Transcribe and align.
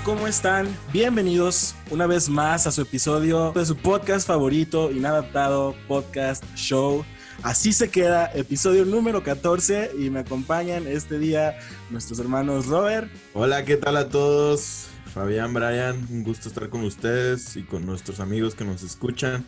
¿cómo 0.00 0.26
están? 0.26 0.68
Bienvenidos 0.92 1.74
una 1.90 2.06
vez 2.06 2.28
más 2.28 2.66
a 2.66 2.72
su 2.72 2.82
episodio 2.82 3.52
de 3.52 3.66
su 3.66 3.76
podcast 3.76 4.26
favorito, 4.26 4.90
Inadaptado 4.90 5.74
Podcast 5.86 6.44
Show. 6.54 7.04
Así 7.42 7.72
se 7.72 7.90
queda, 7.90 8.30
episodio 8.32 8.84
número 8.84 9.22
14 9.22 9.90
y 9.98 10.08
me 10.08 10.20
acompañan 10.20 10.86
este 10.86 11.18
día 11.18 11.58
nuestros 11.90 12.18
hermanos 12.20 12.66
Robert. 12.66 13.10
Hola, 13.34 13.64
¿qué 13.64 13.76
tal 13.76 13.96
a 13.96 14.08
todos? 14.08 14.86
Fabián, 15.12 15.52
Brian, 15.52 16.06
un 16.10 16.22
gusto 16.24 16.48
estar 16.48 16.68
con 16.68 16.84
ustedes 16.84 17.56
y 17.56 17.62
con 17.62 17.84
nuestros 17.84 18.20
amigos 18.20 18.54
que 18.54 18.64
nos 18.64 18.82
escuchan. 18.82 19.44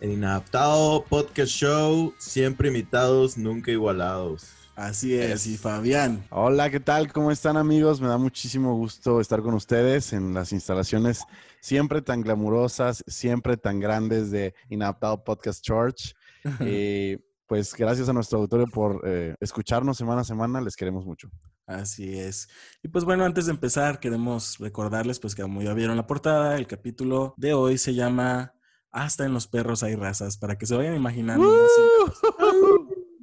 El 0.00 0.12
Inadaptado 0.12 1.04
Podcast 1.04 1.50
Show, 1.50 2.14
siempre 2.18 2.68
imitados, 2.68 3.36
nunca 3.36 3.70
igualados. 3.70 4.61
Así 4.74 5.14
es, 5.14 5.46
y 5.46 5.58
Fabián. 5.58 6.24
Hola, 6.30 6.70
¿qué 6.70 6.80
tal? 6.80 7.12
¿Cómo 7.12 7.30
están 7.30 7.58
amigos? 7.58 8.00
Me 8.00 8.08
da 8.08 8.16
muchísimo 8.16 8.74
gusto 8.74 9.20
estar 9.20 9.42
con 9.42 9.52
ustedes 9.54 10.14
en 10.14 10.32
las 10.32 10.52
instalaciones 10.52 11.24
siempre 11.60 12.00
tan 12.00 12.22
glamurosas, 12.22 13.04
siempre 13.06 13.58
tan 13.58 13.80
grandes 13.80 14.30
de 14.30 14.54
Inadaptado 14.70 15.22
Podcast 15.24 15.62
Church. 15.62 16.14
y 16.60 17.18
pues 17.46 17.74
gracias 17.74 18.08
a 18.08 18.14
nuestro 18.14 18.38
auditorio 18.38 18.66
por 18.66 19.02
eh, 19.04 19.34
escucharnos 19.40 19.98
semana 19.98 20.22
a 20.22 20.24
semana, 20.24 20.60
les 20.62 20.74
queremos 20.74 21.04
mucho. 21.04 21.30
Así 21.66 22.18
es. 22.18 22.48
Y 22.82 22.88
pues 22.88 23.04
bueno, 23.04 23.26
antes 23.26 23.46
de 23.46 23.52
empezar, 23.52 24.00
queremos 24.00 24.58
recordarles 24.58 25.20
pues 25.20 25.34
que 25.34 25.42
como 25.42 25.60
ya 25.60 25.74
vieron 25.74 25.98
la 25.98 26.06
portada, 26.06 26.56
el 26.56 26.66
capítulo 26.66 27.34
de 27.36 27.52
hoy 27.52 27.76
se 27.76 27.94
llama 27.94 28.54
Hasta 28.90 29.26
en 29.26 29.34
los 29.34 29.48
perros 29.48 29.82
hay 29.82 29.96
razas, 29.96 30.38
para 30.38 30.56
que 30.56 30.64
se 30.64 30.74
vayan 30.76 30.96
imaginando 30.96 31.46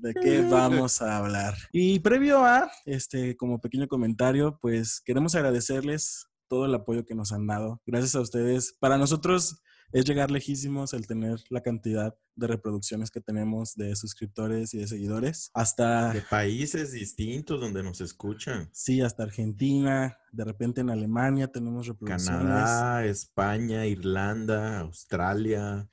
de 0.01 0.13
qué 0.13 0.41
vamos 0.41 1.01
a 1.01 1.17
hablar. 1.17 1.55
Y 1.71 1.99
previo 1.99 2.43
a, 2.45 2.71
este, 2.85 3.35
como 3.37 3.61
pequeño 3.61 3.87
comentario, 3.87 4.57
pues 4.61 5.01
queremos 5.01 5.35
agradecerles 5.35 6.27
todo 6.47 6.65
el 6.65 6.75
apoyo 6.75 7.05
que 7.05 7.15
nos 7.15 7.31
han 7.31 7.47
dado. 7.47 7.81
Gracias 7.85 8.15
a 8.15 8.21
ustedes. 8.21 8.75
Para 8.79 8.97
nosotros 8.97 9.61
es 9.91 10.05
llegar 10.05 10.29
lejísimos 10.29 10.93
el 10.93 11.07
tener 11.07 11.39
la 11.49 11.61
cantidad 11.61 12.15
de 12.35 12.47
reproducciones 12.47 13.11
que 13.11 13.21
tenemos 13.21 13.75
de 13.75 13.95
suscriptores 13.95 14.73
y 14.73 14.79
de 14.79 14.87
seguidores. 14.87 15.51
Hasta... 15.53 16.13
De 16.13 16.21
países 16.21 16.91
distintos 16.91 17.59
donde 17.59 17.83
nos 17.83 17.99
escuchan. 18.01 18.69
Sí, 18.71 19.01
hasta 19.01 19.23
Argentina, 19.23 20.17
de 20.31 20.45
repente 20.45 20.81
en 20.81 20.89
Alemania 20.89 21.47
tenemos 21.51 21.87
reproducciones. 21.87 22.27
Canadá, 22.27 23.05
España, 23.05 23.85
Irlanda, 23.85 24.79
Australia. 24.79 25.89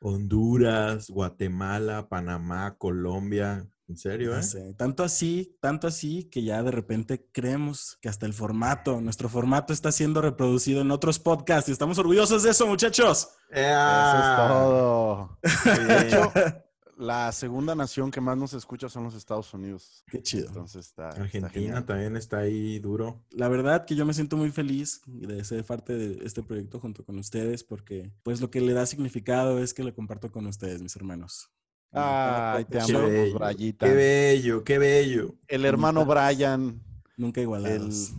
Honduras, 0.00 1.08
Guatemala, 1.10 2.08
Panamá, 2.08 2.76
Colombia. 2.76 3.66
¿En 3.88 3.96
serio? 3.96 4.36
Eh? 4.36 4.74
Tanto 4.76 5.04
así, 5.04 5.56
tanto 5.60 5.86
así 5.86 6.24
que 6.24 6.42
ya 6.42 6.60
de 6.64 6.72
repente 6.72 7.28
creemos 7.30 7.98
que 8.00 8.08
hasta 8.08 8.26
el 8.26 8.32
formato, 8.32 9.00
nuestro 9.00 9.28
formato 9.28 9.72
está 9.72 9.92
siendo 9.92 10.20
reproducido 10.20 10.80
en 10.80 10.90
otros 10.90 11.20
podcasts 11.20 11.68
y 11.68 11.72
estamos 11.72 11.96
orgullosos 11.98 12.42
de 12.42 12.50
eso, 12.50 12.66
muchachos. 12.66 13.28
Eso 13.48 14.18
es 14.18 14.36
todo. 14.48 15.38
De 15.64 16.06
hecho, 16.08 16.32
la 16.96 17.30
segunda 17.32 17.74
nación 17.74 18.10
que 18.10 18.20
más 18.20 18.36
nos 18.36 18.54
escucha 18.54 18.88
son 18.88 19.04
los 19.04 19.14
Estados 19.14 19.52
Unidos. 19.52 20.04
Qué 20.10 20.22
chido. 20.22 20.48
Entonces 20.48 20.86
está. 20.86 21.08
Argentina 21.10 21.84
también 21.84 22.16
está 22.16 22.38
ahí 22.38 22.78
duro. 22.78 23.22
La 23.30 23.48
verdad 23.48 23.84
que 23.84 23.94
yo 23.94 24.06
me 24.06 24.14
siento 24.14 24.36
muy 24.36 24.50
feliz 24.50 25.02
de 25.06 25.44
ser 25.44 25.64
parte 25.64 25.94
de 25.94 26.24
este 26.24 26.42
proyecto 26.42 26.80
junto 26.80 27.04
con 27.04 27.18
ustedes, 27.18 27.62
porque 27.62 28.10
pues 28.22 28.40
lo 28.40 28.50
que 28.50 28.60
le 28.60 28.72
da 28.72 28.86
significado 28.86 29.58
es 29.62 29.74
que 29.74 29.84
lo 29.84 29.94
comparto 29.94 30.30
con 30.30 30.46
ustedes, 30.46 30.80
mis 30.82 30.96
hermanos. 30.96 31.50
Ay, 31.92 32.64
te 32.64 32.80
amamos, 32.80 33.34
Brayita. 33.34 33.86
Qué 33.86 33.94
bello, 33.94 34.64
qué 34.64 34.78
bello. 34.78 35.34
El 35.48 35.64
hermano 35.64 36.04
Brian. 36.04 36.82
Nunca 37.16 37.40
igualados. 37.40 38.12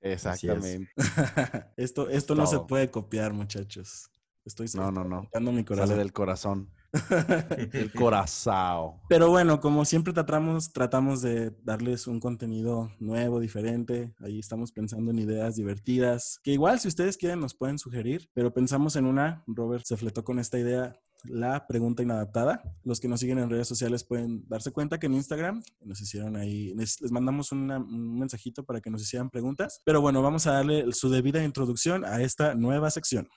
Exactamente. 0.00 0.90
esto 1.76 2.08
esto 2.08 2.34
no 2.34 2.46
se 2.46 2.60
puede 2.60 2.90
copiar, 2.90 3.32
muchachos. 3.32 4.10
Estoy 4.44 4.68
no, 4.74 4.92
no, 4.92 5.04
no. 5.04 5.52
mi 5.52 5.64
corazón. 5.64 5.88
Sale 5.88 5.98
del 5.98 6.12
corazón. 6.12 6.70
El 7.72 7.92
corazón. 7.92 8.94
Pero 9.08 9.30
bueno, 9.30 9.60
como 9.60 9.84
siempre 9.84 10.12
tratamos, 10.12 10.72
tratamos 10.72 11.22
de 11.22 11.52
darles 11.62 12.06
un 12.06 12.20
contenido 12.20 12.90
nuevo, 12.98 13.40
diferente. 13.40 14.14
Ahí 14.18 14.38
estamos 14.38 14.72
pensando 14.72 15.10
en 15.10 15.18
ideas 15.18 15.56
divertidas, 15.56 16.40
que 16.42 16.52
igual 16.52 16.80
si 16.80 16.88
ustedes 16.88 17.16
quieren 17.16 17.40
nos 17.40 17.54
pueden 17.54 17.78
sugerir, 17.78 18.28
pero 18.34 18.52
pensamos 18.52 18.96
en 18.96 19.06
una, 19.06 19.42
Robert 19.46 19.84
se 19.84 19.96
fletó 19.96 20.24
con 20.24 20.38
esta 20.38 20.58
idea, 20.58 20.98
la 21.24 21.66
pregunta 21.66 22.02
inadaptada. 22.02 22.62
Los 22.84 23.00
que 23.00 23.08
nos 23.08 23.20
siguen 23.20 23.38
en 23.38 23.50
redes 23.50 23.68
sociales 23.68 24.04
pueden 24.04 24.46
darse 24.48 24.70
cuenta 24.70 24.98
que 24.98 25.06
en 25.06 25.14
Instagram 25.14 25.62
nos 25.80 26.00
hicieron 26.00 26.36
ahí, 26.36 26.74
les, 26.74 27.00
mandamos 27.10 27.52
un 27.52 28.18
mensajito 28.18 28.64
para 28.64 28.80
que 28.80 28.90
nos 28.90 29.02
hicieran 29.02 29.30
preguntas. 29.30 29.80
Pero 29.84 30.00
bueno, 30.00 30.22
vamos 30.22 30.46
a 30.46 30.52
darle 30.52 30.92
su 30.92 31.10
debida 31.10 31.42
introducción 31.42 32.04
a 32.04 32.22
esta 32.22 32.54
nueva 32.54 32.90
sección. 32.90 33.28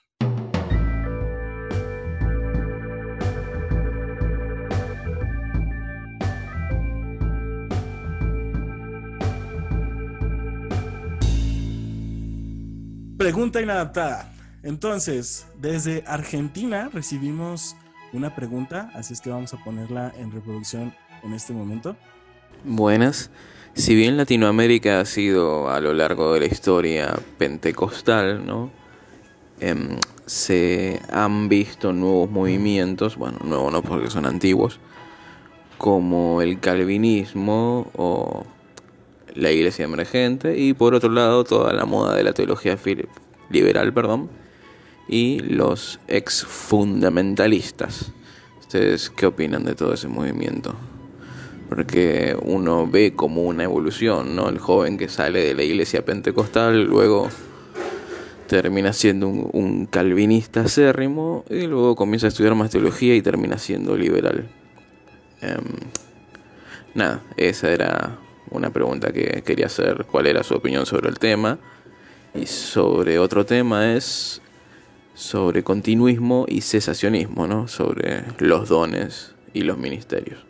Pregunta 13.30 13.62
inadaptada. 13.62 14.32
Entonces, 14.64 15.46
desde 15.56 16.02
Argentina 16.04 16.90
recibimos 16.92 17.76
una 18.12 18.34
pregunta, 18.34 18.90
así 18.92 19.12
es 19.12 19.20
que 19.20 19.30
vamos 19.30 19.54
a 19.54 19.62
ponerla 19.62 20.12
en 20.18 20.32
reproducción 20.32 20.92
en 21.22 21.34
este 21.34 21.52
momento. 21.52 21.94
Buenas. 22.64 23.30
Si 23.74 23.94
bien 23.94 24.16
Latinoamérica 24.16 24.98
ha 24.98 25.04
sido 25.04 25.70
a 25.70 25.78
lo 25.78 25.94
largo 25.94 26.34
de 26.34 26.40
la 26.40 26.46
historia 26.46 27.16
pentecostal, 27.38 28.44
¿no? 28.44 28.72
Em, 29.60 30.00
se 30.26 31.00
han 31.12 31.48
visto 31.48 31.92
nuevos 31.92 32.28
movimientos, 32.32 33.16
bueno, 33.16 33.38
nuevos 33.44 33.72
no 33.72 33.80
porque 33.82 34.10
son 34.10 34.26
antiguos, 34.26 34.80
como 35.78 36.42
el 36.42 36.58
calvinismo 36.58 37.92
o 37.94 38.44
la 39.34 39.50
iglesia 39.50 39.84
emergente 39.84 40.58
y 40.58 40.74
por 40.74 40.94
otro 40.94 41.10
lado 41.10 41.44
toda 41.44 41.72
la 41.72 41.84
moda 41.84 42.14
de 42.14 42.22
la 42.22 42.32
teología 42.32 42.78
liberal, 43.50 43.92
perdón, 43.92 44.30
y 45.08 45.40
los 45.40 46.00
ex 46.08 46.44
fundamentalistas. 46.44 48.12
¿Ustedes 48.60 49.10
qué 49.10 49.26
opinan 49.26 49.64
de 49.64 49.74
todo 49.74 49.94
ese 49.94 50.08
movimiento? 50.08 50.74
Porque 51.68 52.36
uno 52.42 52.86
ve 52.86 53.14
como 53.14 53.42
una 53.42 53.64
evolución, 53.64 54.36
¿no? 54.36 54.48
El 54.48 54.58
joven 54.58 54.98
que 54.98 55.08
sale 55.08 55.44
de 55.44 55.54
la 55.54 55.62
iglesia 55.62 56.04
pentecostal, 56.04 56.84
luego 56.84 57.28
termina 58.46 58.92
siendo 58.92 59.28
un, 59.28 59.86
calvinista 59.86 60.62
acérrimo 60.62 61.44
y 61.48 61.68
luego 61.68 61.94
comienza 61.94 62.26
a 62.26 62.28
estudiar 62.28 62.56
más 62.56 62.70
teología 62.70 63.14
y 63.14 63.22
termina 63.22 63.58
siendo 63.58 63.96
liberal. 63.96 64.48
Em, 65.40 65.64
nada, 66.94 67.22
esa 67.36 67.70
era 67.70 68.18
una 68.50 68.70
pregunta 68.70 69.12
que 69.12 69.42
quería 69.42 69.66
hacer, 69.66 70.06
cuál 70.10 70.26
era 70.26 70.42
su 70.42 70.54
opinión 70.54 70.86
sobre 70.86 71.08
el 71.08 71.18
tema. 71.18 71.58
Y 72.34 72.46
sobre 72.46 73.18
otro 73.18 73.44
tema 73.44 73.94
es 73.94 74.40
sobre 75.14 75.62
continuismo 75.64 76.46
y 76.48 76.60
cesacionismo, 76.60 77.46
¿no? 77.46 77.68
Sobre 77.68 78.24
los 78.38 78.68
dones 78.68 79.34
y 79.52 79.62
los 79.62 79.78
ministerios. 79.78 80.44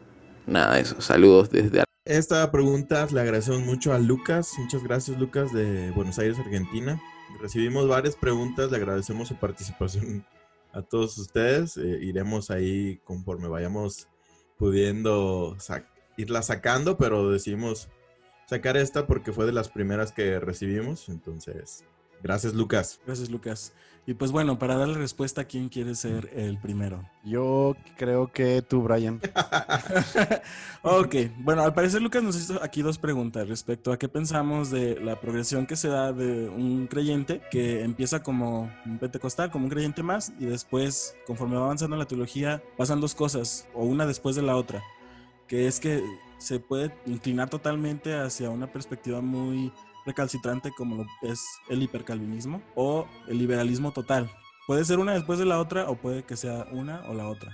Nada, 0.47 0.79
eso. 0.79 1.01
Saludos 1.01 1.51
desde... 1.51 1.85
Esta 2.05 2.51
pregunta 2.51 3.07
le 3.13 3.21
agradecemos 3.21 3.63
mucho 3.63 3.93
a 3.93 3.99
Lucas. 3.99 4.55
Muchas 4.59 4.83
gracias, 4.83 5.19
Lucas, 5.19 5.53
de 5.53 5.91
Buenos 5.93 6.19
Aires, 6.19 6.39
Argentina. 6.39 7.01
Recibimos 7.41 7.89
varias 7.89 8.17
preguntas, 8.17 8.71
le 8.71 8.77
agradecemos 8.77 9.29
su 9.29 9.37
participación 9.37 10.25
a 10.73 10.83
todos 10.83 11.17
ustedes. 11.19 11.77
Eh, 11.77 11.99
iremos 12.03 12.51
ahí 12.51 13.01
conforme 13.05 13.49
vayamos 13.49 14.09
pudiendo 14.59 15.57
irla 16.21 16.43
sacando, 16.43 16.97
pero 16.97 17.31
decidimos 17.31 17.89
sacar 18.47 18.77
esta 18.77 19.07
porque 19.07 19.33
fue 19.33 19.47
de 19.47 19.53
las 19.53 19.69
primeras 19.69 20.13
que 20.13 20.41
recibimos. 20.41 21.09
Entonces, 21.09 21.85
gracias 22.23 22.55
Lucas. 22.55 23.01
Gracias 23.07 23.31
Lucas. 23.31 23.73
Y 24.07 24.15
pues 24.15 24.33
bueno, 24.33 24.59
para 24.59 24.77
darle 24.77 24.95
respuesta, 24.95 25.45
¿quién 25.45 25.69
quiere 25.69 25.95
ser 25.95 26.31
el 26.35 26.59
primero? 26.59 27.09
Yo 27.23 27.77
creo 27.97 28.33
que 28.33 28.63
tú, 28.63 28.83
Brian. 28.83 29.21
ok, 30.83 31.15
bueno, 31.39 31.63
al 31.63 31.75
parecer 31.75 32.03
Lucas 32.03 32.23
nos 32.23 32.35
hizo 32.35 32.61
aquí 32.63 32.83
dos 32.83 32.99
preguntas 32.99 33.49
respecto 33.49 33.93
a 33.93 33.99
qué 33.99 34.09
pensamos 34.09 34.71
de 34.71 34.99
la 34.99 35.21
progresión 35.21 35.67
que 35.67 35.77
se 35.77 35.89
da 35.89 36.13
de 36.13 36.49
un 36.49 36.89
creyente 36.89 37.43
que 37.53 37.85
empieza 37.85 38.23
como 38.23 38.73
un 38.85 38.99
pentecostal, 38.99 39.51
como 39.51 39.67
un 39.67 39.71
creyente 39.71 40.03
más, 40.03 40.33
y 40.41 40.47
después, 40.47 41.15
conforme 41.27 41.57
va 41.57 41.67
avanzando 41.67 41.95
en 41.95 42.01
la 42.01 42.09
teología, 42.09 42.63
pasan 42.77 43.01
dos 43.01 43.15
cosas, 43.15 43.69
o 43.75 43.85
una 43.85 44.07
después 44.07 44.35
de 44.35 44.43
la 44.43 44.57
otra 44.57 44.83
que 45.51 45.67
es 45.67 45.81
que 45.81 46.03
se 46.39 46.61
puede 46.61 46.95
inclinar 47.07 47.51
totalmente 47.51 48.15
hacia 48.15 48.51
una 48.51 48.73
perspectiva 48.73 49.21
muy 49.21 49.73
recalcitrante 50.07 50.71
como 50.71 50.95
lo 50.95 51.07
es 51.23 51.45
el 51.69 51.83
hipercalvinismo 51.83 52.63
o 52.77 53.07
el 53.27 53.39
liberalismo 53.39 53.91
total. 53.93 54.31
Puede 54.69 54.85
ser 54.85 55.01
una 55.01 55.13
después 55.13 55.41
de 55.41 55.47
la 55.47 55.59
otra 55.59 55.91
o 55.91 55.97
puede 55.97 56.23
que 56.23 56.37
sea 56.37 56.69
una 56.71 57.03
o 57.11 57.15
la 57.15 57.29
otra. 57.29 57.53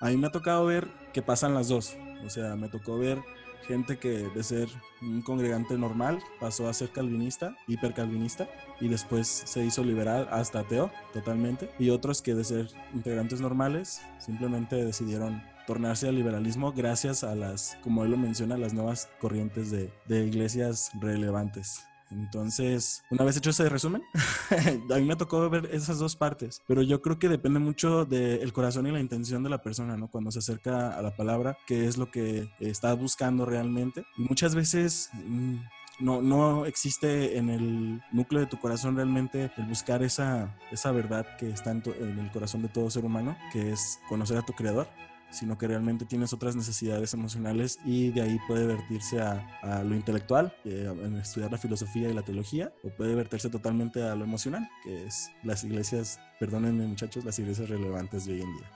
A 0.00 0.08
mí 0.08 0.16
me 0.16 0.28
ha 0.28 0.30
tocado 0.30 0.64
ver 0.66 0.88
que 1.12 1.20
pasan 1.20 1.52
las 1.52 1.68
dos. 1.68 1.96
O 2.24 2.30
sea, 2.30 2.54
me 2.54 2.68
tocó 2.68 2.96
ver 2.96 3.18
gente 3.66 3.98
que 3.98 4.28
de 4.28 4.42
ser 4.44 4.68
un 5.00 5.22
congregante 5.22 5.76
normal 5.76 6.20
pasó 6.40 6.68
a 6.68 6.74
ser 6.74 6.90
calvinista, 6.90 7.56
hipercalvinista, 7.66 8.48
y 8.80 8.88
después 8.88 9.26
se 9.28 9.64
hizo 9.64 9.82
liberal 9.82 10.28
hasta 10.30 10.60
ateo 10.60 10.92
totalmente. 11.12 11.70
Y 11.80 11.90
otros 11.90 12.22
que 12.22 12.36
de 12.36 12.44
ser 12.44 12.68
integrantes 12.94 13.40
normales 13.40 14.00
simplemente 14.20 14.76
decidieron 14.76 15.42
tornarse 15.66 16.08
al 16.08 16.16
liberalismo 16.16 16.72
gracias 16.72 17.24
a 17.24 17.34
las, 17.34 17.76
como 17.82 18.04
él 18.04 18.10
lo 18.10 18.16
menciona, 18.16 18.56
las 18.56 18.74
nuevas 18.74 19.08
corrientes 19.20 19.70
de, 19.70 19.92
de 20.06 20.24
iglesias 20.26 20.90
relevantes. 21.00 21.84
Entonces, 22.12 23.02
una 23.10 23.24
vez 23.24 23.36
hecho 23.36 23.50
ese 23.50 23.68
resumen, 23.68 24.02
a 24.90 24.96
mí 24.96 25.04
me 25.04 25.16
tocó 25.16 25.48
ver 25.48 25.68
esas 25.72 25.98
dos 25.98 26.16
partes, 26.16 26.62
pero 26.66 26.82
yo 26.82 27.00
creo 27.00 27.18
que 27.18 27.28
depende 27.28 27.58
mucho 27.58 28.04
del 28.04 28.52
corazón 28.52 28.86
y 28.86 28.92
la 28.92 29.00
intención 29.00 29.42
de 29.42 29.50
la 29.50 29.62
persona, 29.62 29.96
¿no? 29.96 30.08
Cuando 30.08 30.30
se 30.30 30.40
acerca 30.40 30.96
a 30.96 31.02
la 31.02 31.16
palabra, 31.16 31.56
qué 31.66 31.86
es 31.86 31.96
lo 31.96 32.10
que 32.10 32.50
está 32.60 32.94
buscando 32.94 33.46
realmente. 33.46 34.04
Y 34.16 34.22
muchas 34.22 34.54
veces... 34.54 35.10
Mm, 35.24 35.56
no, 36.00 36.20
no 36.20 36.64
existe 36.66 37.36
en 37.36 37.48
el 37.48 38.02
núcleo 38.10 38.40
de 38.40 38.46
tu 38.46 38.58
corazón 38.58 38.96
realmente 38.96 39.52
el 39.56 39.66
buscar 39.66 40.02
esa, 40.02 40.58
esa 40.72 40.90
verdad 40.90 41.36
que 41.36 41.50
está 41.50 41.70
en, 41.70 41.82
en 42.00 42.18
el 42.18 42.30
corazón 42.32 42.62
de 42.62 42.68
todo 42.68 42.90
ser 42.90 43.04
humano, 43.04 43.36
que 43.52 43.70
es 43.72 44.00
conocer 44.08 44.36
a 44.38 44.42
tu 44.42 44.52
creador 44.52 44.88
sino 45.32 45.56
que 45.58 45.66
realmente 45.66 46.04
tienes 46.04 46.32
otras 46.32 46.54
necesidades 46.54 47.14
emocionales 47.14 47.78
y 47.84 48.10
de 48.10 48.22
ahí 48.22 48.38
puede 48.46 48.66
vertirse 48.66 49.20
a, 49.20 49.82
lo 49.82 49.94
intelectual, 49.94 50.54
eh, 50.64 50.92
en 51.02 51.16
estudiar 51.16 51.50
la 51.50 51.58
filosofía 51.58 52.08
y 52.08 52.12
la 52.12 52.22
teología, 52.22 52.72
o 52.84 52.90
puede 52.90 53.14
vertirse 53.14 53.48
totalmente 53.48 54.02
a 54.02 54.14
lo 54.14 54.24
emocional, 54.24 54.68
que 54.84 55.06
es 55.06 55.30
las 55.42 55.64
iglesias, 55.64 56.20
perdónenme 56.38 56.86
muchachos, 56.86 57.24
las 57.24 57.38
iglesias 57.38 57.68
relevantes 57.68 58.26
de 58.26 58.34
hoy 58.34 58.42
en 58.42 58.56
día. 58.56 58.70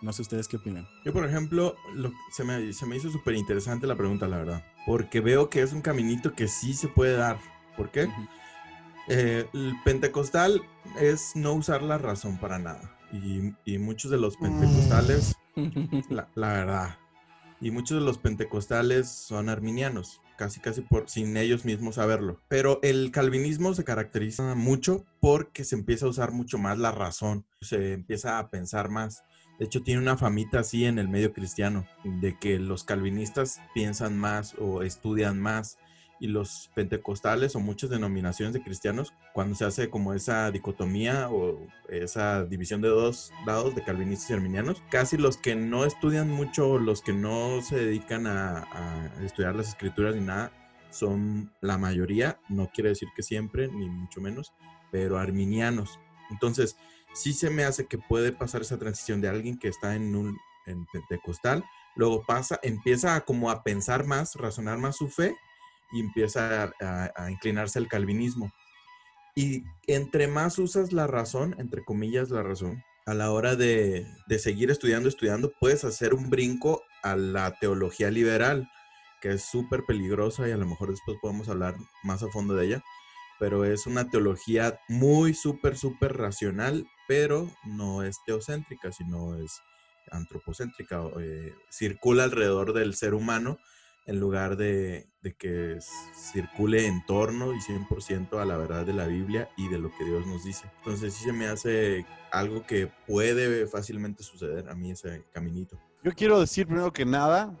No 0.00 0.12
sé 0.12 0.22
ustedes 0.22 0.46
qué 0.48 0.56
opinan. 0.56 0.86
Yo, 1.04 1.12
por 1.12 1.26
ejemplo, 1.26 1.76
se, 2.32 2.44
me, 2.44 2.72
se 2.72 2.86
me 2.86 2.96
hizo 2.96 3.10
súper 3.10 3.34
interesante 3.34 3.86
la 3.86 3.96
pregunta, 3.96 4.28
la 4.28 4.38
verdad, 4.38 4.64
porque 4.86 5.20
veo 5.20 5.50
que 5.50 5.60
es 5.60 5.72
un 5.72 5.82
caminito 5.82 6.34
que 6.34 6.48
sí 6.48 6.72
se 6.72 6.88
puede 6.88 7.16
dar. 7.16 7.38
¿Por 7.76 7.90
qué? 7.90 8.08
Eh, 9.08 9.46
el 9.52 9.74
pentecostal 9.84 10.62
es 11.00 11.32
no 11.34 11.52
usar 11.54 11.82
la 11.82 11.98
razón 11.98 12.38
para 12.38 12.58
nada. 12.58 12.96
Y, 13.12 13.54
y 13.64 13.78
muchos 13.78 14.10
de 14.10 14.18
los 14.18 14.36
pentecostales 14.36 15.34
la, 16.34 16.52
verdad. 16.52 16.98
Y 17.60 17.70
muchos 17.70 17.98
de 17.98 18.04
los 18.04 18.18
pentecostales 18.18 19.08
son 19.08 19.48
arminianos, 19.48 20.20
casi 20.36 20.60
casi 20.60 20.82
por 20.82 21.08
sin 21.08 21.36
ellos 21.36 21.64
mismos 21.64 21.96
saberlo. 21.96 22.40
Pero 22.48 22.78
el 22.82 23.10
calvinismo 23.10 23.74
se 23.74 23.84
caracteriza 23.84 24.54
mucho 24.54 25.04
porque 25.20 25.64
se 25.64 25.74
empieza 25.74 26.06
a 26.06 26.10
usar 26.10 26.32
mucho 26.32 26.58
más 26.58 26.78
la 26.78 26.92
razón, 26.92 27.44
se 27.60 27.94
empieza 27.94 28.38
a 28.38 28.50
pensar 28.50 28.88
más. 28.88 29.24
De 29.58 29.64
hecho, 29.64 29.82
tiene 29.82 30.00
una 30.00 30.16
famita 30.16 30.60
así 30.60 30.84
en 30.84 31.00
el 31.00 31.08
medio 31.08 31.32
cristiano, 31.32 31.84
de 32.04 32.38
que 32.38 32.60
los 32.60 32.84
calvinistas 32.84 33.60
piensan 33.74 34.16
más 34.16 34.54
o 34.58 34.82
estudian 34.82 35.40
más 35.40 35.78
y 36.20 36.28
los 36.28 36.70
pentecostales 36.74 37.54
o 37.54 37.60
muchas 37.60 37.90
denominaciones 37.90 38.52
de 38.52 38.62
cristianos, 38.62 39.12
cuando 39.32 39.54
se 39.54 39.64
hace 39.64 39.90
como 39.90 40.14
esa 40.14 40.50
dicotomía 40.50 41.28
o 41.30 41.66
esa 41.88 42.44
división 42.44 42.80
de 42.80 42.88
dos 42.88 43.32
lados 43.46 43.74
de 43.74 43.84
calvinistas 43.84 44.30
y 44.30 44.34
arminianos, 44.34 44.82
casi 44.90 45.16
los 45.16 45.36
que 45.36 45.54
no 45.54 45.84
estudian 45.84 46.30
mucho, 46.30 46.78
los 46.78 47.02
que 47.02 47.12
no 47.12 47.62
se 47.62 47.76
dedican 47.76 48.26
a, 48.26 49.12
estudiar 49.22 49.54
las 49.54 49.68
escrituras 49.68 50.14
ni 50.14 50.22
nada, 50.22 50.52
son 50.90 51.52
la 51.60 51.78
mayoría, 51.78 52.40
no 52.48 52.70
quiere 52.72 52.90
decir 52.90 53.08
que 53.14 53.22
siempre, 53.22 53.68
ni 53.68 53.88
mucho 53.88 54.20
menos, 54.20 54.52
pero 54.90 55.18
arminianos. 55.18 56.00
Entonces, 56.30 56.76
sí 57.14 57.32
se 57.32 57.50
me 57.50 57.64
hace 57.64 57.86
que 57.86 57.98
puede 57.98 58.32
pasar 58.32 58.62
esa 58.62 58.78
transición 58.78 59.20
de 59.20 59.28
alguien 59.28 59.58
que 59.58 59.68
está 59.68 59.94
en 59.94 60.16
un 60.16 60.36
en 60.66 60.84
pentecostal, 60.86 61.64
luego 61.96 62.24
pasa, 62.26 62.60
empieza 62.62 63.22
como 63.22 63.50
a 63.50 63.62
pensar 63.62 64.04
más, 64.06 64.34
razonar 64.34 64.78
más 64.78 64.96
su 64.96 65.08
fe 65.08 65.34
y 65.92 66.00
empieza 66.00 66.72
a, 66.80 67.30
inclinarse 67.30 67.78
al 67.78 67.88
calvinismo. 67.88 68.52
Y 69.34 69.62
entre 69.86 70.26
más 70.26 70.58
usas 70.58 70.92
la 70.92 71.06
razón, 71.06 71.54
entre 71.58 71.84
comillas 71.84 72.30
la 72.30 72.42
razón, 72.42 72.82
a 73.06 73.14
la 73.14 73.30
hora 73.30 73.56
de, 73.56 74.06
de, 74.26 74.38
seguir 74.38 74.70
estudiando, 74.70 75.08
estudiando, 75.08 75.52
puedes 75.60 75.84
hacer 75.84 76.12
un 76.12 76.28
brinco 76.28 76.82
a 77.02 77.16
la 77.16 77.52
teología 77.58 78.10
liberal, 78.10 78.68
que 79.20 79.30
es 79.32 79.44
súper 79.44 79.84
peligrosa 79.86 80.48
y 80.48 80.52
a 80.52 80.56
lo 80.56 80.66
mejor 80.66 80.90
después 80.90 81.16
podemos 81.22 81.48
hablar 81.48 81.76
más 82.02 82.22
a 82.22 82.28
fondo 82.28 82.54
de 82.54 82.66
ella, 82.66 82.82
pero 83.38 83.64
es 83.64 83.86
una 83.86 84.10
teología 84.10 84.80
muy, 84.88 85.34
súper, 85.34 85.76
súper 85.76 86.16
racional, 86.16 86.86
pero 87.06 87.50
no 87.64 88.02
es 88.02 88.18
teocéntrica, 88.26 88.92
sino 88.92 89.36
es 89.36 89.62
antropocéntrica, 90.10 91.02
eh, 91.20 91.54
circula 91.70 92.24
alrededor 92.24 92.72
del 92.72 92.94
ser 92.94 93.14
humano 93.14 93.58
en 94.08 94.18
lugar 94.18 94.56
de, 94.56 95.06
que 95.38 95.78
circule 96.32 96.86
en 96.86 97.04
torno 97.04 97.52
y 97.52 97.58
100% 97.58 98.40
a 98.40 98.46
la 98.46 98.56
verdad 98.56 98.86
de 98.86 98.94
la 98.94 99.06
Biblia 99.06 99.50
y 99.58 99.68
de 99.68 99.78
lo 99.78 99.90
que 99.96 100.04
Dios 100.04 100.26
nos 100.26 100.42
dice. 100.44 100.64
Entonces 100.78 101.12
sí 101.12 101.24
se 101.24 101.32
me 101.32 101.46
hace 101.46 102.06
algo 102.32 102.64
que 102.66 102.90
puede 103.06 103.66
fácilmente 103.66 104.22
suceder 104.22 104.70
a 104.70 104.74
mí 104.74 104.90
ese 104.90 105.24
caminito. 105.30 105.78
Yo 106.02 106.12
quiero 106.12 106.40
decir 106.40 106.66
primero 106.66 106.90
que 106.90 107.04
nada 107.04 107.54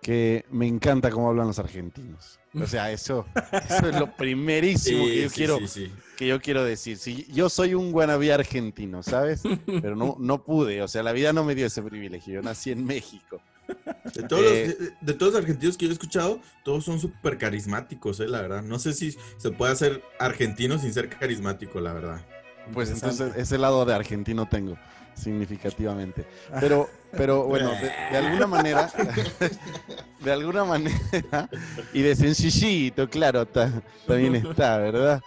que 0.00 0.46
me 0.50 0.66
encanta 0.66 1.10
cómo 1.10 1.28
hablan 1.28 1.48
los 1.48 1.58
argentinos. 1.58 2.40
O 2.58 2.66
sea, 2.66 2.90
eso, 2.90 3.26
es 3.52 3.94
lo 3.94 4.16
primerísimo 4.16 5.04
que, 5.04 5.22
yo 5.24 5.30
quiero, 5.30 5.58
que 6.16 6.26
yo 6.26 6.40
quiero 6.40 6.64
decir. 6.64 6.96
Si 6.96 7.26
yo 7.30 7.50
soy 7.50 7.74
un 7.74 7.92
guanabí 7.92 8.30
argentino, 8.30 9.02
¿sabes? 9.02 9.42
Pero 9.66 9.94
no, 9.96 10.16
no 10.18 10.42
pude, 10.42 10.80
o 10.80 10.88
sea, 10.88 11.02
la 11.02 11.12
vida 11.12 11.34
no 11.34 11.44
me 11.44 11.54
dio 11.54 11.66
ese 11.66 11.82
privilegio. 11.82 12.32
Yo 12.34 12.42
nací 12.42 12.70
en 12.70 12.86
México. 12.86 13.42
De 14.14 14.22
todos, 14.24 14.42
los, 14.42 14.52
eh, 14.52 14.94
de, 15.00 15.14
todos 15.14 15.32
los 15.32 15.42
argentinos 15.42 15.76
que 15.76 15.86
yo 15.86 15.90
he 15.90 15.94
escuchado, 15.94 16.40
todos 16.64 16.84
son 16.84 17.00
súper 17.00 17.38
carismáticos, 17.38 18.20
eh, 18.20 18.28
la 18.28 18.42
verdad. 18.42 18.62
No 18.62 18.78
sé 18.78 18.92
si 18.92 19.16
se 19.36 19.50
puede 19.50 19.72
hacer 19.72 20.02
argentino 20.18 20.78
sin 20.78 20.92
ser 20.92 21.08
carismático, 21.08 21.80
la 21.80 21.92
verdad. 21.92 22.20
Pues 22.72 22.90
entonces 22.90 23.32
ese 23.36 23.58
lado 23.58 23.84
de 23.84 23.94
argentino 23.94 24.48
tengo, 24.48 24.76
significativamente. 25.14 26.26
Pero, 26.60 26.88
pero 27.12 27.44
bueno, 27.44 27.70
de, 27.70 28.16
alguna 28.16 28.46
manera, 28.46 28.90
de 30.24 30.32
alguna 30.32 30.64
manera, 30.64 31.48
y 31.92 32.02
de 32.02 32.14
sencillito, 32.14 33.08
claro, 33.08 33.46
también 33.46 34.36
está, 34.36 34.78
¿verdad? 34.78 35.20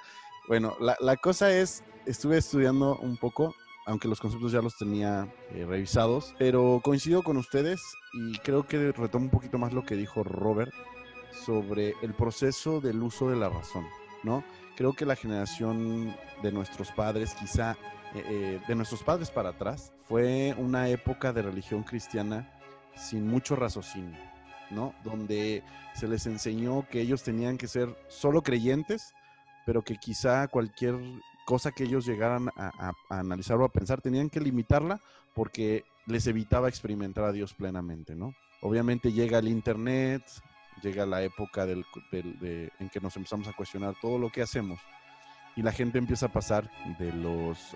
Bueno, 0.47 0.75
la, 0.79 0.95
la 0.99 1.17
cosa 1.17 1.51
es, 1.51 1.83
estuve 2.05 2.37
estudiando 2.37 2.97
un 2.97 3.17
poco 3.17 3.55
aunque 3.85 4.07
los 4.07 4.19
conceptos 4.19 4.51
ya 4.51 4.61
los 4.61 4.77
tenía 4.77 5.27
eh, 5.51 5.65
revisados, 5.65 6.33
pero 6.39 6.81
coincido 6.83 7.23
con 7.23 7.37
ustedes 7.37 7.81
y 8.13 8.37
creo 8.39 8.65
que 8.65 8.91
retomo 8.91 9.25
un 9.25 9.31
poquito 9.31 9.57
más 9.57 9.73
lo 9.73 9.83
que 9.83 9.95
dijo 9.95 10.23
Robert 10.23 10.73
sobre 11.45 11.93
el 12.01 12.13
proceso 12.13 12.79
del 12.79 13.01
uso 13.01 13.29
de 13.29 13.35
la 13.35 13.49
razón, 13.49 13.85
¿no? 14.23 14.43
Creo 14.75 14.93
que 14.93 15.05
la 15.05 15.15
generación 15.15 16.15
de 16.41 16.51
nuestros 16.51 16.91
padres, 16.91 17.33
quizá 17.33 17.71
eh, 18.15 18.23
eh, 18.25 18.61
de 18.67 18.75
nuestros 18.75 19.03
padres 19.03 19.29
para 19.29 19.49
atrás, 19.49 19.91
fue 20.07 20.55
una 20.57 20.89
época 20.89 21.33
de 21.33 21.41
religión 21.41 21.83
cristiana 21.83 22.49
sin 22.95 23.27
mucho 23.27 23.55
raciocinio, 23.55 24.17
¿no? 24.69 24.93
Donde 25.03 25.63
se 25.93 26.07
les 26.07 26.25
enseñó 26.25 26.87
que 26.89 27.01
ellos 27.01 27.23
tenían 27.23 27.57
que 27.57 27.67
ser 27.67 27.95
solo 28.07 28.41
creyentes, 28.41 29.13
pero 29.65 29.83
que 29.83 29.97
quizá 29.97 30.47
cualquier 30.47 30.95
cosa 31.45 31.71
que 31.71 31.83
ellos 31.83 32.05
llegaran 32.05 32.49
a, 32.55 32.93
analizar 33.09 33.57
o 33.57 33.65
a 33.65 33.69
pensar, 33.69 34.01
tenían 34.01 34.29
que 34.29 34.39
limitarla 34.39 34.99
porque 35.33 35.83
les 36.05 36.27
evitaba 36.27 36.69
experimentar 36.69 37.25
a 37.25 37.31
Dios 37.31 37.53
plenamente, 37.53 38.15
¿no? 38.15 38.33
Obviamente 38.61 39.11
llega 39.11 39.39
el 39.39 39.47
Internet, 39.47 40.23
llega 40.81 41.05
la 41.05 41.21
época 41.21 41.65
del, 41.65 41.85
en 42.11 42.89
que 42.89 42.99
nos 43.01 43.15
empezamos 43.17 43.47
a 43.47 43.53
cuestionar 43.53 43.95
todo 44.01 44.17
lo 44.17 44.29
que 44.29 44.41
hacemos 44.41 44.79
y 45.55 45.61
la 45.61 45.71
gente 45.71 45.97
empieza 45.97 46.27
a 46.27 46.31
pasar 46.31 46.69
de 46.97 47.11
los... 47.13 47.75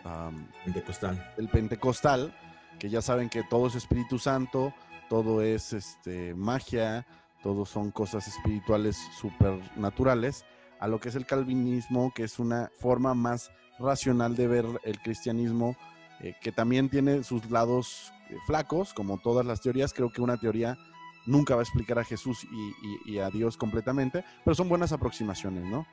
pentecostal. 0.66 1.34
El 1.38 1.48
pentecostal, 1.50 2.34
que 2.80 2.90
ya 2.90 3.02
saben 3.02 3.30
que 3.30 3.44
todo 3.44 3.68
es 3.68 3.76
Espíritu 3.76 4.18
Santo, 4.18 4.74
todo 5.10 5.42
es 5.42 5.74
este, 5.74 6.34
magia, 6.34 7.06
todo 7.44 7.66
son 7.66 7.92
cosas 7.92 8.28
espirituales 8.28 8.98
supernaturales, 9.20 10.44
a 10.80 10.88
lo 10.88 11.00
que 11.00 11.10
es 11.10 11.16
el 11.16 11.26
calvinismo, 11.26 12.12
que 12.16 12.24
es 12.24 12.40
una 12.40 12.72
forma 12.80 13.14
más 13.14 13.52
racional 13.80 14.36
de 14.36 14.48
ver 14.48 14.66
el 14.84 15.00
cristianismo, 15.00 15.76
eh, 16.22 16.36
que 16.42 16.52
también 16.52 16.90
tiene 16.90 17.24
sus 17.24 17.50
lados 17.50 18.12
eh, 18.30 18.36
flacos, 18.46 18.94
como 18.94 19.18
todas 19.20 19.46
las 19.46 19.62
teorías. 19.62 19.94
Creo 19.94 20.12
que 20.12 20.22
una 20.22 20.38
teoría 20.38 20.78
nunca 21.26 21.56
va 21.56 21.62
a 21.62 21.64
explicar 21.64 22.00
a 22.00 22.04
Jesús 22.04 22.48
y, 23.06 23.20
a 23.20 23.30
Dios 23.30 23.58
completamente, 23.58 24.24
pero 24.44 24.56
son 24.56 24.70
buenas 24.70 24.94
aproximaciones, 24.94 25.66
¿no? 25.66 25.86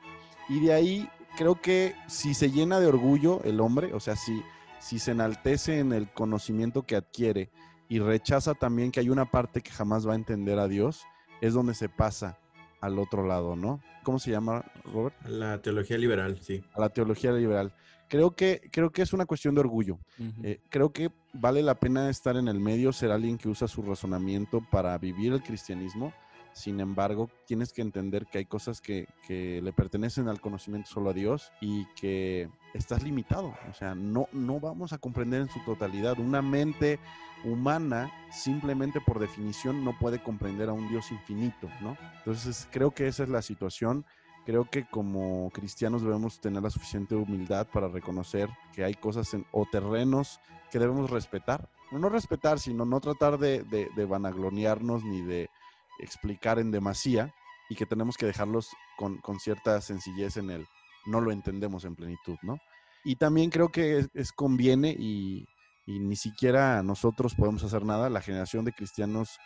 Y 0.47 0.61
de 0.61 0.73
ahí 0.73 1.09
creo 1.37 1.59
que 1.61 1.93
si 2.07 2.33
se 2.33 2.51
llena 2.51 2.79
de 2.79 2.87
orgullo 2.87 3.41
el 3.43 3.59
hombre, 3.59 3.93
o 3.93 3.99
sea, 3.99 4.15
si, 4.15 4.41
si 4.79 4.97
se 4.97 5.11
enaltece 5.11 5.79
en 5.79 5.91
el 5.91 6.09
conocimiento 6.11 6.83
que 6.83 6.95
adquiere 6.95 7.51
y 7.89 7.99
rechaza 7.99 8.53
también 8.53 8.91
que 8.91 9.01
hay 9.01 9.09
una 9.09 9.25
parte 9.25 9.61
que 9.61 9.71
jamás 9.71 10.07
va 10.07 10.13
a 10.13 10.15
entender 10.15 10.57
a 10.57 10.67
Dios, 10.67 11.03
es 11.41 11.53
donde 11.53 11.73
se 11.73 11.89
pasa 11.89 12.39
al 12.85 12.99
otro 12.99 13.25
lado, 13.25 13.55
¿no? 13.55 13.81
¿Cómo 14.03 14.19
se 14.19 14.31
llama, 14.31 14.63
Robert? 14.85 15.15
La 15.25 15.61
teología 15.61 15.97
liberal, 15.97 16.39
sí. 16.41 16.63
A 16.73 16.81
la 16.81 16.89
teología 16.89 17.31
liberal. 17.31 17.73
Creo 18.07 18.35
que, 18.35 18.69
creo 18.71 18.91
que 18.91 19.01
es 19.01 19.13
una 19.13 19.25
cuestión 19.25 19.55
de 19.55 19.61
orgullo. 19.61 19.97
Eh, 20.43 20.59
creo 20.69 20.91
que 20.91 21.09
vale 21.33 21.63
la 21.63 21.75
pena 21.75 22.09
estar 22.09 22.37
en 22.37 22.47
el 22.47 22.59
medio, 22.59 22.93
ser 22.93 23.11
alguien 23.11 23.37
que 23.37 23.49
usa 23.49 23.67
su 23.67 23.81
razonamiento 23.81 24.61
para 24.71 24.95
vivir 24.97 25.33
el 25.33 25.41
cristianismo 25.41 26.13
Sin 26.53 26.79
embargo, 26.79 27.29
tienes 27.47 27.73
que 27.73 27.81
entender 27.81 28.27
que 28.27 28.37
hay 28.37 28.45
cosas 28.45 28.79
que, 28.79 29.07
que 29.27 29.59
le 29.61 29.73
pertenecen 29.73 30.27
al 30.27 30.39
conocimiento 30.39 30.89
solo 30.89 31.09
a 31.09 31.13
Dios 31.13 31.51
y 31.61 31.85
que 31.95 32.47
estás 32.75 33.03
limitado. 33.03 33.53
O 33.69 33.73
sea, 33.73 33.95
no, 33.95 34.27
no 34.31 34.59
vamos 34.59 34.93
a 34.93 34.97
comprender 34.97 35.41
en 35.41 35.49
su 35.49 35.59
totalidad. 35.61 36.19
Una 36.19 36.41
mente 36.41 36.99
humana, 37.43 38.11
simplemente 38.31 38.99
por 39.01 39.19
definición, 39.19 39.83
no 39.83 39.97
puede 39.97 40.21
comprender 40.21 40.69
a 40.69 40.73
un 40.73 40.89
Dios 40.89 41.11
infinito, 41.11 41.69
¿no? 41.81 41.97
Entonces, 42.17 42.67
creo 42.71 42.91
que 42.91 43.07
esa 43.07 43.23
es 43.23 43.29
la 43.29 43.41
situación. 43.41 44.05
Creo 44.45 44.69
que 44.69 44.85
como 44.85 45.49
cristianos 45.51 46.03
debemos 46.03 46.39
tener 46.39 46.61
la 46.61 46.69
suficiente 46.69 47.15
humildad 47.15 47.67
para 47.73 47.87
reconocer 47.87 48.49
que 48.73 48.83
hay 48.83 48.93
cosas 48.93 49.35
o 49.51 49.65
terrenos 49.71 50.39
que 50.71 50.79
debemos 50.79 51.09
respetar. 51.09 51.69
No 51.91 52.09
respetar, 52.09 52.59
sino 52.59 52.85
no 52.85 52.99
tratar 52.99 53.37
de, 53.37 53.63
de, 53.63 53.89
de 53.95 54.05
vanagloriarnos 54.05 55.03
ni 55.03 55.21
de 55.21 55.49
explicar 55.99 56.59
en 56.59 56.71
demasía 56.71 57.33
y 57.69 57.75
que 57.75 57.85
tenemos 57.85 58.17
que 58.17 58.25
dejarlos 58.25 58.69
con, 58.97 59.17
con, 59.17 59.39
cierta 59.39 59.81
sencillez 59.81 60.37
en 60.37 60.49
el 60.49 60.67
no 61.05 61.21
lo 61.21 61.31
entendemos 61.31 61.85
en 61.85 61.95
plenitud, 61.95 62.37
¿no? 62.41 62.57
Y 63.03 63.17
también 63.17 63.51
creo 63.51 63.69
que 63.69 63.99
es, 63.99 64.09
es 64.13 64.31
conviene 64.31 64.95
y, 64.97 65.45
ni 65.87 66.15
siquiera 66.15 66.81
nosotros 66.81 67.35
podemos 67.35 67.63
hacer 67.63 67.85
nada. 67.85 68.09
La 68.09 68.21
generación 68.21 68.65
de 68.65 68.73
cristianos 68.73 69.37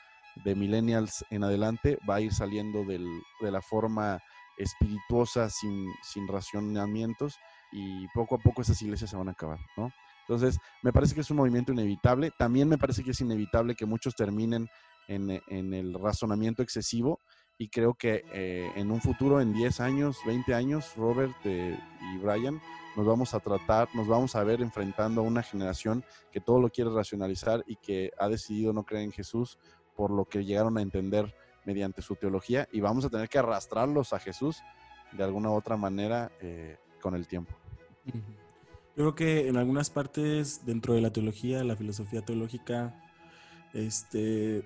de 0.45 0.55
millennials 0.55 1.25
en 1.29 1.43
adelante 1.43 1.97
va 2.09 2.15
a 2.15 2.21
ir 2.21 2.33
saliendo 2.33 2.85
de 2.85 3.51
la 3.51 3.61
forma 3.61 4.19
espirituosa 4.57 5.49
sin, 5.49 5.91
sin 6.01 6.27
racionamientos 6.27 7.35
y 7.71 8.07
poco 8.13 8.35
a 8.35 8.37
poco 8.39 8.61
esas 8.61 8.81
iglesias 8.81 9.09
se 9.09 9.17
van 9.17 9.27
a 9.27 9.31
acabar, 9.31 9.59
¿no? 9.75 9.91
Entonces, 10.21 10.59
me 10.83 10.93
parece 10.93 11.15
que 11.15 11.21
es 11.21 11.31
un 11.31 11.37
movimiento 11.37 11.71
inevitable. 11.71 12.31
También 12.37 12.69
me 12.69 12.77
parece 12.77 13.03
que 13.03 13.11
es 13.11 13.21
inevitable 13.21 13.75
que 13.75 13.87
muchos 13.87 14.15
terminen 14.15 14.67
en, 15.07 15.41
en 15.47 15.73
el 15.73 15.95
razonamiento 15.95 16.61
excesivo 16.61 17.19
y 17.61 17.67
creo 17.67 17.93
que 17.93 18.23
eh, 18.31 18.71
en 18.77 18.89
un 18.89 19.01
futuro, 19.01 19.41
en 19.41 19.53
10 19.53 19.81
años, 19.81 20.17
20 20.25 20.53
años, 20.53 20.93
Robert 20.95 21.35
eh, 21.43 21.77
y 22.13 22.17
Brian, 22.17 22.61
nos 22.95 23.05
vamos 23.05 23.33
a 23.33 23.41
tratar, 23.41 23.89
nos 23.93 24.07
vamos 24.07 24.33
a 24.37 24.43
ver 24.45 24.61
enfrentando 24.61 25.19
a 25.19 25.25
una 25.25 25.43
generación 25.43 26.05
que 26.31 26.39
todo 26.39 26.61
lo 26.61 26.69
quiere 26.69 26.89
racionalizar 26.89 27.65
y 27.67 27.75
que 27.75 28.11
ha 28.17 28.29
decidido 28.29 28.71
no 28.71 28.83
creer 28.83 29.03
en 29.03 29.11
Jesús 29.11 29.59
por 29.93 30.09
lo 30.09 30.23
que 30.23 30.45
llegaron 30.45 30.77
a 30.77 30.81
entender 30.81 31.35
mediante 31.65 32.01
su 32.01 32.15
teología 32.15 32.65
y 32.71 32.79
vamos 32.79 33.03
a 33.03 33.09
tener 33.09 33.27
que 33.27 33.39
arrastrarlos 33.39 34.13
a 34.13 34.19
Jesús 34.19 34.63
de 35.11 35.23
alguna 35.25 35.49
u 35.49 35.55
otra 35.55 35.75
manera 35.75 36.31
eh, 36.39 36.77
con 37.01 37.13
el 37.13 37.27
tiempo. 37.27 37.53
Yo 38.05 38.13
creo 38.95 39.15
que 39.15 39.49
en 39.49 39.57
algunas 39.57 39.89
partes 39.89 40.65
dentro 40.65 40.93
de 40.93 41.01
la 41.01 41.11
teología, 41.11 41.61
la 41.65 41.75
filosofía 41.75 42.21
teológica, 42.21 43.03
este, 43.73 44.63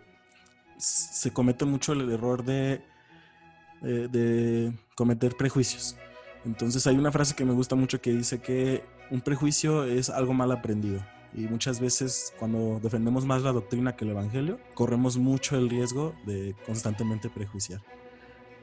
se 0.83 1.31
comete 1.31 1.65
mucho 1.65 1.93
el 1.93 2.09
error 2.11 2.43
de, 2.43 2.81
de, 3.81 4.07
de, 4.07 4.73
cometer 4.95 5.35
prejuicios. 5.37 5.95
Entonces 6.45 6.85
hay 6.87 6.97
una 6.97 7.11
frase 7.11 7.35
que 7.35 7.45
me 7.45 7.53
gusta 7.53 7.75
mucho 7.75 8.01
que 8.01 8.11
dice 8.11 8.41
que 8.41 8.83
un 9.09 9.21
prejuicio 9.21 9.85
es 9.85 10.09
algo 10.09 10.33
mal 10.33 10.51
aprendido. 10.51 11.01
Y 11.33 11.41
muchas 11.41 11.79
veces 11.79 12.33
cuando 12.37 12.79
defendemos 12.83 13.25
más 13.25 13.41
la 13.41 13.51
doctrina 13.51 13.95
que 13.95 14.05
el 14.05 14.11
Evangelio, 14.11 14.59
corremos 14.73 15.17
mucho 15.17 15.57
el 15.57 15.69
riesgo 15.69 16.13
de 16.25 16.55
constantemente 16.65 17.29
prejuiciar. 17.29 17.81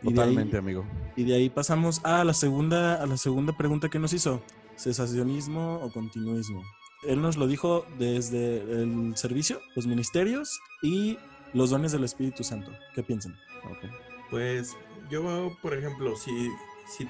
Y 0.03 0.11
Totalmente, 0.11 0.57
ahí, 0.57 0.61
amigo. 0.61 0.85
Y 1.17 1.25
de 1.25 1.35
ahí 1.35 1.51
pasamos 1.51 2.01
a 2.05 2.23
la 2.25 2.35
segunda, 2.35 3.03
a 3.03 3.07
la 3.07 3.17
segunda 3.17 3.57
pregunta 3.57 3.89
que 3.89 3.99
nos 3.99 4.13
hizo. 4.13 4.43
¿Cesacionismo 4.77 5.77
o 5.83 5.91
continuismo? 5.91 6.63
Él 7.03 7.21
nos 7.23 7.37
lo 7.37 7.47
dijo 7.47 7.87
desde 7.99 8.61
el 8.61 9.17
servicio, 9.17 9.61
los 9.75 9.87
ministerios 9.87 10.61
y 10.83 11.19
los 11.53 11.71
dones 11.71 11.93
del 11.93 12.05
Espíritu 12.05 12.45
Santo. 12.45 12.73
¿Qué 12.95 13.03
piensan? 13.03 13.37
Okay. 13.77 13.91
Pues 14.31 14.77
yo, 15.11 15.57
por 15.63 15.75
ejemplo, 15.75 16.17
si, 16.17 16.51
si 16.87 17.09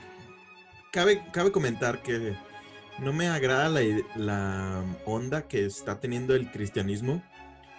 cabe, 0.93 1.23
cabe 1.33 1.53
comentar 1.53 2.03
que 2.03 2.37
no 2.99 3.13
me 3.13 3.29
agrada 3.29 3.69
la, 3.69 3.81
la, 4.17 4.85
onda 5.05 5.47
que 5.49 5.65
está 5.67 6.01
teniendo 6.01 6.35
el 6.35 6.51
cristianismo 6.51 7.23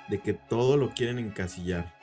de 0.09 0.19
que 0.19 0.33
todo 0.33 0.77
lo 0.77 0.89
quieren 0.91 1.19
encasillar. 1.19 1.93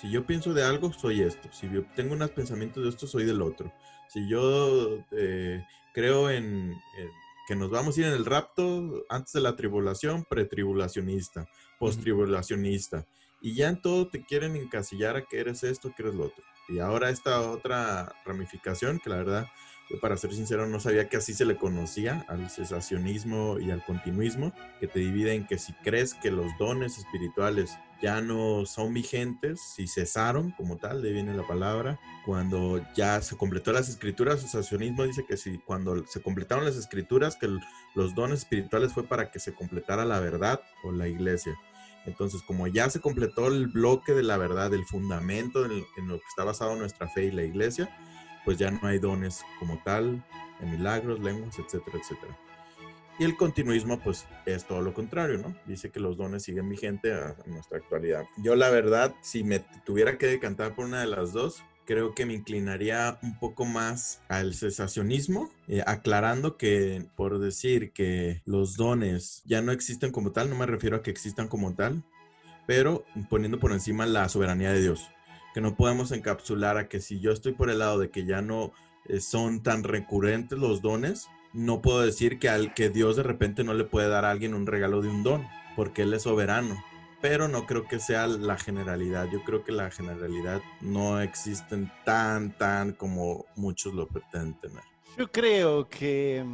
Si 0.00 0.10
yo 0.10 0.26
pienso 0.26 0.52
de 0.52 0.64
algo, 0.64 0.92
soy 0.92 1.22
esto. 1.22 1.48
Si 1.52 1.70
yo 1.70 1.84
tengo 1.94 2.14
unos 2.14 2.30
pensamientos 2.30 2.82
de 2.82 2.90
esto, 2.90 3.06
soy 3.06 3.24
del 3.24 3.40
otro. 3.40 3.72
Si 4.08 4.28
yo 4.28 4.98
eh, 5.12 5.64
creo 5.92 6.30
en, 6.30 6.72
en, 6.72 7.10
que 7.46 7.56
nos 7.56 7.70
vamos 7.70 7.96
a 7.96 8.00
ir 8.00 8.06
en 8.06 8.12
el 8.12 8.26
rapto 8.26 9.04
antes 9.08 9.32
de 9.32 9.40
la 9.40 9.56
tribulación, 9.56 10.24
pretribulacionista, 10.28 11.48
posttribulacionista. 11.78 13.06
Y 13.40 13.54
ya 13.54 13.68
en 13.68 13.80
todo 13.80 14.08
te 14.08 14.24
quieren 14.24 14.56
encasillar 14.56 15.16
a 15.16 15.22
que 15.22 15.38
eres 15.38 15.62
esto, 15.62 15.92
que 15.94 16.02
eres 16.02 16.14
lo 16.14 16.24
otro. 16.24 16.42
Y 16.68 16.78
ahora 16.80 17.10
esta 17.10 17.40
otra 17.42 18.12
ramificación, 18.24 18.98
que 18.98 19.10
la 19.10 19.16
verdad, 19.16 19.46
yo 19.88 20.00
para 20.00 20.16
ser 20.16 20.32
sincero 20.32 20.66
no 20.66 20.80
sabía 20.80 21.08
que 21.08 21.16
así 21.16 21.32
se 21.32 21.44
le 21.44 21.56
conocía 21.56 22.24
al 22.28 22.50
cesacionismo 22.50 23.60
y 23.60 23.70
al 23.70 23.84
continuismo, 23.84 24.52
que 24.80 24.88
te 24.88 24.98
divide 24.98 25.34
en 25.34 25.46
que 25.46 25.58
si 25.58 25.72
crees 25.74 26.14
que 26.14 26.32
los 26.32 26.46
dones 26.58 26.98
espirituales 26.98 27.78
ya 28.02 28.20
no 28.20 28.66
son 28.66 28.92
vigentes, 28.92 29.60
si 29.74 29.86
cesaron 29.86 30.50
como 30.52 30.76
tal, 30.76 31.02
de 31.02 31.12
viene 31.12 31.34
la 31.34 31.46
palabra, 31.46 31.98
cuando 32.24 32.84
ya 32.94 33.20
se 33.22 33.36
completó 33.36 33.72
las 33.72 33.88
escrituras, 33.88 34.42
el 34.42 34.48
cesacionismo 34.48 35.04
dice 35.04 35.24
que 35.24 35.36
si 35.36 35.58
cuando 35.58 36.04
se 36.06 36.20
completaron 36.20 36.64
las 36.64 36.76
escrituras, 36.76 37.36
que 37.36 37.48
los 37.94 38.14
dones 38.14 38.40
espirituales 38.40 38.92
fue 38.92 39.04
para 39.04 39.30
que 39.30 39.38
se 39.38 39.54
completara 39.54 40.04
la 40.04 40.20
verdad 40.20 40.60
o 40.82 40.92
la 40.92 41.08
iglesia. 41.08 41.56
Entonces, 42.06 42.42
como 42.42 42.66
ya 42.66 42.88
se 42.88 43.00
completó 43.00 43.48
el 43.48 43.66
bloque 43.66 44.12
de 44.12 44.22
la 44.22 44.36
verdad, 44.36 44.72
el 44.72 44.84
fundamento 44.84 45.64
en, 45.64 45.84
lo 46.08 46.18
que 46.18 46.26
está 46.28 46.44
basado 46.44 46.76
nuestra 46.76 47.08
fe 47.08 47.24
y 47.24 47.30
la 47.32 47.42
iglesia, 47.42 47.90
pues 48.44 48.58
ya 48.58 48.70
no 48.70 48.86
hay 48.86 48.98
dones 48.98 49.44
como 49.58 49.80
tal, 49.84 50.24
en 50.60 50.70
milagros, 50.70 51.20
lenguas, 51.20 51.58
etcétera, 51.58 51.98
etcétera. 51.98 52.38
Y 53.18 53.24
el 53.24 53.36
continuismo, 53.36 53.98
pues 53.98 54.26
es 54.44 54.66
todo 54.66 54.82
lo 54.82 54.92
contrario, 54.92 55.38
¿no? 55.38 55.56
Dice 55.66 55.90
que 55.90 56.00
los 56.00 56.16
dones 56.16 56.42
siguen 56.42 56.68
vigentes 56.68 57.12
a, 57.14 57.30
a 57.30 57.46
nuestra 57.48 57.78
actualidad. 57.78 58.24
Yo, 58.36 58.54
la 58.54 58.70
verdad, 58.70 59.14
si 59.22 59.42
me 59.42 59.60
tuviera 59.84 60.18
que 60.18 60.26
decantar 60.26 60.74
por 60.74 60.84
una 60.84 61.00
de 61.00 61.06
las 61.06 61.32
dos, 61.32 61.62
creo 61.86 62.14
que 62.14 62.26
me 62.26 62.34
inclinaría 62.34 63.18
un 63.22 63.38
poco 63.38 63.64
más 63.64 64.20
al 64.28 64.54
cesacionismo, 64.54 65.50
eh, 65.68 65.82
aclarando 65.86 66.56
que 66.56 67.06
por 67.16 67.38
decir 67.38 67.92
que 67.92 68.42
los 68.44 68.76
dones 68.76 69.42
ya 69.46 69.62
no 69.62 69.72
existen 69.72 70.12
como 70.12 70.32
tal, 70.32 70.50
no 70.50 70.56
me 70.56 70.66
refiero 70.66 70.96
a 70.96 71.02
que 71.02 71.10
existan 71.10 71.48
como 71.48 71.74
tal, 71.74 72.02
pero 72.66 73.04
poniendo 73.30 73.60
por 73.60 73.72
encima 73.72 74.04
la 74.04 74.28
soberanía 74.28 74.72
de 74.72 74.82
Dios, 74.82 75.08
que 75.54 75.60
no 75.60 75.76
podemos 75.76 76.12
encapsular 76.12 76.76
a 76.76 76.88
que 76.88 77.00
si 77.00 77.20
yo 77.20 77.30
estoy 77.30 77.52
por 77.52 77.70
el 77.70 77.78
lado 77.78 77.98
de 77.98 78.10
que 78.10 78.26
ya 78.26 78.42
no 78.42 78.72
eh, 79.06 79.20
son 79.20 79.62
tan 79.62 79.84
recurrentes 79.84 80.58
los 80.58 80.82
dones, 80.82 81.28
no 81.52 81.80
puedo 81.80 82.02
decir 82.02 82.38
que 82.38 82.48
al 82.48 82.74
que 82.74 82.90
Dios 82.90 83.16
de 83.16 83.22
repente 83.22 83.64
no 83.64 83.72
le 83.72 83.84
puede 83.84 84.08
dar 84.08 84.24
a 84.24 84.30
alguien 84.30 84.52
un 84.52 84.66
regalo 84.66 85.00
de 85.00 85.08
un 85.08 85.22
don, 85.22 85.46
porque 85.76 86.02
Él 86.02 86.12
es 86.12 86.22
soberano 86.22 86.76
pero 87.20 87.48
no 87.48 87.66
creo 87.66 87.86
que 87.86 87.98
sea 87.98 88.26
la 88.26 88.56
generalidad. 88.56 89.28
Yo 89.30 89.42
creo 89.44 89.64
que 89.64 89.72
la 89.72 89.90
generalidad 89.90 90.60
no 90.80 91.20
existen 91.20 91.90
tan, 92.04 92.56
tan 92.56 92.92
como 92.92 93.46
muchos 93.56 93.94
lo 93.94 94.06
pretenden 94.06 94.54
tener. 94.60 94.84
Yo 95.16 95.30
creo 95.30 95.88
que, 95.88 96.44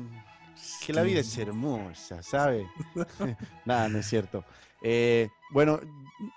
que 0.86 0.92
la 0.92 1.02
vida 1.02 1.20
es 1.20 1.36
hermosa, 1.36 2.22
¿sabe? 2.22 2.66
Nada, 3.64 3.88
no 3.88 3.98
es 3.98 4.06
cierto. 4.06 4.44
Eh, 4.82 5.28
bueno, 5.50 5.80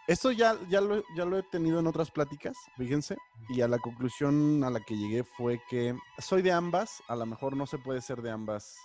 esto 0.08 0.32
ya, 0.32 0.56
ya, 0.70 0.82
lo, 0.82 1.04
ya 1.16 1.26
lo 1.26 1.38
he 1.38 1.44
tenido 1.44 1.80
en 1.80 1.88
otras 1.88 2.12
pláticas, 2.12 2.58
fíjense, 2.78 3.18
y 3.50 3.62
a 3.62 3.68
la 3.68 3.80
conclusión 3.80 4.64
a 4.64 4.70
la 4.70 4.80
que 4.80 4.96
llegué 4.96 5.24
fue 5.24 5.60
que 5.70 5.96
soy 6.20 6.42
de 6.42 6.52
ambas, 6.52 7.02
a 7.08 7.16
lo 7.16 7.26
mejor 7.26 7.56
no 7.56 7.66
se 7.66 7.78
puede 7.78 8.02
ser 8.02 8.22
de 8.22 8.32
ambas 8.32 8.78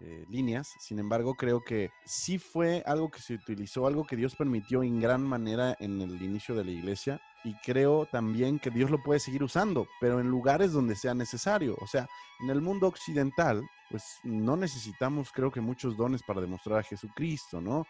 eh, 0.00 0.24
líneas. 0.28 0.68
Sin 0.78 0.98
embargo, 1.00 1.34
creo 1.34 1.64
que 1.64 1.90
sí 2.04 2.38
fue 2.38 2.84
algo 2.86 3.10
que 3.10 3.20
se 3.20 3.34
utilizó, 3.34 3.86
algo 3.86 4.06
que 4.06 4.14
Dios 4.14 4.36
permitió 4.36 4.82
en 4.84 5.00
gran 5.00 5.22
manera 5.22 5.76
en 5.80 6.00
el 6.00 6.22
inicio 6.22 6.54
de 6.54 6.64
la 6.64 6.70
iglesia. 6.70 7.20
Y 7.42 7.54
creo 7.64 8.06
también 8.06 8.58
que 8.60 8.70
Dios 8.70 8.90
lo 8.90 9.02
puede 9.02 9.18
seguir 9.18 9.42
usando, 9.42 9.88
pero 10.00 10.20
en 10.20 10.28
lugares 10.28 10.72
donde 10.72 10.94
sea 10.94 11.14
necesario. 11.14 11.76
O 11.80 11.86
sea, 11.86 12.06
en 12.40 12.50
el 12.50 12.60
mundo 12.60 12.86
occidental, 12.86 13.62
pues 13.90 14.04
no 14.22 14.56
necesitamos, 14.56 15.32
creo 15.32 15.50
que 15.50 15.60
muchos 15.60 15.96
dones 15.96 16.22
para 16.22 16.40
demostrar 16.40 16.78
a 16.78 16.82
Jesucristo, 16.84 17.60
¿no? 17.60 17.84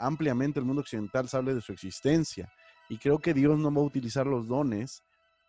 Ampliamente 0.00 0.58
el 0.58 0.66
mundo 0.66 0.82
occidental 0.82 1.28
sabe 1.28 1.54
de 1.54 1.60
su 1.60 1.72
existencia. 1.72 2.50
Y 2.88 2.98
creo 2.98 3.18
que 3.20 3.34
Dios 3.34 3.58
no 3.58 3.72
va 3.72 3.80
a 3.80 3.84
utilizar 3.84 4.26
los 4.26 4.48
dones 4.48 5.04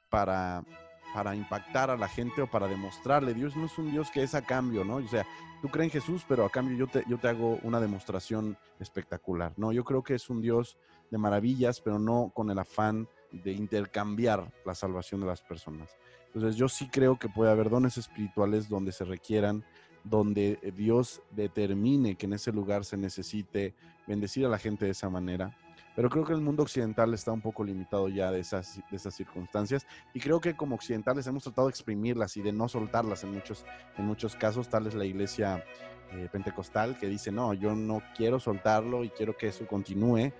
para 0.09 0.63
para 1.13 1.35
impactar 1.35 1.89
a 1.89 1.97
la 1.97 2.07
gente 2.07 2.41
o 2.41 2.47
para 2.47 2.67
demostrarle. 2.67 3.33
Dios 3.33 3.55
no 3.55 3.65
es 3.65 3.77
un 3.77 3.91
Dios 3.91 4.11
que 4.11 4.23
es 4.23 4.35
a 4.35 4.41
cambio, 4.41 4.83
¿no? 4.83 4.97
O 4.97 5.07
sea, 5.07 5.25
tú 5.61 5.69
crees 5.69 5.93
en 5.93 6.01
Jesús, 6.01 6.25
pero 6.27 6.45
a 6.45 6.49
cambio 6.49 6.77
yo 6.77 6.87
te, 6.87 7.03
yo 7.07 7.17
te 7.17 7.27
hago 7.27 7.59
una 7.63 7.79
demostración 7.79 8.57
espectacular, 8.79 9.53
¿no? 9.57 9.71
Yo 9.71 9.83
creo 9.83 10.03
que 10.03 10.15
es 10.15 10.29
un 10.29 10.41
Dios 10.41 10.77
de 11.11 11.17
maravillas, 11.17 11.81
pero 11.81 11.99
no 11.99 12.31
con 12.33 12.51
el 12.51 12.59
afán 12.59 13.07
de 13.31 13.51
intercambiar 13.51 14.51
la 14.65 14.75
salvación 14.75 15.21
de 15.21 15.27
las 15.27 15.41
personas. 15.41 15.89
Entonces 16.27 16.55
yo 16.55 16.69
sí 16.69 16.87
creo 16.89 17.17
que 17.17 17.29
puede 17.29 17.51
haber 17.51 17.69
dones 17.69 17.97
espirituales 17.97 18.69
donde 18.69 18.91
se 18.91 19.05
requieran 19.05 19.65
donde 20.03 20.59
Dios 20.75 21.21
determine 21.31 22.15
que 22.15 22.25
en 22.25 22.33
ese 22.33 22.51
lugar 22.51 22.85
se 22.85 22.97
necesite 22.97 23.73
bendecir 24.07 24.45
a 24.45 24.49
la 24.49 24.57
gente 24.57 24.85
de 24.85 24.91
esa 24.91 25.09
manera. 25.09 25.57
Pero 25.99 26.09
creo 26.09 26.23
que 26.23 26.31
el 26.31 26.39
mundo 26.39 26.63
occidental 26.63 27.13
está 27.13 27.33
un 27.33 27.41
poco 27.41 27.61
limitado 27.61 28.07
ya 28.07 28.31
de 28.31 28.39
esas, 28.39 28.79
de 28.89 28.95
esas 28.95 29.13
circunstancias 29.13 29.85
y 30.13 30.21
creo 30.21 30.39
que 30.39 30.55
como 30.55 30.75
occidentales 30.75 31.27
hemos 31.27 31.43
tratado 31.43 31.67
de 31.67 31.71
exprimirlas 31.71 32.37
y 32.37 32.41
de 32.41 32.53
no 32.53 32.69
soltarlas 32.69 33.25
en 33.25 33.33
muchos, 33.33 33.65
en 33.97 34.05
muchos 34.05 34.33
casos, 34.37 34.69
tal 34.69 34.87
es 34.87 34.93
la 34.93 35.03
iglesia 35.03 35.61
eh, 36.13 36.29
pentecostal 36.31 36.97
que 36.97 37.07
dice, 37.07 37.33
no, 37.33 37.53
yo 37.53 37.75
no 37.75 38.01
quiero 38.15 38.39
soltarlo 38.39 39.03
y 39.03 39.09
quiero 39.09 39.35
que 39.35 39.49
eso 39.49 39.67
continúe. 39.67 40.31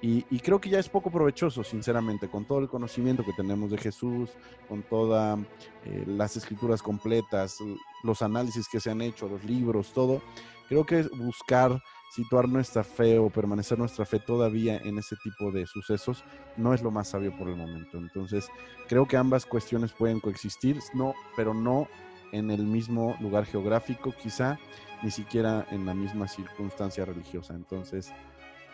Y, 0.00 0.24
y, 0.30 0.40
creo 0.40 0.62
que 0.62 0.70
ya 0.70 0.78
es 0.78 0.88
poco 0.88 1.10
provechoso, 1.10 1.62
sinceramente, 1.62 2.30
con 2.30 2.46
todo 2.46 2.60
el 2.60 2.68
conocimiento 2.68 3.22
que 3.22 3.34
tenemos 3.34 3.70
de 3.70 3.76
Jesús, 3.76 4.30
con 4.66 4.82
todas 4.82 5.38
eh, 5.84 6.04
las 6.06 6.38
escrituras 6.38 6.82
completas, 6.82 7.58
los 8.02 8.22
análisis 8.22 8.66
que 8.66 8.80
se 8.80 8.90
han 8.90 9.02
hecho, 9.02 9.28
los 9.28 9.44
libros, 9.44 9.92
todo. 9.92 10.22
Creo 10.68 10.86
que 10.86 11.02
buscar 11.02 11.82
situar 12.14 12.46
nuestra 12.46 12.84
fe 12.84 13.18
o 13.18 13.30
permanecer 13.30 13.78
nuestra 13.78 14.04
fe 14.04 14.18
todavía 14.18 14.76
en 14.76 14.98
ese 14.98 15.16
tipo 15.16 15.50
de 15.50 15.66
sucesos 15.66 16.24
no 16.58 16.74
es 16.74 16.82
lo 16.82 16.90
más 16.90 17.08
sabio 17.08 17.34
por 17.36 17.48
el 17.48 17.56
momento. 17.56 17.96
Entonces, 17.96 18.48
creo 18.86 19.06
que 19.06 19.16
ambas 19.16 19.46
cuestiones 19.46 19.92
pueden 19.92 20.20
coexistir, 20.20 20.78
no, 20.92 21.14
pero 21.36 21.54
no 21.54 21.88
en 22.32 22.50
el 22.50 22.64
mismo 22.64 23.16
lugar 23.20 23.46
geográfico, 23.46 24.12
quizá 24.22 24.58
ni 25.02 25.10
siquiera 25.10 25.66
en 25.70 25.86
la 25.86 25.94
misma 25.94 26.28
circunstancia 26.28 27.06
religiosa. 27.06 27.54
Entonces, 27.54 28.12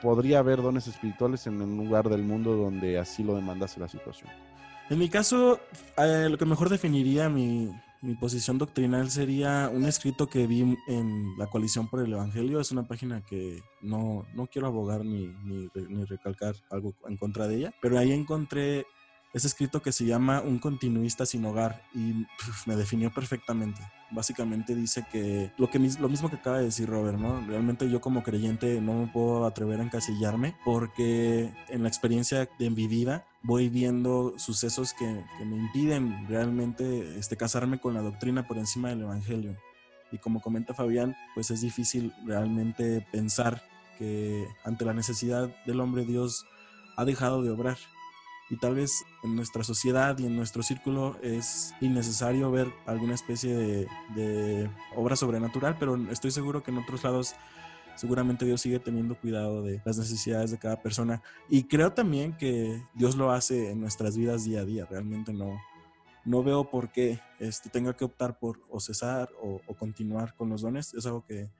podría 0.02 0.40
haber 0.40 0.60
dones 0.60 0.88
espirituales 0.88 1.46
en 1.46 1.62
un 1.62 1.76
lugar 1.76 2.08
del 2.08 2.24
mundo 2.24 2.56
donde 2.56 2.98
así 2.98 3.22
lo 3.22 3.36
demandase 3.36 3.78
la 3.78 3.88
situación. 3.88 4.30
En 4.90 4.98
mi 4.98 5.08
caso, 5.08 5.60
eh, 5.96 6.28
lo 6.28 6.38
que 6.38 6.44
mejor 6.44 6.70
definiría 6.70 7.28
mi, 7.28 7.70
mi 8.02 8.14
posición 8.14 8.58
doctrinal 8.58 9.10
sería 9.10 9.70
un 9.72 9.84
escrito 9.86 10.28
que 10.28 10.46
vi 10.46 10.76
en 10.86 11.38
la 11.38 11.46
coalición 11.46 11.88
por 11.88 12.00
el 12.00 12.12
Evangelio. 12.12 12.60
Es 12.60 12.70
una 12.70 12.86
página 12.86 13.22
que 13.22 13.62
no, 13.80 14.26
no 14.34 14.46
quiero 14.46 14.68
abogar 14.68 15.04
ni, 15.04 15.26
ni, 15.44 15.68
ni, 15.88 16.04
recalcar 16.04 16.54
algo 16.70 16.94
en 17.06 17.16
contra 17.16 17.48
de 17.48 17.56
ella, 17.56 17.74
pero 17.80 17.98
ahí 17.98 18.12
encontré 18.12 18.86
ese 19.34 19.46
escrito 19.46 19.82
que 19.82 19.92
se 19.92 20.06
llama 20.06 20.40
Un 20.40 20.58
continuista 20.58 21.26
sin 21.26 21.44
hogar 21.44 21.82
y 21.94 22.24
me 22.66 22.76
definió 22.76 23.12
perfectamente 23.12 23.80
básicamente 24.10 24.74
dice 24.74 25.04
que 25.10 25.52
lo, 25.58 25.70
que 25.70 25.78
lo 25.78 26.08
mismo 26.08 26.28
que 26.30 26.36
acaba 26.36 26.58
de 26.58 26.64
decir 26.64 26.88
Robert, 26.88 27.18
¿no? 27.18 27.44
Realmente 27.46 27.88
yo 27.90 28.00
como 28.00 28.22
creyente 28.22 28.80
no 28.80 28.94
me 28.94 29.06
puedo 29.08 29.46
atrever 29.46 29.80
a 29.80 29.84
encasillarme 29.84 30.56
porque 30.64 31.52
en 31.68 31.82
la 31.82 31.88
experiencia 31.88 32.48
de 32.58 32.70
mi 32.70 32.86
vida 32.86 33.26
voy 33.42 33.68
viendo 33.68 34.34
sucesos 34.38 34.92
que, 34.94 35.24
que 35.38 35.44
me 35.44 35.56
impiden 35.56 36.26
realmente 36.28 37.18
este, 37.18 37.36
casarme 37.36 37.80
con 37.80 37.94
la 37.94 38.02
doctrina 38.02 38.46
por 38.46 38.58
encima 38.58 38.88
del 38.88 39.02
Evangelio. 39.02 39.56
Y 40.10 40.18
como 40.18 40.40
comenta 40.40 40.74
Fabián, 40.74 41.16
pues 41.34 41.50
es 41.50 41.60
difícil 41.60 42.12
realmente 42.26 43.06
pensar 43.12 43.62
que 43.98 44.46
ante 44.64 44.84
la 44.84 44.94
necesidad 44.94 45.54
del 45.66 45.80
hombre 45.80 46.04
Dios 46.04 46.46
ha 46.96 47.04
dejado 47.04 47.42
de 47.42 47.50
obrar 47.50 47.76
y 48.50 48.56
tal 48.56 48.74
vez 48.74 49.04
en 49.22 49.36
nuestra 49.36 49.62
sociedad 49.62 50.18
y 50.18 50.26
en 50.26 50.36
nuestro 50.36 50.62
círculo 50.62 51.18
es 51.22 51.74
innecesario 51.80 52.50
ver 52.50 52.72
alguna 52.86 53.14
especie 53.14 53.54
de, 53.54 54.70
obra 54.96 55.16
sobrenatural, 55.16 55.76
pero 55.78 55.96
estoy 56.10 56.30
seguro 56.30 56.62
que 56.62 56.70
en 56.70 56.78
otros 56.78 57.04
lados 57.04 57.34
seguramente 57.98 58.44
Dios 58.44 58.60
sigue 58.60 58.78
teniendo 58.78 59.18
cuidado 59.18 59.62
de 59.62 59.82
las 59.84 59.98
necesidades 59.98 60.50
de 60.50 60.58
cada 60.58 60.80
persona. 60.80 61.20
Y 61.48 61.64
creo 61.64 61.92
también 61.92 62.36
que 62.36 62.82
Dios 62.94 63.16
lo 63.16 63.30
hace 63.30 63.72
en 63.72 63.80
nuestras 63.80 64.16
vidas 64.16 64.44
día 64.44 64.60
a 64.60 64.64
día, 64.64 64.86
realmente 64.86 65.32
no, 65.32 65.58
no 66.24 66.42
veo 66.42 66.70
por 66.70 66.92
qué 66.92 67.20
este, 67.40 67.68
tenga 67.68 67.94
que 67.94 68.04
optar 68.04 68.38
por 68.38 68.60
o 68.70 68.80
cesar 68.80 69.28
o, 69.42 69.60
o 69.66 69.74
continuar 69.74 70.34
con 70.34 70.48
los 70.48 70.62
dones, 70.62 70.94
es 70.94 71.04
algo 71.06 71.24
que 71.26 71.50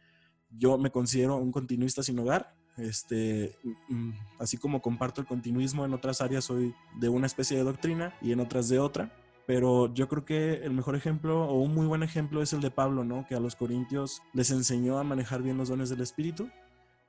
yo 0.50 0.78
me 0.78 0.90
considero 0.90 1.37
un 1.37 1.52
continuista 1.52 2.02
sin 2.02 2.18
hogar. 2.18 2.54
Este, 2.76 3.57
mm, 3.88 4.11
así 4.38 4.57
como 4.57 4.80
comparto 4.80 5.21
el 5.21 5.26
continuismo 5.26 5.85
en 5.85 5.92
otras 5.95 6.20
áreas, 6.20 6.44
soy 6.44 6.74
de 7.01 7.09
una 7.09 7.27
especie 7.27 7.57
de 7.57 7.64
doctrina 7.64 8.14
y 8.22 8.33
en 8.33 8.40
otras 8.40 8.68
de 8.68 8.79
otra. 8.79 9.12
Pero 9.49 9.93
yo 9.95 10.09
creo 10.09 10.25
que 10.25 10.63
el 10.63 10.73
mejor 10.73 10.95
ejemplo 10.95 11.45
o 11.45 11.55
un 11.55 11.75
muy 11.75 11.87
buen 11.87 12.05
ejemplo 12.05 12.43
es 12.43 12.53
el 12.53 12.61
de 12.61 12.71
Pablo, 12.71 13.03
¿no? 13.03 13.27
Que 13.27 13.35
a 13.35 13.41
los 13.41 13.57
corintios 13.57 14.23
les 14.33 14.51
enseñó 14.51 14.99
a 14.99 15.05
manejar 15.05 15.43
bien 15.43 15.57
los 15.57 15.71
dones 15.71 15.89
del 15.89 16.03
Espíritu 16.03 16.49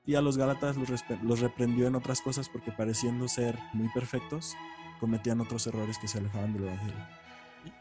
y 0.05 0.15
a 0.15 0.21
los 0.21 0.37
gálatas 0.37 0.77
los, 0.77 0.89
los 1.21 1.39
reprendió 1.41 1.85
en 1.85 1.95
otras 1.95 2.21
cosas 2.21 2.47
porque 2.47 2.71
pareciendo 2.71 3.27
ser 3.27 3.59
muy 3.73 3.89
perfectos, 3.89 4.55
cometían 5.01 5.41
otros 5.41 5.67
errores 5.67 5.97
que 5.99 6.07
se 6.07 6.17
alejaban 6.19 6.53
del 6.53 6.63
Evangelio. 6.63 7.05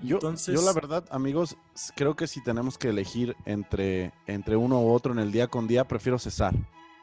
Yo, 0.03 0.17
Entonces, 0.17 0.55
yo 0.55 0.67
la 0.67 0.73
verdad, 0.73 1.05
amigos, 1.11 1.57
creo 1.95 2.17
que 2.17 2.27
si 2.27 2.43
tenemos 2.43 2.77
que 2.77 2.89
elegir 2.89 3.37
entre, 3.47 4.13
entre 4.27 4.57
uno 4.57 4.83
u 4.83 4.91
otro 4.91 5.13
en 5.13 5.21
el 5.21 5.31
día 5.31 5.47
con 5.47 5.69
día, 5.69 5.87
prefiero 5.87 6.19
cesar. 6.19 6.55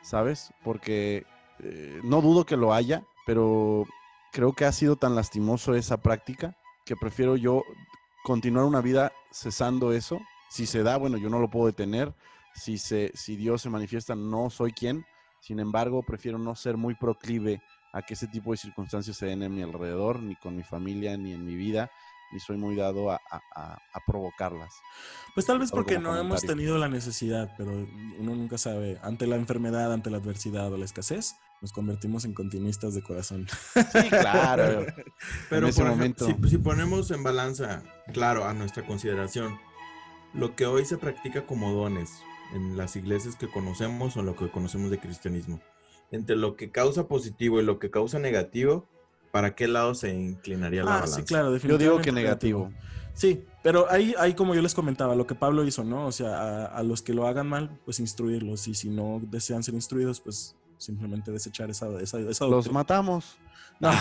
¿sabes? 0.06 0.54
Porque 0.63 1.26
eh, 1.60 2.00
no 2.04 2.22
dudo 2.22 2.46
que 2.46 2.58
lo 2.58 2.74
haya, 2.74 3.04
pero 3.26 3.86
creo 4.32 4.54
que 4.54 4.65
ha 4.65 4.72
sido 4.72 4.96
tan 4.96 5.15
lastimoso 5.15 5.74
esa 5.74 5.98
práctica 5.98 6.56
que 6.86 6.95
prefiero 6.95 7.36
yo 7.36 7.63
continuar 8.24 8.65
una 8.65 8.82
vida 8.82 9.12
cesando 9.32 9.91
eso. 9.91 10.19
Si 10.50 10.65
se 10.65 10.84
da, 10.84 10.98
bueno, 10.98 11.17
yo 11.17 11.30
no 11.30 11.39
lo 11.39 11.50
puedo 11.50 11.65
detener. 11.65 12.13
Si, 12.54 12.78
se, 12.78 13.12
si 13.15 13.36
Dios 13.36 13.62
se 13.62 13.69
manifiesta, 13.69 14.15
no 14.15 14.50
soy 14.50 14.71
quien. 14.71 15.06
Sin 15.41 15.60
embargo, 15.60 16.04
prefiero 16.04 16.38
no 16.38 16.56
ser 16.56 16.78
muy 16.78 16.95
proclive 16.95 17.62
a 17.91 18.02
que 18.02 18.13
ese 18.13 18.28
tipo 18.28 18.52
de 18.52 18.58
circunstancias 18.58 19.17
se 19.17 19.26
den 19.26 19.43
en 19.43 19.54
mi 19.54 19.62
alrededor, 19.62 20.21
ni 20.21 20.36
con 20.36 20.56
mi 20.56 20.63
familia, 20.63 21.17
ni 21.17 21.34
en 21.34 21.45
mi 21.45 21.56
vida 21.56 21.91
y 22.32 22.39
soy 22.39 22.58
muy 22.58 22.76
dado 22.76 23.12
a, 23.12 23.19
provocarlas. 24.06 24.74
Pues 25.34 25.45
tal 25.45 25.60
vez 25.60 25.71
porque 25.71 26.00
no 26.00 26.15
hemos 26.17 26.41
tenido 26.41 26.78
la 26.78 26.88
necesidad, 26.88 27.54
pero 27.58 27.71
uno 27.71 28.36
nunca 28.36 28.58
sabe. 28.58 29.00
Ante 29.02 29.26
la 29.26 29.36
enfermedad, 29.36 29.91
ante 29.93 30.10
la 30.10 30.17
adversidad 30.17 30.71
o 30.71 30.78
la 30.78 30.86
escasez, 30.86 31.36
nos 31.62 31.72
convertimos 31.72 32.26
en 32.26 32.34
continuistas 32.34 32.94
de 32.94 33.02
corazón. 33.02 33.48
Sí, 33.74 34.10
claro. 34.10 34.86
pero 35.50 35.68
en 35.68 35.88
momento... 35.88 36.28
si, 36.28 36.50
si 36.50 36.58
ponemos 36.58 37.12
en 37.12 37.24
balanza, 37.24 37.84
claro, 38.13 38.46
a 38.46 38.54
nuestra 38.54 38.86
consideración, 38.86 39.58
lo 40.34 40.56
que 40.56 40.65
hoy 40.65 40.86
se 40.86 40.98
practica 40.98 41.46
como 41.46 41.74
dones 41.74 42.12
en 42.54 42.78
las 42.78 42.96
iglesias 42.96 43.36
que 43.36 43.50
conocemos 43.50 44.18
o 44.18 44.24
lo 44.24 44.36
que 44.36 44.50
conocemos 44.50 44.91
de 44.91 45.00
cristianismo, 45.00 45.62
entre 46.12 46.36
lo 46.36 46.56
que 46.56 46.72
causa 46.72 47.08
positivo 47.08 47.60
y 47.60 47.63
lo 47.63 47.80
que 47.80 47.89
causa 47.89 48.20
negativo, 48.20 48.88
¿para 49.32 49.56
qué 49.56 49.68
lado 49.68 49.96
se 49.96 50.13
inclinaría 50.13 50.84
la 50.84 50.91
ah, 50.91 50.94
balanza? 50.96 51.15
Sí, 51.18 51.24
claro, 51.24 51.52
definitivamente. 51.52 51.86
Yo 51.86 51.91
digo 51.91 52.02
que 52.04 52.12
negativo. 52.12 52.72
Sí, 53.13 53.46
pero 53.63 53.89
ahí, 53.89 54.13
ahí 54.20 54.34
como 54.34 54.54
yo 54.56 54.62
les 54.62 54.76
comentaba, 54.76 55.15
lo 55.15 55.26
que 55.26 55.36
Pablo 55.36 55.63
hizo, 55.63 55.84
¿no? 55.86 56.06
O 56.06 56.12
sea, 56.12 56.65
a, 56.65 56.84
los 56.84 57.02
que 57.02 57.13
lo 57.13 57.28
hagan 57.28 57.48
mal, 57.48 57.80
pues 57.86 58.00
instruirlos. 58.02 58.68
Y 58.68 58.76
si 58.76 58.89
no 58.89 59.22
desean 59.24 59.63
ser 59.63 59.74
instruidos, 59.74 60.20
pues 60.20 60.56
simplemente 60.77 61.31
desechar 61.31 61.69
esa, 61.69 61.88
esa, 62.01 62.19
esa 62.19 62.45
Los 62.47 62.71
matamos. 62.71 63.38
No. 63.77 63.91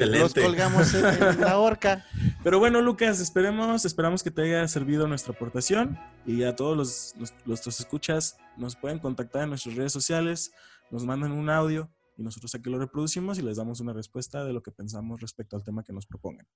los 0.00 0.34
colgamos 0.34 0.92
en, 0.92 1.40
la 1.40 1.58
horca. 1.58 2.04
Pero 2.44 2.58
bueno, 2.58 2.82
Lucas, 2.82 3.18
esperemos, 3.18 3.86
esperamos 3.86 4.22
que 4.22 4.30
te 4.30 4.42
haya 4.42 4.68
servido 4.68 5.06
nuestra 5.06 5.32
aportación. 5.32 5.98
Y 6.26 6.42
a 6.42 6.54
todos 6.54 6.76
los, 6.76 7.14
los, 7.18 7.32
nuestros 7.46 7.80
escuchas 7.80 8.36
nos 8.58 8.76
pueden 8.76 8.98
contactar 8.98 9.44
en 9.44 9.48
nuestras 9.48 9.76
redes 9.76 9.92
sociales, 9.92 10.52
nos 10.90 11.06
mandan 11.06 11.32
un 11.32 11.48
audio 11.48 11.90
y 12.18 12.22
nosotros 12.22 12.54
aquí 12.54 12.68
lo 12.68 12.78
reproducimos 12.78 13.38
y 13.38 13.42
les 13.42 13.56
damos 13.56 13.80
una 13.80 13.94
respuesta 13.94 14.44
de 14.44 14.52
lo 14.52 14.62
que 14.62 14.70
pensamos 14.70 15.22
respecto 15.22 15.56
al 15.56 15.64
tema 15.64 15.82
que 15.82 15.94
nos 15.94 16.06
propongan. 16.06 16.46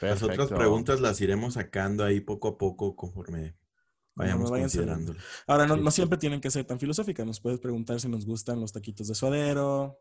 Las 0.00 0.22
otras 0.22 0.48
preguntas 0.48 1.00
las 1.00 1.20
iremos 1.20 1.54
sacando 1.54 2.04
ahí 2.04 2.20
poco 2.20 2.48
a 2.48 2.58
poco 2.58 2.94
conforme 2.94 3.56
vayamos 4.14 4.50
considerando. 4.50 5.14
Ahora, 5.46 5.66
no, 5.66 5.90
siempre 5.90 6.18
tienen 6.18 6.40
que 6.40 6.50
ser 6.50 6.64
tan 6.64 6.78
filosóficas. 6.78 7.26
Nos 7.26 7.40
puedes 7.40 7.60
preguntar 7.60 8.00
si 8.00 8.08
nos 8.08 8.26
gustan 8.26 8.60
los 8.60 8.72
taquitos 8.72 9.08
de 9.08 9.14
suadero, 9.14 9.98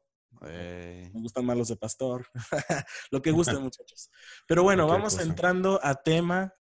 Nos 1.14 1.22
gustan 1.22 1.46
más 1.46 1.58
los 1.58 1.68
de 1.68 1.76
pastor. 1.76 2.26
Lo 3.12 3.22
que 3.22 3.32
guste, 3.32 3.54
muchachos. 3.60 4.10
Pero 4.48 4.64
bueno, 4.64 4.88
vamos 4.88 5.20
entrando 5.20 5.80
a 5.84 5.96
tema. 5.96 6.54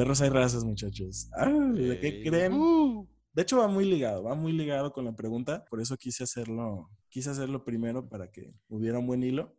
perros 0.00 0.22
hay 0.22 0.30
razas, 0.30 0.64
muchachos. 0.64 1.28
Ah, 1.32 1.50
qué 1.74 2.22
creen? 2.24 2.54
Uh. 2.54 3.06
De 3.32 3.42
hecho, 3.42 3.58
va 3.58 3.68
muy 3.68 3.84
ligado, 3.84 4.24
va 4.24 4.34
muy 4.34 4.52
ligado 4.52 4.92
con 4.92 5.04
la 5.04 5.14
pregunta. 5.14 5.64
Por 5.70 5.80
eso 5.80 5.96
quise 5.96 6.24
hacerlo, 6.24 6.90
quise 7.08 7.30
hacerlo 7.30 7.64
primero 7.64 8.08
para 8.08 8.30
que 8.30 8.54
hubiera 8.68 8.98
un 8.98 9.06
buen 9.06 9.22
hilo. 9.22 9.56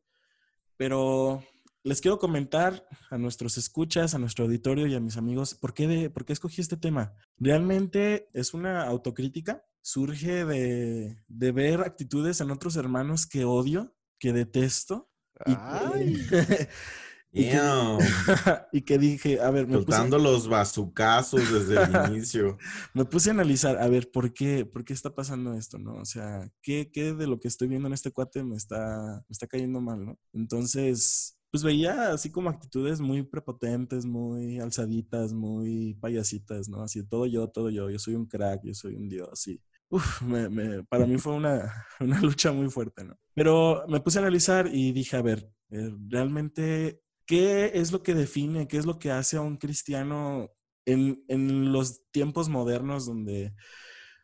Pero 0.78 1.44
les 1.84 2.02
quiero 2.02 2.20
comentar 2.20 2.86
a 3.10 3.18
nuestros 3.18 3.58
escuchas, 3.58 4.14
a 4.14 4.20
nuestro 4.20 4.46
auditorio 4.46 4.88
y 4.88 4.96
a 4.96 5.00
mis 5.00 5.18
amigos, 5.18 5.56
¿por 5.56 5.74
qué, 5.74 5.88
de, 5.88 6.10
por 6.10 6.26
qué 6.26 6.34
escogí 6.34 6.62
este 6.62 6.78
tema? 6.78 7.14
Realmente 7.38 8.30
es 8.34 8.54
una 8.54 8.84
autocrítica. 8.84 9.66
Surge 9.82 10.46
de, 10.46 11.24
de 11.28 11.52
ver 11.52 11.82
actitudes 11.82 12.40
en 12.42 12.52
otros 12.52 12.76
hermanos 12.76 13.26
que 13.26 13.46
odio, 13.46 13.96
que 14.20 14.32
detesto. 14.32 15.10
Y 15.46 15.54
Y 16.02 16.28
que, 16.28 16.68
Y 18.72 18.82
que 18.84 18.98
dije, 18.98 19.40
a 19.42 19.50
ver, 19.52 19.68
me 19.68 19.80
puse, 19.80 20.02
Soltando 20.02 20.18
los 20.20 20.48
bazucazos 20.48 21.50
desde 21.50 21.78
el 21.78 21.92
inicio. 21.92 22.58
me 22.94 23.06
puse 23.06 23.30
a 23.30 23.34
analizar, 23.34 23.78
a 23.78 23.88
ver, 23.88 24.12
¿por 24.12 24.34
qué, 24.34 24.66
¿por 24.66 24.84
qué 24.86 24.94
está 24.94 25.14
pasando 25.14 25.54
esto, 25.54 25.78
no? 25.80 25.96
O 25.96 26.06
sea, 26.06 26.50
¿qué, 26.62 26.90
qué 26.92 27.14
de 27.14 27.28
lo 27.28 27.40
que 27.40 27.48
estoy 27.48 27.68
viendo 27.68 27.88
en 27.88 27.94
este 27.94 28.12
cuate 28.12 28.44
me 28.44 28.56
está, 28.56 29.24
me 29.28 29.34
está 29.34 29.48
cayendo 29.48 29.82
mal, 29.82 30.06
no? 30.06 30.20
Entonces, 30.34 31.38
pues 31.52 31.64
veía 31.64 32.12
así 32.14 32.32
como 32.32 32.50
actitudes 32.50 33.00
muy 33.02 33.24
prepotentes, 33.24 34.06
muy 34.06 34.60
alzaditas, 34.60 35.34
muy 35.34 35.96
payasitas, 36.02 36.70
¿no? 36.70 36.84
Así, 36.84 37.04
todo 37.06 37.26
yo, 37.26 37.48
todo 37.50 37.70
yo, 37.70 37.90
yo 37.90 38.00
soy 38.00 38.16
un 38.16 38.26
crack, 38.28 38.62
yo 38.64 38.74
soy 38.74 38.96
un 38.96 39.10
dios, 39.10 39.48
y 39.48 39.62
uf, 39.90 40.22
me- 40.22 40.50
me- 40.50 40.84
para 40.86 41.06
mí 41.06 41.18
fue 41.18 41.34
una, 41.34 41.72
una 42.00 42.22
lucha 42.22 42.52
muy 42.52 42.70
fuerte, 42.70 43.04
¿no? 43.04 43.18
Pero 43.34 43.86
me 43.88 44.00
puse 44.02 44.20
a 44.20 44.22
analizar 44.22 44.68
y 44.74 44.92
dije, 44.92 45.18
a 45.18 45.22
ver, 45.22 45.50
eh, 45.72 45.92
realmente, 46.10 47.02
¿qué 47.32 47.72
es 47.76 47.94
lo 47.94 48.04
que 48.04 48.14
define, 48.14 48.68
qué 48.68 48.76
es 48.76 48.86
lo 48.86 49.00
que 49.00 49.10
hace 49.10 49.38
a 49.38 49.42
un 49.42 49.56
cristiano 49.56 50.52
en, 50.86 51.24
en 51.30 51.72
los 51.72 52.02
tiempos 52.12 52.50
modernos 52.50 53.06
donde 53.06 53.56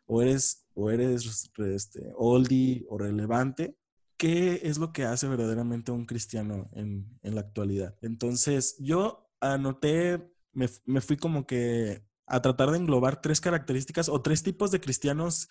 o 0.04 0.20
eres, 0.20 0.66
o 0.74 0.90
eres 0.90 1.50
este, 1.56 2.12
oldie 2.16 2.84
o 2.86 2.98
relevante? 2.98 3.78
¿Qué 4.18 4.60
es 4.62 4.76
lo 4.76 4.92
que 4.92 5.04
hace 5.04 5.26
verdaderamente 5.26 5.90
a 5.90 5.94
un 5.94 6.04
cristiano 6.04 6.68
en, 6.74 7.18
en 7.22 7.34
la 7.34 7.40
actualidad? 7.40 7.96
Entonces, 8.02 8.76
yo 8.78 9.30
anoté, 9.40 10.30
me, 10.52 10.68
me 10.84 11.00
fui 11.00 11.16
como 11.16 11.46
que 11.46 12.04
a 12.26 12.42
tratar 12.42 12.72
de 12.72 12.76
englobar 12.76 13.22
tres 13.22 13.40
características 13.40 14.10
o 14.10 14.20
tres 14.20 14.42
tipos 14.42 14.70
de 14.70 14.82
cristianos 14.82 15.48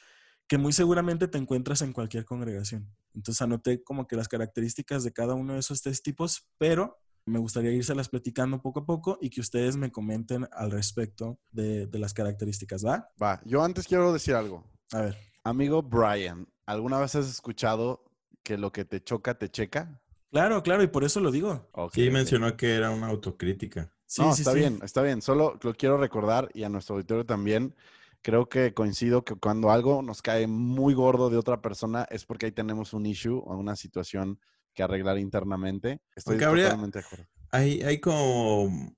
que 0.48 0.60
muy 0.60 0.74
seguramente 0.74 1.28
te 1.28 1.40
encuentras 1.40 1.82
en 1.82 1.92
cualquier 1.92 2.24
congregación. 2.24 2.96
Entonces 3.16 3.42
anoté 3.42 3.84
como 3.84 4.06
que 4.06 4.16
las 4.16 4.28
características 4.28 5.04
de 5.04 5.12
cada 5.12 5.34
uno 5.34 5.54
de 5.54 5.60
esos 5.62 5.82
tres 5.82 6.04
tipos, 6.04 6.48
pero 6.60 7.00
me 7.28 7.40
gustaría 7.40 7.72
irselas 7.72 8.10
platicando 8.10 8.62
poco 8.62 8.80
a 8.80 8.86
poco 8.86 9.18
y 9.22 9.30
que 9.30 9.42
ustedes 9.42 9.76
me 9.76 9.92
comenten 9.92 10.48
al 10.52 10.72
respecto 10.72 11.40
de, 11.52 11.86
de 11.86 12.00
las 12.00 12.14
características, 12.14 12.86
¿va? 12.86 13.10
Va, 13.22 13.42
yo 13.46 13.64
antes 13.64 13.86
quiero 13.86 14.14
decir 14.14 14.34
algo. 14.34 14.64
A 14.94 15.02
ver. 15.02 15.18
Amigo 15.44 15.82
Brian, 15.82 16.48
¿alguna 16.66 17.00
vez 17.00 17.16
has 17.16 17.30
escuchado 17.30 18.04
que 18.44 18.58
lo 18.58 18.72
que 18.72 18.86
te 18.86 19.04
choca 19.04 19.38
te 19.38 19.50
checa? 19.50 20.02
Claro, 20.32 20.62
claro, 20.64 20.84
y 20.84 20.88
por 20.88 21.04
eso 21.04 21.20
lo 21.20 21.32
digo. 21.32 21.70
Sí, 21.94 22.10
mencionó 22.10 22.56
que 22.56 22.76
era 22.76 22.92
una 22.92 23.08
autocrítica. 23.08 23.92
Sí, 24.06 24.22
no, 24.22 24.34
sí, 24.34 24.42
está 24.42 24.54
sí. 24.54 24.60
bien, 24.60 24.80
está 24.84 25.02
bien. 25.02 25.22
Solo 25.22 25.58
lo 25.62 25.74
quiero 25.74 25.98
recordar 25.98 26.50
y 26.54 26.64
a 26.64 26.70
nuestro 26.70 26.96
auditorio 26.96 27.26
también. 27.26 27.76
Creo 28.22 28.50
que 28.50 28.74
coincido 28.74 29.24
que 29.24 29.36
cuando 29.36 29.72
algo 29.72 30.02
nos 30.02 30.22
cae 30.22 30.48
muy 30.48 30.94
gordo 30.94 31.30
de 31.30 31.38
otra 31.38 31.62
persona 31.62 32.08
es 32.10 32.26
porque 32.26 32.48
ahí 32.48 32.52
tenemos 32.52 32.94
un 32.94 33.06
issue 33.06 33.42
o 33.46 33.56
una 33.56 33.76
situación 33.76 34.40
que 34.78 34.84
arreglar 34.84 35.18
internamente. 35.18 36.00
Estoy 36.16 36.34
Aunque 36.36 36.46
habría- 36.46 36.66
totalmente 36.66 37.00
de 37.00 37.06
acuerdo. 37.06 37.26
Hay, 37.52 37.82
hay 37.82 38.00
como... 38.00 38.96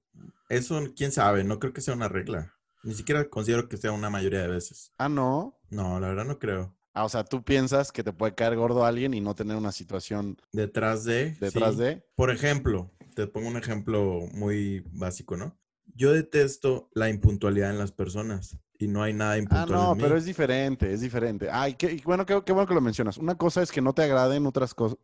Eso, 0.50 0.82
quién 0.96 1.12
sabe, 1.12 1.44
no 1.44 1.58
creo 1.60 1.72
que 1.74 1.82
sea 1.82 1.94
una 1.94 2.10
regla. 2.10 2.54
Ni 2.84 2.94
siquiera 2.94 3.30
considero 3.30 3.70
que 3.70 3.78
sea 3.78 3.92
una 3.94 4.10
mayoría 4.10 4.42
de 4.42 4.48
veces. 4.50 4.92
Ah, 4.98 5.08
no. 5.10 5.58
No, 5.70 6.00
la 6.00 6.10
verdad 6.10 6.26
no 6.26 6.38
creo. 6.40 6.76
Ah, 6.94 7.06
o 7.06 7.10
sea, 7.10 7.24
tú 7.24 7.44
piensas 7.44 7.92
que 7.92 8.04
te 8.04 8.12
puede 8.12 8.36
caer 8.36 8.56
gordo 8.58 8.84
alguien 8.86 9.14
y 9.14 9.22
no 9.22 9.36
tener 9.36 9.56
una 9.56 9.72
situación 9.72 10.38
Detrás 10.52 11.04
de... 11.06 11.32
detrás 11.40 11.76
sí. 11.76 11.82
de. 11.82 12.04
Por 12.16 12.30
ejemplo, 12.32 12.92
te 13.16 13.28
pongo 13.28 13.48
un 13.48 13.58
ejemplo 13.58 14.22
muy 14.34 14.84
básico, 14.92 15.38
¿no? 15.38 15.58
Yo 15.96 16.12
detesto 16.12 16.90
la 16.94 17.10
impuntualidad 17.10 17.70
en 17.70 17.78
las 17.78 17.92
personas 17.92 18.58
y 18.78 18.88
no 18.88 19.04
hay 19.04 19.14
nada 19.14 19.34
Ah, 19.34 19.38
impuntual 19.38 19.70
no, 19.72 19.92
en 19.92 19.98
mí. 19.98 20.04
pero 20.04 20.18
es 20.18 20.26
diferente, 20.26 20.92
es 20.94 21.02
diferente. 21.02 21.50
Ay, 21.52 21.76
qué, 21.76 22.02
bueno, 22.06 22.26
qué, 22.26 22.42
qué 22.46 22.54
bueno 22.54 22.68
que 22.68 22.74
lo 22.74 22.82
mencionas. 22.82 23.18
Una 23.18 23.36
cosa 23.36 23.62
es 23.62 23.72
que 23.72 23.82
no 23.82 23.94
te 23.94 24.04
agraden 24.04 24.46
otras 24.48 24.74
cosas. 24.74 24.98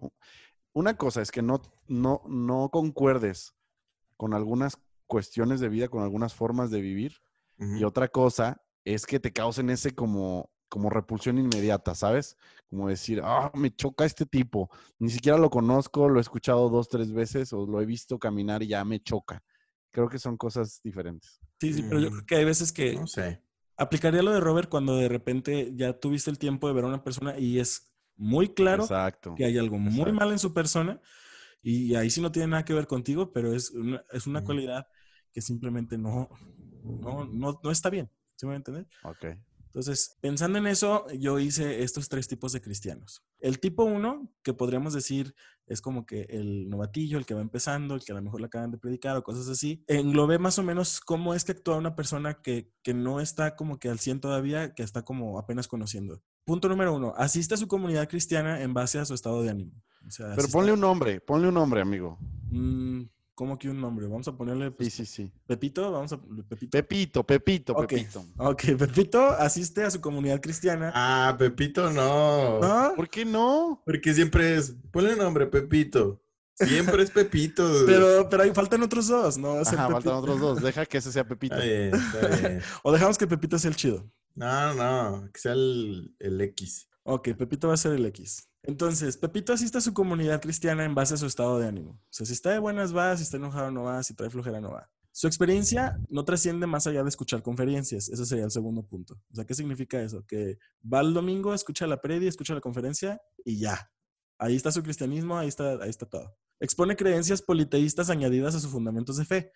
Una 0.75 0.97
cosa 0.97 1.21
es 1.21 1.31
que 1.31 1.41
no, 1.41 1.61
no, 1.87 2.21
no 2.27 2.69
concuerdes 2.69 3.55
con 4.17 4.33
algunas 4.33 4.77
cuestiones 5.07 5.61
de 5.61 5.69
vida, 5.69 5.87
con 5.87 6.03
algunas 6.03 6.33
formas 6.33 6.69
de 6.69 6.81
vivir. 6.81 7.13
Y 7.57 7.85
otra 7.85 8.09
cosa 8.09 8.61
es 8.83 9.05
que 9.05 9.21
te 9.21 9.31
causen 9.31 9.69
ese 9.69 9.95
como, 9.95 10.51
como 10.67 10.89
repulsión 10.89 11.37
inmediata, 11.37 11.95
¿sabes? 11.95 12.37
Como 12.69 12.89
decir, 12.89 13.21
ah, 13.23 13.49
me 13.55 13.73
choca 13.73 14.03
este 14.03 14.25
tipo. 14.25 14.69
Ni 14.99 15.09
siquiera 15.09 15.37
lo 15.37 15.49
conozco, 15.49 16.09
lo 16.09 16.19
he 16.19 16.21
escuchado 16.21 16.69
dos, 16.69 16.89
tres 16.89 17.13
veces 17.13 17.53
o 17.53 17.65
lo 17.65 17.79
he 17.79 17.85
visto 17.85 18.19
caminar 18.19 18.61
y 18.61 18.67
ya 18.67 18.83
me 18.83 18.99
choca. 18.99 19.41
Creo 19.91 20.09
que 20.09 20.19
son 20.19 20.35
cosas 20.35 20.81
diferentes. 20.83 21.39
Sí, 21.61 21.73
sí, 21.73 21.83
pero 21.83 22.01
yo 22.01 22.09
Mm. 22.09 22.11
creo 22.11 22.25
que 22.25 22.35
hay 22.35 22.45
veces 22.45 22.73
que 22.73 22.95
No 22.95 23.07
sé. 23.07 23.41
aplicaría 23.77 24.21
lo 24.21 24.31
de 24.31 24.41
Robert 24.41 24.67
cuando 24.69 24.97
de 24.97 25.07
repente 25.07 25.71
ya 25.73 25.97
tuviste 25.97 26.29
el 26.29 26.37
tiempo 26.37 26.67
de 26.67 26.73
ver 26.73 26.83
a 26.83 26.87
una 26.89 27.03
persona 27.05 27.39
y 27.39 27.59
es 27.59 27.94
muy 28.17 28.49
claro 28.49 28.83
Exacto. 28.83 29.35
que 29.35 29.45
hay 29.45 29.57
algo 29.57 29.77
muy 29.77 29.91
Exacto. 29.91 30.13
mal 30.13 30.31
en 30.31 30.39
su 30.39 30.53
persona 30.53 31.01
y 31.61 31.95
ahí 31.95 32.09
sí 32.09 32.21
no 32.21 32.31
tiene 32.31 32.49
nada 32.49 32.65
que 32.65 32.73
ver 32.73 32.87
contigo, 32.87 33.33
pero 33.33 33.53
es 33.53 33.71
una, 33.71 34.03
es 34.11 34.27
una 34.27 34.39
Ujú. 34.39 34.45
cualidad 34.45 34.87
que 35.31 35.41
simplemente 35.41 35.97
no, 35.97 36.29
no, 36.83 37.25
no, 37.25 37.59
no 37.63 37.71
está 37.71 37.89
bien. 37.89 38.09
¿Sí 38.35 38.45
me 38.45 38.51
va 38.51 38.53
a 38.55 38.57
entender? 38.57 38.87
Ok. 39.03 39.25
Entonces, 39.75 40.17
pensando 40.21 40.57
en 40.57 40.67
eso, 40.67 41.05
yo 41.19 41.37
hice 41.37 41.83
estos 41.83 42.07
tres 42.07 42.29
tipos 42.29 42.53
de 42.53 42.61
cristianos. 42.61 43.25
El 43.39 43.59
tipo 43.59 43.83
uno, 43.83 44.31
que 44.41 44.53
podríamos 44.53 44.93
decir 44.93 45.35
es 45.67 45.81
como 45.81 46.05
que 46.05 46.21
el 46.29 46.69
novatillo, 46.69 47.17
el 47.17 47.25
que 47.25 47.33
va 47.33 47.41
empezando, 47.41 47.95
el 47.95 48.05
que 48.05 48.13
a 48.13 48.15
lo 48.15 48.21
mejor 48.21 48.39
le 48.39 48.47
acaban 48.47 48.71
de 48.71 48.77
predicar 48.77 49.17
o 49.17 49.23
cosas 49.23 49.49
así. 49.49 49.83
Englobé 49.87 50.39
más 50.39 50.59
o 50.59 50.63
menos 50.63 51.01
cómo 51.01 51.33
es 51.33 51.43
que 51.43 51.51
actúa 51.51 51.75
una 51.77 51.95
persona 51.95 52.41
que, 52.41 52.71
que 52.83 52.93
no 52.93 53.19
está 53.19 53.57
como 53.57 53.77
que 53.77 53.89
al 53.89 53.99
100 53.99 54.21
todavía, 54.21 54.73
que 54.75 54.83
está 54.83 55.03
como 55.03 55.39
apenas 55.39 55.67
conociendo. 55.67 56.21
Punto 56.45 56.69
número 56.69 56.93
uno, 56.93 57.13
asiste 57.17 57.55
a 57.55 57.57
su 57.57 57.67
comunidad 57.67 58.07
cristiana 58.07 58.61
en 58.61 58.73
base 58.73 58.99
a 58.99 59.05
su 59.05 59.13
estado 59.15 59.41
de 59.41 59.49
ánimo. 59.49 59.71
O 60.07 60.11
sea, 60.11 60.33
Pero 60.35 60.47
ponle 60.49 60.71
un 60.71 60.79
nombre, 60.79 61.19
ponle 61.19 61.47
un 61.47 61.55
nombre, 61.55 61.81
amigo. 61.81 62.19
Mm, 62.51 63.01
¿Cómo 63.33 63.57
que 63.57 63.67
un 63.69 63.81
nombre? 63.81 64.05
Vamos 64.07 64.27
a 64.27 64.37
ponerle 64.37 64.67
Sí, 64.67 64.73
pues, 64.77 64.93
sí, 64.93 65.05
sí. 65.05 65.33
Pepito, 65.47 65.91
vamos 65.91 66.13
a 66.13 66.17
Pepito. 66.47 66.69
Pepito, 66.71 67.23
Pepito, 67.23 67.73
Ok. 67.73 67.87
Pepito. 67.89 68.25
Ok, 68.37 68.63
Pepito 68.77 69.25
asiste 69.31 69.83
a 69.83 69.89
su 69.89 69.99
comunidad 69.99 70.39
cristiana. 70.39 70.91
Ah, 70.93 71.35
Pepito 71.37 71.91
no. 71.91 72.59
¿No? 72.59 72.93
¿Por 72.95 73.09
qué 73.09 73.25
no? 73.25 73.81
Porque 73.83 74.13
siempre 74.13 74.55
es, 74.55 74.75
ponle 74.91 75.15
nombre, 75.15 75.47
Pepito. 75.47 76.21
Siempre 76.53 77.03
es 77.03 77.11
Pepito. 77.11 77.69
Pero, 77.85 78.29
pero 78.29 78.43
ahí 78.43 78.51
faltan 78.53 78.81
otros 78.83 79.07
dos, 79.07 79.37
¿no? 79.37 79.65
Ser 79.65 79.77
Ajá, 79.77 79.89
faltan 79.89 80.13
otros 80.13 80.39
dos. 80.39 80.61
Deja 80.61 80.85
que 80.85 80.99
ese 80.99 81.11
sea 81.11 81.23
Pepito. 81.27 81.55
Está 81.55 81.65
bien, 81.67 81.93
está 81.93 82.27
bien. 82.47 82.61
O 82.83 82.93
dejamos 82.93 83.17
que 83.17 83.27
Pepito 83.27 83.59
sea 83.59 83.69
el 83.69 83.75
chido. 83.75 84.09
No, 84.35 84.73
no, 84.73 85.31
que 85.31 85.39
sea 85.39 85.53
el, 85.53 86.15
el 86.19 86.41
X. 86.41 86.89
Ok, 87.03 87.29
Pepito 87.37 87.67
va 87.69 87.75
a 87.75 87.77
ser 87.77 87.93
el 87.93 88.05
X. 88.07 88.49
Entonces, 88.63 89.17
Pepito 89.17 89.53
asiste 89.53 89.77
a 89.77 89.81
su 89.81 89.93
comunidad 89.93 90.41
cristiana 90.41 90.83
en 90.85 90.95
base 90.95 91.13
a 91.13 91.17
su 91.17 91.27
estado 91.27 91.59
de 91.59 91.67
ánimo. 91.67 91.91
O 91.91 92.07
sea, 92.09 92.25
si 92.25 92.33
está 92.33 92.51
de 92.51 92.59
buenas 92.59 92.95
va, 92.95 93.15
si 93.15 93.23
está 93.23 93.37
enojado 93.37 93.71
no 93.71 93.83
va, 93.83 94.01
si 94.03 94.15
trae 94.15 94.29
flojera 94.29 94.59
no 94.59 94.71
va. 94.71 94.89
Su 95.11 95.27
experiencia 95.27 95.97
no 96.09 96.25
trasciende 96.25 96.67
más 96.67 96.87
allá 96.87 97.01
de 97.03 97.09
escuchar 97.09 97.41
conferencias. 97.41 98.09
Ese 98.09 98.25
sería 98.25 98.43
el 98.43 98.51
segundo 98.51 98.83
punto. 98.83 99.13
O 99.31 99.35
sea, 99.35 99.45
¿qué 99.45 99.53
significa 99.53 100.01
eso? 100.01 100.25
Que 100.25 100.57
va 100.83 100.99
el 100.99 101.13
domingo, 101.13 101.53
escucha 101.53 101.87
la 101.87 102.01
predi, 102.01 102.27
escucha 102.27 102.53
la 102.53 102.59
conferencia 102.59 103.21
y 103.45 103.59
ya. 103.59 103.89
Ahí 104.37 104.55
está 104.55 104.71
su 104.71 104.83
cristianismo, 104.83 105.37
ahí 105.37 105.47
está, 105.47 105.81
ahí 105.81 105.89
está 105.89 106.05
todo. 106.05 106.35
Expone 106.59 106.97
creencias 106.97 107.41
politeístas 107.41 108.09
añadidas 108.09 108.55
a 108.55 108.59
sus 108.59 108.71
fundamentos 108.71 109.15
de 109.15 109.25
fe. 109.25 109.51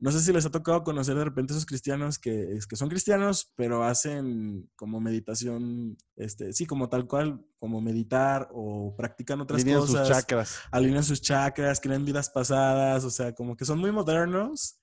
No 0.00 0.10
sé 0.10 0.20
si 0.20 0.32
les 0.32 0.46
ha 0.46 0.50
tocado 0.50 0.82
conocer 0.82 1.14
de 1.14 1.24
repente 1.24 1.52
esos 1.52 1.66
cristianos 1.66 2.18
que, 2.18 2.58
que 2.68 2.76
son 2.76 2.88
cristianos, 2.88 3.52
pero 3.54 3.84
hacen 3.84 4.70
como 4.74 4.98
meditación, 5.00 5.96
este, 6.16 6.52
sí, 6.54 6.64
como 6.64 6.88
tal 6.88 7.06
cual, 7.06 7.44
como 7.58 7.82
meditar 7.82 8.48
o 8.52 8.94
practican 8.96 9.42
otras 9.42 9.60
Alinean 9.62 9.82
sus 9.82 9.90
cosas. 9.96 10.08
chakras. 10.08 10.58
Alinean 10.72 11.04
sus 11.04 11.20
chakras, 11.20 11.80
creen 11.80 12.04
vidas 12.06 12.30
pasadas, 12.30 13.04
o 13.04 13.10
sea, 13.10 13.34
como 13.34 13.56
que 13.56 13.66
son 13.66 13.78
muy 13.78 13.92
modernos. 13.92 14.78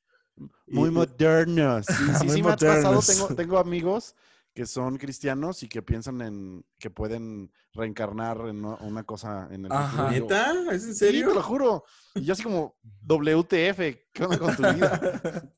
Muy 0.67 0.89
Y- 0.89 0.93
modernos. 0.93 1.87
Sí, 1.87 1.93
sí, 2.19 2.25
Muy 2.27 2.35
sí 2.35 2.43
me 2.43 2.51
ha 2.51 2.55
pasado. 2.55 2.83
modernos. 2.93 3.07
Tengo, 3.07 3.27
tengo 3.35 3.57
amigos 3.57 4.15
que 4.57 4.65
son 4.65 4.97
cristianos 4.97 5.61
y 5.61 5.69
que 5.69 5.83
piensan 5.83 6.19
en 6.19 6.65
que 6.79 6.89
pueden 6.89 7.51
reencarnar 7.73 8.39
en 8.47 8.65
una- 8.65 9.03
cosa 9.03 9.47
en 9.51 9.65
el 9.65 9.71
Ajá. 9.71 10.09
¿Neta? 10.09 10.51
¿Es 10.71 10.83
en 10.83 10.93
Sí, 10.95 11.05
serio? 11.05 11.29
te 11.29 11.35
lo 11.35 11.43
juro. 11.43 11.83
Y 12.15 12.23
yo 12.23 12.33
así 12.33 12.41
como, 12.41 12.75
WTF, 13.03 13.77
¿qué 14.11 14.23
onda 14.23 14.39
con 14.39 14.55
tu 14.55 14.63
vida? 14.63 14.73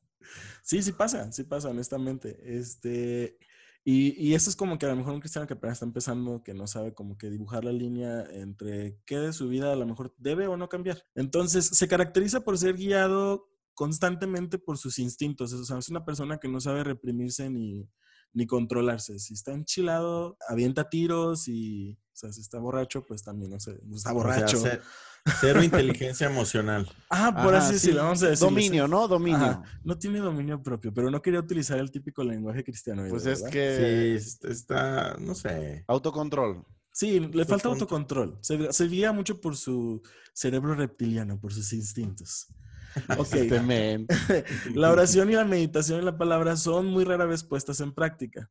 sí, 0.63 0.83
sí 0.83 0.91
pasa, 0.91 1.31
sí 1.31 1.45
pasa, 1.45 1.69
honestamente. 1.69 2.41
Este, 2.57 3.37
y, 3.85 4.21
y 4.21 4.33
eso 4.35 4.49
es 4.49 4.57
como 4.57 4.77
que 4.77 4.85
a 4.85 4.89
lo 4.89 4.97
mejor 4.97 5.13
un 5.13 5.21
cristiano 5.21 5.47
que 5.47 5.53
apenas 5.53 5.77
está 5.77 5.85
empezando, 5.85 6.43
que 6.43 6.53
no 6.53 6.67
sabe 6.67 6.93
como 6.93 7.17
que 7.17 7.29
dibujar 7.29 7.63
la 7.63 7.71
línea 7.71 8.25
entre 8.31 8.99
qué 9.05 9.17
de 9.17 9.31
su 9.31 9.47
vida 9.47 9.71
a 9.71 9.77
lo 9.77 9.85
mejor 9.85 10.13
debe 10.17 10.47
o 10.47 10.57
no 10.57 10.67
cambiar. 10.67 11.01
Entonces, 11.15 11.65
se 11.67 11.87
caracteriza 11.87 12.41
por 12.41 12.57
ser 12.57 12.75
guiado 12.75 13.47
constantemente 13.75 14.57
por 14.59 14.77
sus 14.77 14.99
instintos. 14.99 15.53
O 15.53 15.63
sea, 15.63 15.77
es 15.77 15.87
una 15.87 16.03
persona 16.03 16.37
que 16.37 16.49
no 16.49 16.59
sabe 16.59 16.83
reprimirse 16.83 17.49
ni, 17.49 17.89
ni 18.33 18.45
controlarse. 18.45 19.19
Si 19.19 19.33
está 19.33 19.53
enchilado, 19.53 20.37
avienta 20.47 20.89
tiros 20.89 21.47
y, 21.47 21.93
o 21.93 22.15
sea, 22.15 22.31
si 22.31 22.41
está 22.41 22.59
borracho, 22.59 23.05
pues 23.05 23.23
también, 23.23 23.51
no 23.51 23.59
sé, 23.59 23.71
está 23.71 23.91
O 23.93 23.97
sea, 23.97 24.11
borracho. 24.13 24.57
ce- 24.57 24.79
cero 25.41 25.61
inteligencia 25.63 26.27
emocional. 26.27 26.89
ah, 27.09 27.31
por 27.43 27.53
Ajá, 27.53 27.65
así 27.65 27.67
sí. 27.67 27.73
decirlo, 27.87 28.03
vamos 28.03 28.23
a 28.23 28.29
decirlo. 28.29 28.49
Dominio, 28.51 28.87
¿no? 28.87 29.07
Dominio. 29.07 29.37
Ajá. 29.45 29.63
No 29.83 29.97
tiene 29.97 30.19
dominio 30.19 30.61
propio, 30.63 30.93
pero 30.93 31.11
no 31.11 31.21
quería 31.21 31.39
utilizar 31.41 31.77
el 31.79 31.91
típico 31.91 32.23
lenguaje 32.23 32.63
cristiano. 32.63 33.03
Pues 33.09 33.23
¿verdad? 33.25 33.39
es 33.41 33.45
Sí, 33.45 33.51
que 33.51 34.15
es- 34.15 34.43
está, 34.45 35.17
no 35.19 35.35
sé. 35.35 35.83
autocontrol. 35.87 36.63
Sí, 36.91 37.19
le 37.19 37.45
falta 37.45 37.69
autocontrol. 37.69 38.37
Se, 38.41 38.73
se 38.73 38.87
guía 38.87 39.11
mucho 39.11 39.39
por 39.39 39.55
su 39.55 40.01
cerebro 40.33 40.73
reptiliano, 40.75 41.39
por 41.39 41.53
sus 41.53 41.71
instintos. 41.73 42.47
Ok. 43.17 43.35
Men. 43.63 44.07
La 44.75 44.91
oración 44.91 45.29
y 45.29 45.33
la 45.33 45.45
meditación 45.45 45.99
en 45.99 46.05
la 46.05 46.17
palabra 46.17 46.55
son 46.55 46.87
muy 46.87 47.03
rara 47.03 47.25
vez 47.25 47.43
puestas 47.43 47.79
en 47.81 47.93
práctica. 47.93 48.49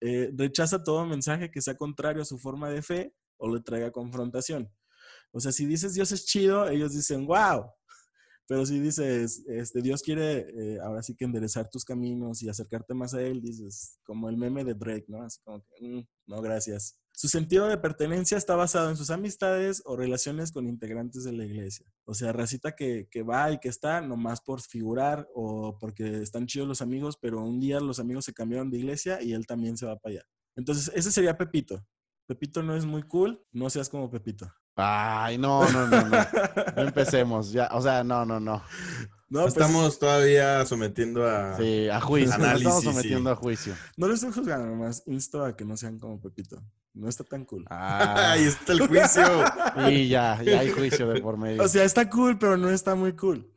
Eh, 0.00 0.30
rechaza 0.36 0.82
todo 0.82 1.04
mensaje 1.06 1.50
que 1.50 1.60
sea 1.60 1.76
contrario 1.76 2.22
a 2.22 2.24
su 2.24 2.38
forma 2.38 2.70
de 2.70 2.82
fe 2.82 3.14
o 3.36 3.52
le 3.52 3.60
traiga 3.60 3.90
confrontación. 3.90 4.70
O 5.32 5.40
sea, 5.40 5.52
si 5.52 5.66
dices 5.66 5.94
Dios 5.94 6.12
es 6.12 6.24
chido, 6.26 6.68
ellos 6.68 6.94
dicen, 6.94 7.26
wow. 7.26 7.70
Pero 8.48 8.64
si 8.64 8.80
dices, 8.80 9.44
este, 9.46 9.82
Dios 9.82 10.02
quiere 10.02 10.46
eh, 10.56 10.78
ahora 10.82 11.02
sí 11.02 11.14
que 11.14 11.26
enderezar 11.26 11.68
tus 11.68 11.84
caminos 11.84 12.42
y 12.42 12.48
acercarte 12.48 12.94
más 12.94 13.12
a 13.12 13.20
Él, 13.22 13.42
dices, 13.42 13.98
como 14.04 14.30
el 14.30 14.38
meme 14.38 14.64
de 14.64 14.74
Drake, 14.74 15.04
¿no? 15.08 15.22
Así 15.22 15.38
como 15.44 15.62
que, 15.62 15.86
"Mm, 15.86 16.06
no, 16.26 16.40
gracias. 16.40 16.98
Su 17.12 17.28
sentido 17.28 17.66
de 17.66 17.76
pertenencia 17.76 18.38
está 18.38 18.56
basado 18.56 18.88
en 18.88 18.96
sus 18.96 19.10
amistades 19.10 19.82
o 19.84 19.96
relaciones 19.96 20.50
con 20.50 20.66
integrantes 20.66 21.24
de 21.24 21.32
la 21.32 21.44
iglesia. 21.44 21.84
O 22.04 22.14
sea, 22.14 22.32
racita 22.32 22.74
que, 22.74 23.06
que 23.10 23.22
va 23.22 23.52
y 23.52 23.58
que 23.58 23.68
está 23.68 24.00
nomás 24.00 24.40
por 24.40 24.62
figurar 24.62 25.28
o 25.34 25.76
porque 25.78 26.22
están 26.22 26.46
chidos 26.46 26.68
los 26.68 26.80
amigos, 26.80 27.18
pero 27.20 27.42
un 27.44 27.60
día 27.60 27.80
los 27.80 27.98
amigos 27.98 28.24
se 28.24 28.32
cambiaron 28.32 28.70
de 28.70 28.78
iglesia 28.78 29.20
y 29.22 29.32
él 29.34 29.46
también 29.46 29.76
se 29.76 29.84
va 29.84 29.96
para 29.98 30.14
allá. 30.14 30.24
Entonces, 30.56 30.90
ese 30.94 31.12
sería 31.12 31.36
Pepito. 31.36 31.84
Pepito 32.26 32.62
no 32.62 32.76
es 32.76 32.84
muy 32.86 33.02
cool, 33.02 33.44
no 33.52 33.68
seas 33.68 33.88
como 33.88 34.10
Pepito. 34.10 34.50
Ay, 34.80 35.38
no, 35.38 35.68
no, 35.70 35.88
no, 35.88 36.02
no. 36.02 36.08
No 36.08 36.26
empecemos. 36.82 37.50
Ya, 37.50 37.68
o 37.72 37.82
sea, 37.82 38.04
no, 38.04 38.24
no, 38.24 38.38
no. 38.38 38.62
No, 39.28 39.42
pues, 39.42 39.48
Estamos 39.48 39.98
todavía 39.98 40.64
sometiendo 40.64 41.28
a... 41.28 41.56
Sí, 41.56 41.88
a 41.88 42.00
juicio. 42.00 42.34
Análisis, 42.34 42.66
estamos 42.66 42.84
sí. 42.84 42.90
sometiendo 42.90 43.30
a 43.30 43.34
juicio. 43.36 43.74
no 43.96 44.06
lo 44.06 44.14
estoy 44.14 44.32
juzgando, 44.32 44.66
nomás 44.66 45.02
insto 45.06 45.44
a 45.44 45.56
que 45.56 45.64
no 45.64 45.76
sean 45.76 45.98
como 45.98 46.20
Pepito. 46.20 46.62
No 46.94 47.08
está 47.08 47.24
tan 47.24 47.44
cool. 47.44 47.64
Ah, 47.68 48.32
Ahí 48.32 48.44
está 48.44 48.72
el 48.72 48.86
juicio. 48.86 49.22
y 49.90 50.08
ya, 50.08 50.40
ya 50.42 50.60
hay 50.60 50.70
juicio 50.70 51.08
de 51.08 51.20
por 51.20 51.36
medio. 51.36 51.62
O 51.62 51.68
sea, 51.68 51.84
está 51.84 52.08
cool, 52.08 52.38
pero 52.38 52.56
no 52.56 52.70
está 52.70 52.94
muy 52.94 53.12
cool. 53.14 53.52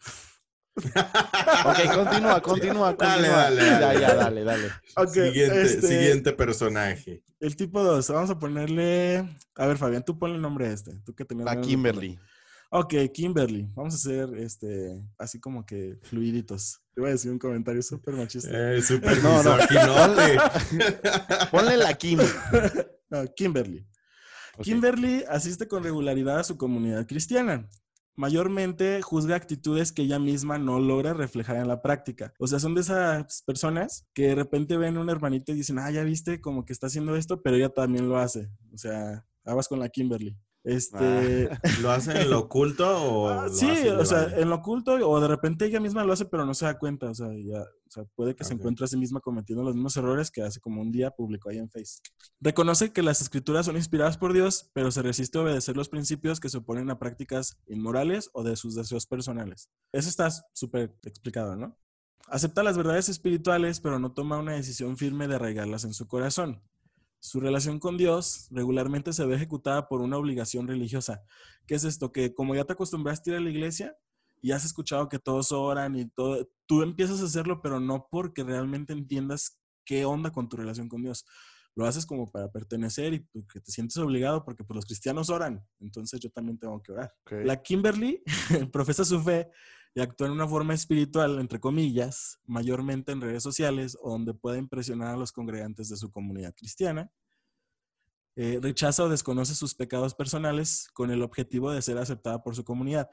Ok, 0.75 1.95
continúa, 1.95 2.41
continúa, 2.41 2.93
Dale, 2.93 3.27
continúa. 3.27 3.37
dale, 3.37 3.61
Ya, 3.65 3.79
dale. 3.79 3.99
ya, 3.99 4.15
dale, 4.15 4.43
dale. 4.43 4.69
Siguiente, 5.11 5.61
este, 5.61 5.87
siguiente 5.87 6.31
personaje. 6.33 7.23
El 7.39 7.55
tipo 7.55 7.83
2, 7.83 8.09
vamos 8.09 8.29
a 8.29 8.39
ponerle. 8.39 9.27
A 9.55 9.65
ver, 9.67 9.77
Fabián, 9.77 10.03
tú 10.05 10.17
ponle 10.17 10.35
el 10.35 10.41
nombre 10.41 10.67
a 10.67 10.71
este. 10.71 10.93
Tú 11.05 11.13
que 11.13 11.25
tenías 11.25 11.49
de 11.55 11.61
Kimberly. 11.61 12.19
Ok, 12.69 12.93
Kimberly. 13.13 13.67
Vamos 13.75 13.93
a 13.93 13.97
hacer 13.97 14.29
este, 14.37 15.01
así 15.17 15.39
como 15.41 15.65
que 15.65 15.97
fluiditos. 16.03 16.79
Te 16.93 17.01
voy 17.01 17.09
a 17.09 17.13
decir 17.13 17.31
un 17.31 17.39
comentario 17.39 17.81
súper 17.81 18.13
machista. 18.13 18.49
Eh, 18.75 18.81
súper 18.81 19.21
No, 19.21 19.43
no. 19.43 19.55
misoginote. 19.57 20.37
Ponle 21.51 21.77
la 21.77 21.93
Kim. 21.95 22.19
No, 23.09 23.25
Kimberly. 23.35 23.85
Kimberly 24.61 25.25
asiste 25.27 25.67
con 25.67 25.83
regularidad 25.83 26.39
a 26.39 26.43
su 26.45 26.55
comunidad 26.55 27.05
cristiana. 27.05 27.67
Mayormente 28.15 29.01
juzga 29.01 29.35
actitudes 29.35 29.91
que 29.91 30.03
ella 30.03 30.19
misma 30.19 30.57
no 30.57 30.79
logra 30.79 31.13
reflejar 31.13 31.57
en 31.57 31.67
la 31.67 31.81
práctica. 31.81 32.33
O 32.39 32.47
sea, 32.47 32.59
son 32.59 32.75
de 32.75 32.81
esas 32.81 33.41
personas 33.43 34.07
que 34.13 34.27
de 34.27 34.35
repente 34.35 34.77
ven 34.77 34.97
a 34.97 35.01
un 35.01 35.09
hermanito 35.09 35.51
y 35.51 35.55
dicen, 35.55 35.79
ah, 35.79 35.89
ya 35.91 36.03
viste 36.03 36.41
como 36.41 36.65
que 36.65 36.73
está 36.73 36.87
haciendo 36.87 37.15
esto, 37.15 37.41
pero 37.41 37.55
ella 37.55 37.69
también 37.69 38.09
lo 38.09 38.17
hace. 38.17 38.49
O 38.73 38.77
sea, 38.77 39.25
aguas 39.45 39.67
con 39.67 39.79
la 39.79 39.89
Kimberly. 39.89 40.37
Este, 40.63 41.49
¿Lo 41.81 41.91
hacen 41.91 42.17
en 42.17 42.29
lo 42.29 42.39
oculto 42.41 42.87
o 42.87 43.29
Ah, 43.29 43.49
sí, 43.49 43.65
o 43.65 44.05
sea, 44.05 44.23
vale? 44.25 44.41
en 44.41 44.49
lo 44.49 44.55
oculto 44.57 44.93
o 44.93 45.19
de 45.19 45.27
repente 45.27 45.65
ella 45.65 45.79
misma 45.79 46.03
lo 46.03 46.13
hace 46.13 46.25
pero 46.25 46.45
no 46.45 46.53
se 46.53 46.65
da 46.65 46.77
cuenta, 46.77 47.09
o 47.09 47.15
sea, 47.15 47.29
ya, 47.43 47.61
o 47.61 47.89
sea, 47.89 48.05
puede 48.15 48.35
que 48.35 48.43
se 48.43 48.53
encuentre 48.53 48.85
a 48.85 48.87
sí 48.87 48.95
misma 48.95 49.21
cometiendo 49.21 49.63
los 49.63 49.73
mismos 49.73 49.97
errores 49.97 50.29
que 50.29 50.43
hace 50.43 50.59
como 50.59 50.81
un 50.81 50.91
día 50.91 51.11
publicó 51.11 51.49
ahí 51.49 51.57
en 51.57 51.69
Face. 51.69 51.99
Reconoce 52.39 52.93
que 52.93 53.01
las 53.01 53.21
escrituras 53.21 53.65
son 53.65 53.75
inspiradas 53.75 54.17
por 54.17 54.33
Dios, 54.33 54.69
pero 54.73 54.91
se 54.91 55.01
resiste 55.01 55.39
a 55.39 55.41
obedecer 55.41 55.75
los 55.75 55.89
principios 55.89 56.39
que 56.39 56.49
se 56.49 56.57
oponen 56.57 56.91
a 56.91 56.99
prácticas 56.99 57.57
inmorales 57.67 58.29
o 58.33 58.43
de 58.43 58.55
sus 58.55 58.75
deseos 58.75 59.07
personales. 59.07 59.69
Eso 59.91 60.09
está 60.09 60.29
súper 60.53 60.95
explicado, 61.03 61.55
¿no? 61.55 61.75
Acepta 62.27 62.63
las 62.63 62.77
verdades 62.77 63.09
espirituales, 63.09 63.81
pero 63.81 63.99
no 63.99 64.13
toma 64.13 64.37
una 64.37 64.53
decisión 64.53 64.95
firme 64.95 65.27
de 65.27 65.35
arraigarlas 65.35 65.83
en 65.83 65.93
su 65.93 66.07
corazón. 66.07 66.61
Su 67.21 67.39
relación 67.39 67.77
con 67.77 67.97
Dios 67.97 68.47
regularmente 68.49 69.13
se 69.13 69.23
ve 69.25 69.35
ejecutada 69.35 69.87
por 69.87 70.01
una 70.01 70.17
obligación 70.17 70.67
religiosa. 70.67 71.23
¿Qué 71.67 71.75
es 71.75 71.83
esto? 71.83 72.11
Que 72.11 72.33
como 72.33 72.55
ya 72.55 72.65
te 72.65 72.73
acostumbraste 72.73 73.29
a 73.29 73.33
ir 73.33 73.39
a 73.39 73.43
la 73.43 73.51
iglesia 73.51 73.95
y 74.41 74.51
has 74.53 74.65
escuchado 74.65 75.07
que 75.07 75.19
todos 75.19 75.51
oran 75.51 75.95
y 75.95 76.09
todo, 76.09 76.49
tú 76.65 76.81
empiezas 76.81 77.21
a 77.21 77.25
hacerlo, 77.25 77.61
pero 77.61 77.79
no 77.79 78.07
porque 78.09 78.43
realmente 78.43 78.91
entiendas 78.91 79.61
qué 79.85 80.03
onda 80.03 80.31
con 80.31 80.49
tu 80.49 80.57
relación 80.57 80.89
con 80.89 81.03
Dios. 81.03 81.23
Lo 81.75 81.85
haces 81.85 82.07
como 82.07 82.29
para 82.29 82.51
pertenecer 82.51 83.13
y 83.13 83.19
porque 83.19 83.59
te 83.59 83.71
sientes 83.71 83.97
obligado 83.97 84.43
porque 84.43 84.63
pues, 84.63 84.75
los 84.75 84.85
cristianos 84.85 85.29
oran, 85.29 85.63
entonces 85.79 86.19
yo 86.19 86.31
también 86.31 86.57
tengo 86.57 86.81
que 86.81 86.91
orar. 86.91 87.13
Ok. 87.21 87.33
La 87.45 87.61
Kimberly 87.61 88.23
profesa 88.73 89.05
su 89.05 89.21
fe 89.21 89.47
y 89.93 90.01
actúa 90.01 90.27
en 90.27 90.33
una 90.33 90.47
forma 90.47 90.73
espiritual, 90.73 91.39
entre 91.39 91.59
comillas, 91.59 92.39
mayormente 92.45 93.11
en 93.11 93.21
redes 93.21 93.43
sociales 93.43 93.97
o 94.01 94.11
donde 94.11 94.33
pueda 94.33 94.57
impresionar 94.57 95.13
a 95.13 95.17
los 95.17 95.31
congregantes 95.31 95.89
de 95.89 95.97
su 95.97 96.11
comunidad 96.11 96.53
cristiana. 96.55 97.11
Eh, 98.37 98.59
rechaza 98.61 99.03
o 99.03 99.09
desconoce 99.09 99.53
sus 99.55 99.75
pecados 99.75 100.15
personales 100.15 100.87
con 100.93 101.11
el 101.11 101.21
objetivo 101.21 101.71
de 101.71 101.81
ser 101.81 101.97
aceptada 101.97 102.41
por 102.41 102.55
su 102.55 102.63
comunidad. 102.63 103.09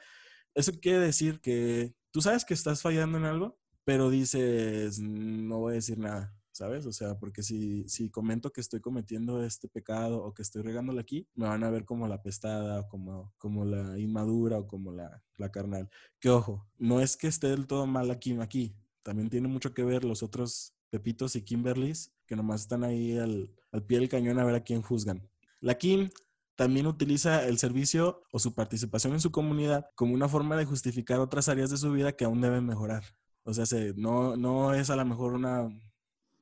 Eso 0.55 0.73
quiere 0.81 1.01
decir 1.01 1.41
que 1.41 1.95
tú 2.12 2.21
sabes 2.23 2.45
que 2.45 2.55
estás 2.55 2.83
fallando 2.83 3.19
en 3.19 3.25
algo, 3.25 3.59
pero 3.85 4.11
dices, 4.11 5.01
no 5.01 5.59
voy 5.59 5.73
a 5.73 5.75
decir 5.77 5.99
nada, 5.99 6.38
¿sabes? 6.59 6.87
O 6.87 6.92
sea, 6.92 7.18
porque 7.18 7.42
si, 7.42 7.88
si 7.88 8.11
comento 8.11 8.53
que 8.53 8.61
estoy 8.61 8.81
cometiendo 8.81 9.42
este 9.42 9.68
pecado 9.68 10.23
o 10.23 10.35
que 10.35 10.42
estoy 10.42 10.62
regándola 10.62 11.01
aquí, 11.01 11.27
me 11.35 11.47
van 11.49 11.64
a 11.64 11.71
ver 11.71 11.85
como 11.85 12.07
la 12.09 12.23
pestada, 12.23 12.81
o 12.81 12.88
como, 12.88 13.33
como 13.38 13.64
la 13.64 13.99
inmadura 13.99 14.59
o 14.59 14.66
como 14.68 14.92
la, 14.92 15.23
la 15.37 15.51
carnal. 15.51 15.88
Que 16.21 16.31
ojo, 16.31 16.66
no 16.79 17.01
es 17.01 17.16
que 17.16 17.29
esté 17.29 17.49
del 17.49 17.66
todo 17.66 17.87
mal 17.87 18.11
aquí, 18.11 18.37
aquí. 18.40 18.75
También 19.03 19.31
tiene 19.31 19.49
mucho 19.49 19.73
que 19.75 19.85
ver 19.85 20.05
los 20.05 20.23
otros 20.23 20.75
Pepitos 20.90 21.37
y 21.37 21.42
Kimberlys 21.42 22.12
que 22.27 22.37
nomás 22.37 22.62
están 22.62 22.85
ahí 22.85 23.16
al, 23.18 23.51
al 23.73 23.85
pie 23.85 23.99
del 23.99 24.09
cañón 24.09 24.38
a 24.38 24.44
ver 24.44 24.55
a 24.55 24.64
quién 24.64 24.83
juzgan. 24.83 25.29
La 25.61 25.77
Kim 25.77 26.11
también 26.57 26.87
utiliza 26.87 27.47
el 27.47 27.59
servicio 27.59 28.23
o 28.33 28.38
su 28.38 28.55
participación 28.55 29.12
en 29.14 29.21
su 29.21 29.31
comunidad 29.31 29.87
como 29.94 30.14
una 30.14 30.29
forma 30.29 30.57
de 30.57 30.64
justificar 30.64 31.21
otras 31.21 31.49
áreas 31.49 31.71
de 31.71 31.77
su 31.77 31.92
vida 31.92 32.12
que 32.12 32.25
aún 32.25 32.40
deben 32.40 32.66
mejorar. 32.66 33.05
O 33.44 33.55
sea, 33.55 33.64
se- 33.66 33.94
no, 33.94 34.37
no 34.37 34.75
es 34.75 34.90
a 34.90 34.97
lo 34.97 35.05
mejor 35.05 35.33
una, 35.35 35.68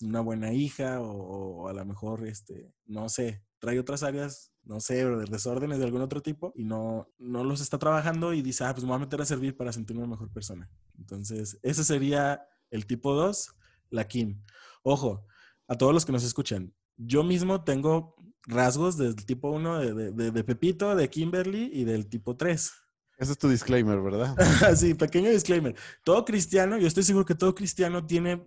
una 0.03 0.21
buena 0.21 0.53
hija 0.53 1.01
o, 1.01 1.63
o 1.65 1.69
a 1.69 1.73
lo 1.73 1.85
mejor, 1.85 2.27
este, 2.27 2.73
no 2.87 3.09
sé, 3.09 3.43
trae 3.59 3.79
otras 3.79 4.03
áreas, 4.03 4.53
no 4.63 4.81
sé, 4.81 5.05
de 5.07 5.25
desórdenes 5.27 5.79
de 5.79 5.85
algún 5.85 6.03
otro 6.03 6.21
tipo 6.23 6.53
y 6.55 6.65
no, 6.65 7.09
no 7.19 7.45
los 7.45 7.61
está 7.61 7.79
trabajando 7.79 8.33
y 8.35 8.43
dice, 8.43 8.65
ah, 8.65 8.73
pues 8.75 8.85
me 8.85 8.89
voy 8.89 8.97
a 8.97 9.01
meter 9.01 9.21
a 9.21 9.25
servir 9.25 9.57
para 9.57 9.73
sentirme 9.73 10.03
una 10.03 10.11
mejor 10.13 10.31
persona. 10.33 10.69
Entonces, 10.99 11.59
ese 11.63 11.85
sería 11.85 12.43
el 12.71 12.87
tipo 12.87 13.15
2, 13.15 13.51
la 13.91 14.07
Kim. 14.07 14.43
Ojo, 14.83 15.25
a 15.69 15.77
todos 15.77 15.95
los 15.95 16.05
que 16.05 16.13
nos 16.13 16.25
escuchan, 16.25 16.75
yo 16.97 17.23
mismo 17.25 17.65
tengo 17.65 18.17
rasgos 18.47 18.97
del 18.97 19.17
tipo 19.17 19.51
1 19.51 19.79
de, 19.79 19.95
de- 19.95 20.13
de- 20.13 20.31
de 20.31 20.45
Pepito, 20.45 20.95
de 20.95 21.09
Kimberly 21.11 21.71
y 21.73 21.85
del 21.85 22.07
tipo 22.09 22.37
3. 22.37 22.73
Ese 23.19 23.33
es 23.33 23.39
tu 23.39 23.49
disclaimer, 23.49 24.01
¿verdad? 24.03 24.37
sí, 24.77 24.93
pequeño 24.95 25.31
disclaimer. 25.31 25.75
Todo 26.05 26.25
cristiano, 26.25 26.77
yo 26.79 26.87
estoy 26.87 27.03
seguro 27.03 27.25
que 27.25 27.35
todo 27.35 27.55
cristiano 27.55 28.05
tiene 28.07 28.45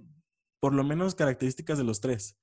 por 0.60 0.74
lo 0.74 0.84
menos 0.84 1.16
características 1.16 1.78
de 1.78 1.84
los 1.84 2.02
tres. 2.02 2.38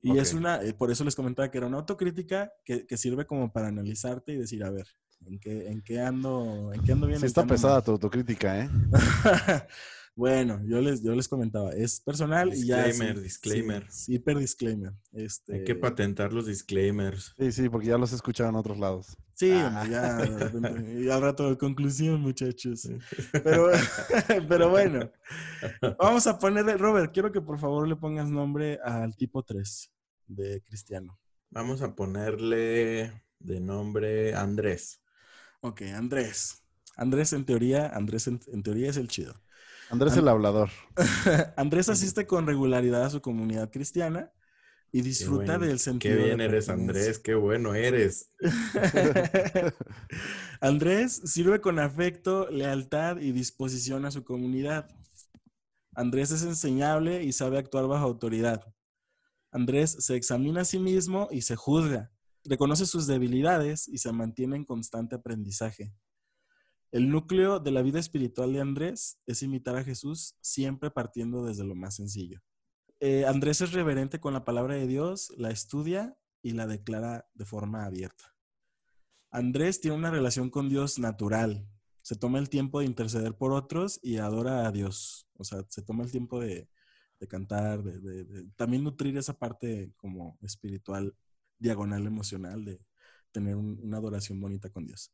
Y 0.00 0.18
es 0.18 0.34
una, 0.34 0.62
eh, 0.62 0.74
por 0.74 0.90
eso 0.90 1.02
les 1.02 1.16
comentaba 1.16 1.50
que 1.50 1.56
era 1.56 1.66
una 1.66 1.78
autocrítica 1.78 2.52
que, 2.62 2.86
que 2.86 2.96
sirve 2.98 3.24
como 3.24 3.52
para 3.52 3.68
analizarte 3.68 4.32
y 4.32 4.36
decir, 4.36 4.62
a 4.62 4.70
ver, 4.70 4.86
¿en 5.24 5.38
qué, 5.38 5.68
en 5.68 5.80
qué 5.80 6.00
ando, 6.00 6.72
en 6.74 6.82
qué 6.82 6.92
ando 6.92 7.06
bien? 7.06 7.20
Sí 7.20 7.26
está 7.26 7.46
pesada 7.46 7.80
tu 7.80 7.92
autocrítica, 7.92 8.60
¿eh? 8.60 8.70
bueno, 10.16 10.60
yo 10.64 10.80
les, 10.80 11.02
yo 11.02 11.14
les 11.14 11.26
comentaba, 11.28 11.70
es 11.72 12.00
personal 12.00 12.52
y 12.54 12.66
ya. 12.66 12.84
Disclaimer, 12.84 13.20
disclaimer. 13.20 13.86
sí, 13.90 14.14
hiper 14.14 14.38
disclaimer. 14.38 14.92
Este, 15.12 15.54
Hay 15.54 15.64
que 15.64 15.74
patentar 15.74 16.32
los 16.32 16.46
disclaimers. 16.46 17.34
Sí, 17.38 17.50
sí, 17.52 17.68
porque 17.68 17.88
ya 17.88 17.98
los 17.98 18.12
he 18.12 18.16
escuchado 18.16 18.48
en 18.50 18.56
otros 18.56 18.78
lados. 18.78 19.16
Sí, 19.34 19.50
Ah. 19.52 19.84
ya, 19.90 20.16
de 20.16 20.26
repente, 20.38 21.00
y 21.02 21.08
al 21.10 21.20
rato 21.20 21.50
de 21.50 21.58
conclusión, 21.58 22.20
muchachos. 22.20 22.88
Pero, 23.32 23.68
pero 24.48 24.70
bueno, 24.70 25.10
vamos 25.98 26.26
a 26.28 26.38
ponerle, 26.38 26.76
Robert, 26.76 27.12
quiero 27.12 27.32
que 27.32 27.40
por 27.40 27.58
favor 27.58 27.88
le 27.88 27.96
pongas 27.96 28.30
nombre 28.30 28.78
al 28.84 29.16
tipo 29.16 29.42
3 29.42 29.90
de 30.28 30.62
Cristiano. 30.62 31.18
Vamos 31.50 31.82
a 31.82 31.94
ponerle 31.96 33.10
de 33.40 33.60
nombre 33.60 34.34
Andrés. 34.34 35.00
Ok, 35.60 35.82
Andrés. 35.94 36.62
Andrés 36.96 37.32
en 37.32 37.44
teoría, 37.44 37.88
Andrés 37.88 38.28
en, 38.28 38.38
en 38.52 38.62
teoría 38.62 38.88
es 38.90 38.96
el 38.96 39.08
chido. 39.08 39.34
Andrés 39.90 40.14
An- 40.14 40.20
el 40.20 40.28
hablador. 40.28 40.70
Andrés 41.56 41.88
asiste 41.88 42.26
con 42.26 42.46
regularidad 42.46 43.04
a 43.04 43.10
su 43.10 43.20
comunidad 43.20 43.70
cristiana 43.70 44.32
y 44.90 45.02
disfruta 45.02 45.58
del 45.58 45.78
sentido 45.78 46.14
Qué 46.14 46.20
de 46.20 46.26
bien 46.26 46.40
eres. 46.40 46.68
Andrés. 46.68 47.18
Qué 47.18 47.34
bueno 47.34 47.74
eres. 47.74 48.30
Andrés 50.60 51.20
sirve 51.24 51.60
con 51.60 51.78
afecto, 51.78 52.48
lealtad 52.50 53.18
y 53.18 53.32
disposición 53.32 54.04
a 54.04 54.10
su 54.10 54.24
comunidad. 54.24 54.88
Andrés 55.94 56.30
es 56.30 56.42
enseñable 56.42 57.22
y 57.22 57.32
sabe 57.32 57.58
actuar 57.58 57.86
bajo 57.86 58.04
autoridad. 58.04 58.64
Andrés 59.50 59.96
se 60.00 60.16
examina 60.16 60.62
a 60.62 60.64
sí 60.64 60.78
mismo 60.78 61.28
y 61.30 61.42
se 61.42 61.56
juzga. 61.56 62.10
Reconoce 62.44 62.86
sus 62.86 63.06
debilidades 63.06 63.88
y 63.88 63.98
se 63.98 64.12
mantiene 64.12 64.56
en 64.56 64.64
constante 64.64 65.14
aprendizaje. 65.14 65.92
El 66.94 67.10
núcleo 67.10 67.58
de 67.58 67.72
la 67.72 67.82
vida 67.82 67.98
espiritual 67.98 68.52
de 68.52 68.60
Andrés 68.60 69.18
es 69.26 69.42
imitar 69.42 69.74
a 69.74 69.82
Jesús 69.82 70.36
siempre 70.40 70.92
partiendo 70.92 71.44
desde 71.44 71.64
lo 71.64 71.74
más 71.74 71.96
sencillo. 71.96 72.40
Eh, 73.00 73.26
Andrés 73.26 73.60
es 73.62 73.72
reverente 73.72 74.20
con 74.20 74.32
la 74.32 74.44
palabra 74.44 74.76
de 74.76 74.86
Dios, 74.86 75.34
la 75.36 75.50
estudia 75.50 76.16
y 76.40 76.52
la 76.52 76.68
declara 76.68 77.26
de 77.34 77.44
forma 77.44 77.84
abierta. 77.84 78.36
Andrés 79.32 79.80
tiene 79.80 79.96
una 79.96 80.12
relación 80.12 80.50
con 80.50 80.68
Dios 80.68 81.00
natural. 81.00 81.66
Se 82.02 82.14
toma 82.14 82.38
el 82.38 82.48
tiempo 82.48 82.78
de 82.78 82.86
interceder 82.86 83.36
por 83.36 83.50
otros 83.50 83.98
y 84.00 84.18
adora 84.18 84.64
a 84.64 84.70
Dios. 84.70 85.26
O 85.34 85.42
sea, 85.42 85.64
se 85.68 85.82
toma 85.82 86.04
el 86.04 86.12
tiempo 86.12 86.38
de, 86.38 86.68
cantar, 87.28 87.82
de, 87.82 88.46
también 88.54 88.84
nutrir 88.84 89.16
esa 89.18 89.36
parte 89.36 89.90
como 89.96 90.38
espiritual, 90.42 91.12
diagonal 91.58 92.06
emocional, 92.06 92.64
de 92.64 92.80
tener 93.32 93.56
un- 93.56 93.80
una 93.82 93.96
adoración 93.96 94.40
bonita 94.40 94.70
con 94.70 94.86
Dios. 94.86 95.10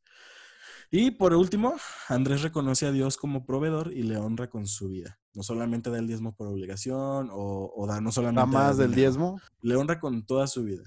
Y 0.90 1.12
por 1.12 1.34
último, 1.34 1.76
Andrés 2.08 2.42
reconoce 2.42 2.86
a 2.86 2.92
Dios 2.92 3.16
como 3.16 3.46
proveedor 3.46 3.92
y 3.92 4.02
le 4.02 4.16
honra 4.16 4.50
con 4.50 4.66
su 4.66 4.88
vida. 4.88 5.20
No 5.34 5.44
solamente 5.44 5.88
da 5.88 5.98
el 5.98 6.08
diezmo 6.08 6.34
por 6.34 6.48
obligación 6.48 7.28
o, 7.30 7.72
o 7.74 7.86
da 7.86 8.00
no 8.00 8.10
solamente... 8.10 8.40
¿Da 8.40 8.46
más 8.46 8.76
del 8.76 8.92
diezmo? 8.92 9.40
Le 9.62 9.76
honra 9.76 10.00
con 10.00 10.26
toda 10.26 10.48
su 10.48 10.64
vida. 10.64 10.82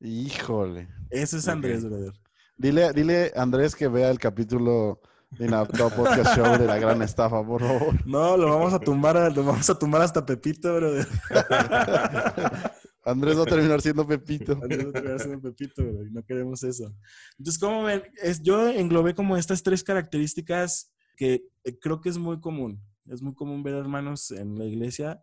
Híjole. 0.00 0.88
Ese 1.10 1.38
es. 1.38 1.48
Andrés, 1.48 1.84
brother. 1.84 2.12
Dile, 2.56 2.92
dile 2.92 3.32
a 3.34 3.42
Andrés 3.42 3.74
que 3.74 3.88
vea 3.88 4.10
el 4.10 4.18
capítulo 4.18 5.00
de 5.30 5.48
Podcast 5.48 6.36
Show 6.36 6.56
de 6.58 6.66
la 6.66 6.78
gran 6.78 7.02
estafa, 7.02 7.44
por 7.44 7.62
favor. 7.62 8.06
No, 8.06 8.36
lo 8.36 8.48
vamos 8.48 8.72
a 8.72 8.78
tumbar, 8.78 9.16
lo 9.34 9.44
vamos 9.44 9.68
a 9.68 9.78
tumbar 9.78 10.02
hasta 10.02 10.24
Pepito, 10.24 10.74
brother. 10.74 11.06
Andrés 13.06 13.38
va 13.38 13.42
a 13.42 13.46
terminar 13.46 13.80
siendo 13.80 14.06
Pepito. 14.06 14.52
Andrés 14.62 14.86
va 14.86 14.90
a 14.90 14.92
terminar 14.92 15.20
siendo 15.20 15.40
Pepito, 15.40 15.82
brother, 15.82 16.06
y 16.06 16.10
no 16.10 16.22
queremos 16.24 16.62
eso. 16.62 16.94
Entonces, 17.38 17.58
¿cómo 17.58 17.84
ven? 17.84 18.02
Es, 18.22 18.42
yo 18.42 18.68
englobé 18.68 19.14
como 19.14 19.36
estas 19.36 19.62
tres 19.62 19.82
características 19.82 20.92
que 21.16 21.46
eh, 21.64 21.78
creo 21.78 22.00
que 22.00 22.08
es 22.08 22.18
muy 22.18 22.40
común. 22.40 22.82
Es 23.06 23.22
muy 23.22 23.34
común 23.34 23.62
ver 23.62 23.74
hermanos 23.74 24.30
en 24.30 24.58
la 24.58 24.64
iglesia 24.64 25.22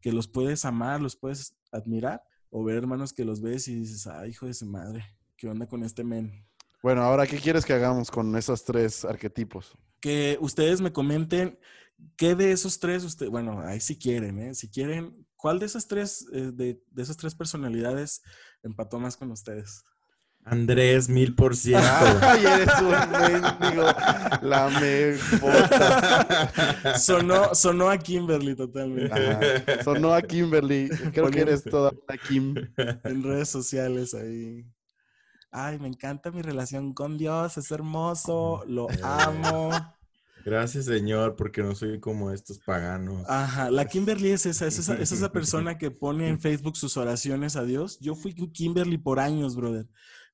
que 0.00 0.12
los 0.12 0.28
puedes 0.28 0.64
amar, 0.64 1.00
los 1.00 1.16
puedes 1.16 1.56
admirar, 1.70 2.22
o 2.50 2.64
ver 2.64 2.76
hermanos 2.76 3.12
que 3.12 3.24
los 3.24 3.40
ves 3.40 3.68
y 3.68 3.76
dices, 3.76 4.06
ay, 4.08 4.30
hijo 4.30 4.46
de 4.46 4.54
su 4.54 4.66
madre, 4.66 5.04
¿qué 5.36 5.48
onda 5.48 5.66
con 5.66 5.84
este 5.84 6.02
men? 6.02 6.44
Bueno, 6.82 7.02
ahora, 7.02 7.26
¿qué 7.26 7.38
quieres 7.38 7.64
que 7.64 7.72
hagamos 7.72 8.10
con 8.10 8.36
esos 8.36 8.64
tres 8.64 9.04
arquetipos? 9.04 9.78
que 10.02 10.36
ustedes 10.40 10.80
me 10.80 10.92
comenten 10.92 11.58
qué 12.16 12.34
de 12.34 12.50
esos 12.50 12.80
tres, 12.80 13.04
usted, 13.04 13.28
bueno, 13.28 13.60
ahí 13.60 13.80
si 13.80 13.96
quieren, 13.96 14.38
¿eh? 14.40 14.54
Si 14.54 14.68
quieren, 14.68 15.24
¿cuál 15.42 15.58
de 15.58 15.66
esas 15.66 15.88
tres, 15.88 16.24
eh, 16.32 16.52
de, 16.54 16.80
de 16.88 17.02
esas 17.02 17.16
tres 17.16 17.34
personalidades 17.34 18.22
empató 18.62 19.00
más 19.00 19.16
con 19.16 19.32
ustedes? 19.32 19.82
Andrés, 20.44 21.08
mil 21.08 21.34
por 21.34 21.56
ciento. 21.56 21.84
Ay, 22.22 22.44
eres 22.46 22.68
un 22.80 23.10
mendigo. 23.10 23.84
La 24.42 24.70
me 24.80 25.16
bota. 25.40 26.96
Sonó, 26.98 27.54
sonó 27.56 27.90
a 27.90 27.98
Kimberly 27.98 28.54
totalmente 28.54 29.12
Ajá. 29.12 29.82
Sonó 29.84 30.14
a 30.14 30.22
Kimberly. 30.22 30.88
Creo 31.12 31.30
que 31.30 31.40
eres 31.40 31.64
toda 31.64 31.90
una 31.90 32.18
Kim. 32.18 32.54
en 32.76 33.22
redes 33.22 33.48
sociales 33.48 34.14
ahí. 34.14 34.64
Ay, 35.50 35.78
me 35.80 35.88
encanta 35.88 36.30
mi 36.30 36.40
relación 36.42 36.94
con 36.94 37.18
Dios, 37.18 37.58
es 37.58 37.70
hermoso, 37.70 38.64
lo 38.66 38.86
amo. 39.02 39.70
Gracias, 40.44 40.86
Señor, 40.86 41.36
porque 41.36 41.62
no 41.62 41.74
soy 41.74 42.00
como 42.00 42.30
estos 42.30 42.58
paganos. 42.58 43.24
Ajá, 43.28 43.70
la 43.70 43.86
Kimberly 43.86 44.30
es 44.30 44.46
esa, 44.46 44.66
es 44.66 44.78
esa, 44.78 44.94
es 44.96 45.12
esa 45.12 45.30
persona 45.32 45.78
que 45.78 45.90
pone 45.90 46.28
en 46.28 46.40
Facebook 46.40 46.76
sus 46.76 46.96
oraciones 46.96 47.56
a 47.56 47.64
Dios. 47.64 47.98
Yo 48.00 48.14
fui 48.14 48.34
Kimberly 48.34 48.98
por 48.98 49.20
años, 49.20 49.56
brother. 49.56 49.86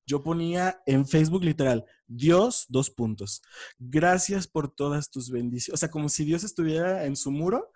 Yo 0.05 0.23
ponía 0.23 0.81
en 0.87 1.05
Facebook 1.07 1.43
literal, 1.43 1.85
Dios, 2.07 2.65
dos 2.69 2.89
puntos. 2.89 3.43
Gracias 3.77 4.47
por 4.47 4.73
todas 4.73 5.11
tus 5.11 5.29
bendiciones. 5.29 5.75
O 5.75 5.77
sea, 5.77 5.91
como 5.91 6.09
si 6.09 6.25
Dios 6.25 6.43
estuviera 6.43 7.05
en 7.05 7.15
su 7.15 7.29
muro, 7.29 7.71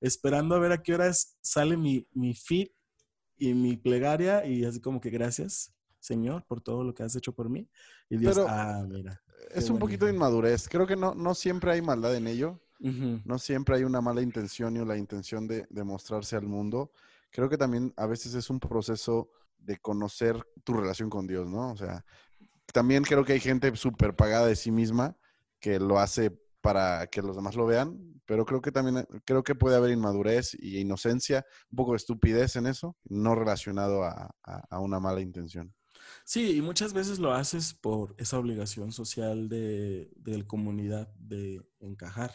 esperando 0.00 0.54
a 0.54 0.58
ver 0.58 0.72
a 0.72 0.82
qué 0.82 0.94
horas 0.94 1.38
sale 1.40 1.78
mi, 1.78 2.06
mi 2.12 2.34
feed 2.34 2.68
y 3.38 3.54
mi 3.54 3.76
plegaria 3.78 4.44
y 4.44 4.64
así 4.64 4.80
como 4.80 5.00
que 5.00 5.08
gracias, 5.08 5.72
Señor, 5.98 6.44
por 6.46 6.60
todo 6.60 6.84
lo 6.84 6.94
que 6.94 7.04
has 7.04 7.16
hecho 7.16 7.32
por 7.32 7.48
mí. 7.48 7.66
Y 8.10 8.18
Dios, 8.18 8.34
Pero- 8.36 8.48
ah, 8.50 8.84
mira. 8.86 9.22
Es 9.50 9.66
Qué 9.66 9.72
un 9.72 9.78
poquito 9.78 10.06
de 10.06 10.12
inmadurez. 10.12 10.68
Creo 10.68 10.86
que 10.86 10.96
no, 10.96 11.14
no 11.14 11.34
siempre 11.34 11.72
hay 11.72 11.82
maldad 11.82 12.14
en 12.16 12.26
ello. 12.26 12.60
No 13.24 13.38
siempre 13.38 13.76
hay 13.76 13.84
una 13.84 14.00
mala 14.00 14.22
intención 14.22 14.76
o 14.78 14.84
la 14.84 14.96
intención 14.96 15.48
de, 15.48 15.66
de 15.68 15.84
mostrarse 15.84 16.36
al 16.36 16.46
mundo. 16.46 16.92
Creo 17.30 17.48
que 17.48 17.58
también 17.58 17.92
a 17.96 18.06
veces 18.06 18.34
es 18.34 18.50
un 18.50 18.60
proceso 18.60 19.30
de 19.58 19.76
conocer 19.78 20.40
tu 20.64 20.74
relación 20.74 21.10
con 21.10 21.26
Dios, 21.26 21.48
¿no? 21.48 21.72
O 21.72 21.76
sea, 21.76 22.04
también 22.72 23.02
creo 23.02 23.24
que 23.24 23.32
hay 23.32 23.40
gente 23.40 23.74
súper 23.76 24.14
pagada 24.14 24.46
de 24.46 24.56
sí 24.56 24.70
misma 24.70 25.16
que 25.60 25.80
lo 25.80 25.98
hace 25.98 26.30
para 26.60 27.06
que 27.08 27.22
los 27.22 27.34
demás 27.36 27.56
lo 27.56 27.66
vean, 27.66 28.20
pero 28.26 28.44
creo 28.44 28.60
que 28.60 28.72
también 28.72 29.06
creo 29.24 29.42
que 29.42 29.54
puede 29.54 29.76
haber 29.76 29.90
inmadurez 29.90 30.54
y 30.58 30.78
inocencia, 30.78 31.44
un 31.70 31.76
poco 31.76 31.92
de 31.92 31.96
estupidez 31.98 32.56
en 32.56 32.66
eso, 32.66 32.96
no 33.04 33.34
relacionado 33.34 34.04
a, 34.04 34.30
a- 34.44 34.62
a 34.70 34.78
una 34.80 35.00
mala 35.00 35.20
intención. 35.20 35.74
Sí, 36.28 36.56
y 36.58 36.60
muchas 36.60 36.92
veces 36.92 37.18
lo 37.18 37.32
haces 37.32 37.72
por 37.72 38.14
esa 38.18 38.38
obligación 38.38 38.92
social 38.92 39.48
de, 39.48 40.10
de 40.14 40.36
la 40.36 40.46
comunidad 40.46 41.08
de 41.18 41.62
encajar. 41.80 42.32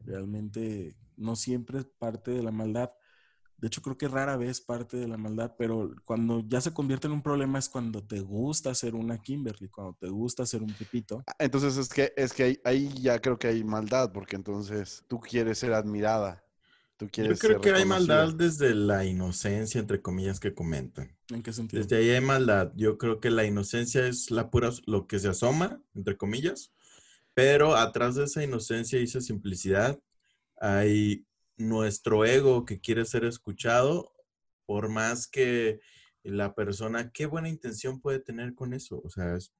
Realmente 0.00 0.96
no 1.16 1.36
siempre 1.36 1.78
es 1.78 1.84
parte 1.84 2.32
de 2.32 2.42
la 2.42 2.50
maldad. 2.50 2.90
De 3.58 3.68
hecho, 3.68 3.80
creo 3.80 3.96
que 3.96 4.08
rara 4.08 4.36
vez 4.36 4.60
parte 4.60 4.96
de 4.96 5.06
la 5.06 5.18
maldad, 5.18 5.54
pero 5.56 5.92
cuando 6.04 6.42
ya 6.48 6.60
se 6.60 6.74
convierte 6.74 7.06
en 7.06 7.12
un 7.12 7.22
problema 7.22 7.60
es 7.60 7.68
cuando 7.68 8.04
te 8.04 8.18
gusta 8.18 8.74
ser 8.74 8.96
una 8.96 9.22
Kimberly, 9.22 9.68
cuando 9.68 9.94
te 10.00 10.08
gusta 10.08 10.44
ser 10.44 10.64
un 10.64 10.74
Pepito. 10.74 11.22
Ah, 11.28 11.36
Entonces 11.38 11.76
es 11.76 11.88
que 11.88 12.12
es 12.16 12.32
que 12.32 12.42
ahí, 12.42 12.60
ahí 12.64 12.92
ya 13.00 13.20
creo 13.20 13.38
que 13.38 13.46
hay 13.46 13.62
maldad, 13.62 14.10
porque 14.12 14.34
entonces 14.34 15.04
tú 15.06 15.20
quieres 15.20 15.58
ser 15.58 15.74
admirada, 15.74 16.42
tú 17.08 17.22
Yo 17.22 17.34
creo 17.34 17.36
ser 17.36 17.60
que 17.60 17.72
hay 17.72 17.84
maldad 17.84 18.34
desde 18.34 18.74
la 18.74 19.04
inocencia, 19.04 19.80
entre 19.80 20.00
comillas, 20.02 20.40
que 20.40 20.54
comentan. 20.54 21.16
¿En 21.30 21.42
qué 21.42 21.52
sentido? 21.52 21.82
Desde 21.82 21.96
ahí 21.96 22.10
hay 22.10 22.20
maldad. 22.20 22.72
Yo 22.76 22.98
creo 22.98 23.20
que 23.20 23.30
la 23.30 23.44
inocencia 23.44 24.06
es 24.06 24.30
la 24.30 24.50
pura, 24.50 24.70
lo 24.86 25.06
que 25.06 25.18
se 25.18 25.28
asoma, 25.28 25.82
entre 25.94 26.16
comillas, 26.16 26.72
pero 27.34 27.76
atrás 27.76 28.14
de 28.14 28.24
esa 28.24 28.42
inocencia 28.42 29.00
y 29.00 29.04
esa 29.04 29.20
simplicidad 29.20 29.98
hay 30.60 31.26
nuestro 31.56 32.24
ego 32.24 32.64
que 32.64 32.80
quiere 32.80 33.04
ser 33.04 33.24
escuchado, 33.24 34.12
por 34.66 34.88
más 34.88 35.26
que 35.26 35.80
la 36.22 36.54
persona, 36.54 37.10
qué 37.10 37.26
buena 37.26 37.48
intención 37.48 38.00
puede 38.00 38.20
tener 38.20 38.54
con 38.54 38.74
eso. 38.74 39.00
O 39.04 39.10
sea, 39.10 39.34
es, 39.36 39.52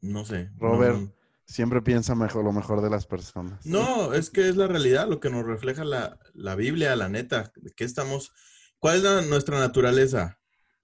no 0.00 0.24
sé. 0.24 0.50
no- 0.54 0.58
Robert. 0.58 1.10
Siempre 1.46 1.82
piensa 1.82 2.14
mejor 2.14 2.42
lo 2.44 2.52
mejor 2.52 2.80
de 2.82 2.90
las 2.90 3.06
personas. 3.06 3.64
No, 3.66 4.14
es 4.14 4.30
que 4.30 4.48
es 4.48 4.56
la 4.56 4.66
realidad, 4.66 5.08
lo 5.08 5.20
que 5.20 5.30
nos 5.30 5.44
refleja 5.44 5.84
la, 5.84 6.18
la 6.32 6.54
Biblia, 6.54 6.96
la 6.96 7.08
neta. 7.08 7.52
¿De 7.56 7.70
qué 7.72 7.84
estamos? 7.84 8.32
¿Cuál 8.78 8.96
es 8.96 9.02
la- 9.02 9.22
nuestra 9.22 9.58
naturaleza? 9.58 10.38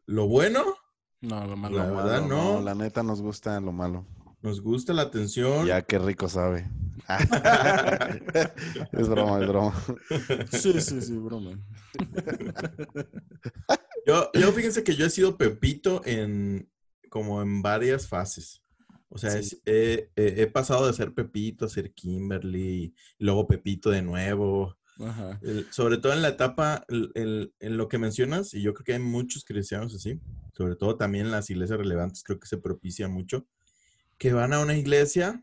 ¿Lo 0.06 0.26
bueno? 0.28 0.62
No, 1.22 1.46
lo 1.46 1.56
malo. 1.56 1.78
La 1.78 1.86
Lo 1.86 1.94
verdad, 1.96 2.22
malo, 2.22 2.34
no. 2.58 2.60
La 2.62 2.74
neta 2.74 3.02
nos 3.02 3.20
gusta 3.22 3.58
lo 3.60 3.72
malo. 3.72 4.06
¿Nos 4.42 4.60
gusta 4.62 4.92
la 4.94 5.02
atención? 5.02 5.66
Ya 5.66 5.82
qué 5.82 5.98
rico 5.98 6.28
sabe. 6.28 6.70
es 8.92 9.08
broma, 9.08 9.40
es 9.40 9.48
broma. 9.48 9.74
Sí, 10.50 10.80
sí, 10.80 11.00
sí, 11.02 11.16
broma. 11.18 11.58
Yo, 14.06 14.30
yo 14.32 14.52
fíjense 14.52 14.82
que 14.82 14.94
yo 14.96 15.06
he 15.06 15.10
sido 15.10 15.36
Pepito 15.36 16.00
en 16.04 16.70
como 17.10 17.42
en 17.42 17.60
varias 17.62 18.08
fases. 18.08 18.62
O 19.12 19.18
sea, 19.18 19.30
Sí. 19.32 19.38
es- 19.38 19.62
he, 19.66 20.10
he- 20.16 20.42
he 20.42 20.46
pasado 20.46 20.86
de 20.86 20.92
ser 20.92 21.12
Pepito 21.14 21.64
a 21.64 21.68
ser 21.68 21.92
Kimberly, 21.92 22.94
y 23.18 23.24
luego 23.24 23.46
Pepito 23.46 23.90
de 23.90 24.02
nuevo. 24.02 24.76
Ajá. 25.00 25.38
El- 25.42 25.66
sobre 25.72 25.96
todo 25.98 26.12
en 26.12 26.22
la 26.22 26.28
etapa, 26.28 26.84
el- 26.88 27.52
en 27.58 27.76
lo 27.76 27.88
que 27.88 27.98
mencionas, 27.98 28.54
y 28.54 28.62
yo 28.62 28.72
creo 28.74 28.84
que 28.84 28.92
hay 28.94 28.98
muchos 29.00 29.44
cristianos 29.44 29.94
así, 29.94 30.20
sobre 30.52 30.76
todo 30.76 30.96
también 30.96 31.26
en 31.26 31.32
las 31.32 31.50
iglesias 31.50 31.78
relevantes, 31.78 32.22
creo 32.22 32.38
que 32.38 32.46
se 32.46 32.58
propicia 32.58 33.08
mucho, 33.08 33.46
que 34.18 34.32
van 34.32 34.52
a 34.52 34.60
una 34.60 34.76
iglesia 34.76 35.42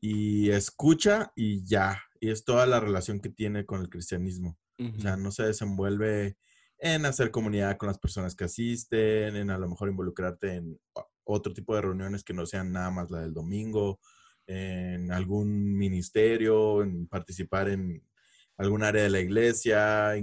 y 0.00 0.50
escucha 0.50 1.32
y 1.34 1.64
ya, 1.64 2.02
y 2.20 2.30
es 2.30 2.44
toda 2.44 2.66
la 2.66 2.80
relación 2.80 3.20
que 3.20 3.30
tiene 3.30 3.64
con 3.66 3.80
el 3.80 3.88
cristianismo. 3.88 4.58
O 4.78 4.98
sea, 5.00 5.16
no 5.16 5.30
se 5.30 5.42
desenvuelve 5.42 6.38
en 6.78 7.04
hacer 7.04 7.30
comunidad 7.30 7.76
con 7.76 7.88
las 7.88 7.98
personas 7.98 8.34
que 8.34 8.44
asisten, 8.44 9.36
en 9.36 9.50
a 9.50 9.58
lo 9.58 9.68
mejor 9.68 9.90
involucrarte 9.90 10.54
en 10.54 10.78
otro 11.32 11.52
tipo 11.52 11.74
de 11.74 11.82
reuniones 11.82 12.24
que 12.24 12.34
no 12.34 12.46
sean 12.46 12.72
nada 12.72 12.90
más 12.90 13.10
la 13.10 13.20
del 13.20 13.34
domingo, 13.34 14.00
en 14.46 15.12
algún 15.12 15.76
ministerio, 15.76 16.82
en 16.82 17.06
participar 17.06 17.68
en 17.68 18.02
algún 18.56 18.82
área 18.82 19.02
de 19.02 19.10
la 19.10 19.20
iglesia. 19.20 20.16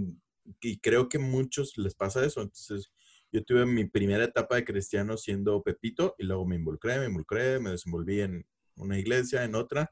y 0.62 0.80
creo 0.80 1.10
que 1.10 1.20
muchos 1.20 1.78
les 1.78 1.96
pasa 1.96 2.26
eso. 2.26 2.42
Entonces, 2.42 2.92
yo 3.32 3.44
tuve 3.44 3.66
mi 3.66 3.86
primera 3.86 4.24
etapa 4.24 4.56
de 4.56 4.64
cristiano 4.64 5.18
siendo 5.18 5.62
Pepito 5.62 6.16
y 6.18 6.24
luego 6.26 6.46
me 6.46 6.56
involucré, 6.56 7.00
me 7.00 7.06
involucré, 7.06 7.60
me 7.60 7.72
desenvolví 7.72 8.22
en 8.22 8.46
una 8.76 8.98
iglesia, 8.98 9.44
en 9.44 9.56
otra. 9.56 9.92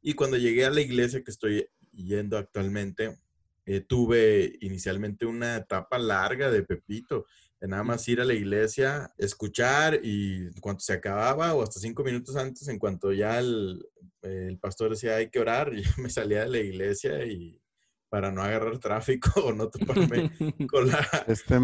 Y 0.00 0.14
cuando 0.14 0.36
llegué 0.36 0.64
a 0.64 0.70
la 0.70 0.80
iglesia 0.80 1.24
que 1.24 1.30
estoy 1.30 1.68
yendo 1.92 2.38
actualmente, 2.38 3.18
eh, 3.66 3.80
tuve 3.80 4.56
inicialmente 4.60 5.26
una 5.26 5.56
etapa 5.56 5.98
larga 5.98 6.50
de 6.50 6.62
Pepito, 6.62 7.26
de 7.60 7.68
nada 7.68 7.82
más 7.82 8.06
ir 8.08 8.20
a 8.20 8.24
la 8.24 8.34
iglesia, 8.34 9.12
escuchar 9.18 10.00
y 10.04 10.46
en 10.46 10.60
cuanto 10.60 10.80
se 10.80 10.92
acababa 10.92 11.54
o 11.54 11.62
hasta 11.62 11.80
cinco 11.80 12.04
minutos 12.04 12.36
antes, 12.36 12.68
en 12.68 12.78
cuanto 12.78 13.12
ya 13.12 13.38
el- 13.38 13.84
el 14.22 14.58
pastor 14.58 14.90
decía 14.90 15.16
hay 15.16 15.30
que 15.30 15.38
orar 15.40 15.72
yo 15.82 15.90
me 16.02 16.10
salía 16.10 16.42
de 16.42 16.48
la 16.48 16.58
iglesia 16.58 17.24
y 17.26 17.60
para 18.10 18.32
no 18.32 18.42
agarrar 18.42 18.78
tráfico 18.78 19.28
o 19.44 19.52
no 19.52 19.68
toparme 19.68 20.30
con 20.70 20.88
la, 20.88 21.06
Este 21.26 21.60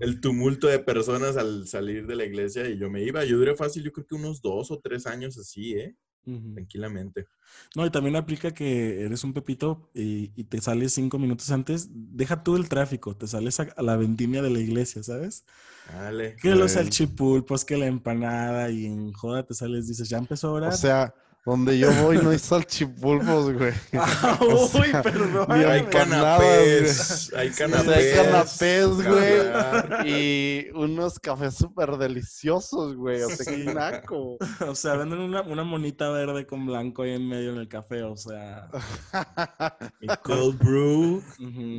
el 0.00 0.20
tumulto 0.20 0.66
de 0.68 0.78
personas 0.78 1.36
al 1.36 1.66
salir 1.66 2.06
de 2.06 2.16
la 2.16 2.24
iglesia 2.24 2.68
y 2.68 2.78
yo 2.78 2.88
me 2.90 3.02
iba. 3.02 3.24
Yo 3.24 3.36
duré 3.38 3.56
fácil, 3.56 3.82
yo 3.82 3.92
creo 3.92 4.06
que 4.06 4.14
unos 4.14 4.40
dos 4.40 4.70
o 4.70 4.78
tres 4.78 5.06
años 5.06 5.36
así, 5.36 5.74
¿eh? 5.74 5.96
Tranquilamente. 6.24 7.26
No, 7.74 7.84
y 7.84 7.90
también 7.90 8.16
aplica 8.16 8.52
que 8.52 9.04
eres 9.04 9.24
un 9.24 9.32
pepito 9.32 9.90
y, 9.94 10.32
y 10.36 10.44
te 10.44 10.60
sales 10.60 10.94
cinco 10.94 11.18
minutos 11.18 11.50
antes, 11.50 11.88
deja 11.90 12.42
tú 12.42 12.56
el 12.56 12.68
tráfico, 12.68 13.16
te 13.16 13.26
sales 13.26 13.58
a, 13.60 13.68
a 13.76 13.82
la 13.82 13.96
vendimia 13.96 14.42
de 14.42 14.50
la 14.50 14.60
iglesia, 14.60 15.02
¿sabes? 15.02 15.44
Dale. 15.92 16.36
Que 16.36 16.54
los 16.54 16.72
salchipulpos, 16.72 17.64
que 17.64 17.76
la 17.76 17.86
empanada 17.86 18.70
y 18.70 18.86
en 18.86 19.12
joda 19.12 19.44
te 19.44 19.54
sales, 19.54 19.88
dices, 19.88 20.08
ya 20.08 20.18
empezó 20.18 20.48
a 20.48 20.52
orar. 20.52 20.72
O 20.72 20.76
sea, 20.76 21.14
donde 21.46 21.78
yo 21.78 21.90
voy 22.02 22.18
no 22.18 22.30
hay 22.30 22.38
salchipulpos, 22.38 23.52
güey. 23.54 23.72
Ah, 23.94 24.38
o 24.42 24.66
sea, 24.68 24.80
uy, 24.82 24.88
perdón. 25.02 25.46
ni 25.58 25.64
Hay 25.64 25.82
canapés. 25.84 27.32
Hay 27.34 27.48
O 27.48 27.52
sea, 27.52 27.66
canapés. 27.68 27.96
hay 27.96 28.24
canapés, 28.24 28.86
güey. 29.06 30.08
Y 30.08 30.70
unos 30.74 31.18
cafés 31.18 31.54
súper 31.54 31.96
deliciosos, 31.96 32.94
güey. 32.96 33.22
O 33.22 33.28
sea, 33.30 33.36
Sí. 33.44 33.64
qué 33.64 33.74
naco. 33.74 34.36
O 34.66 34.74
sea, 34.74 34.94
venden 34.96 35.20
una, 35.20 35.42
una 35.42 35.64
monita 35.64 36.10
verde 36.10 36.46
con 36.46 36.66
blanco 36.66 37.02
ahí 37.02 37.12
en 37.14 37.26
medio 37.28 37.52
en 37.52 37.58
el 37.58 37.68
café, 37.68 38.02
o 38.02 38.16
sea. 38.16 38.68
Mi 40.00 40.08
cold 40.22 40.58
brew. 40.58 41.22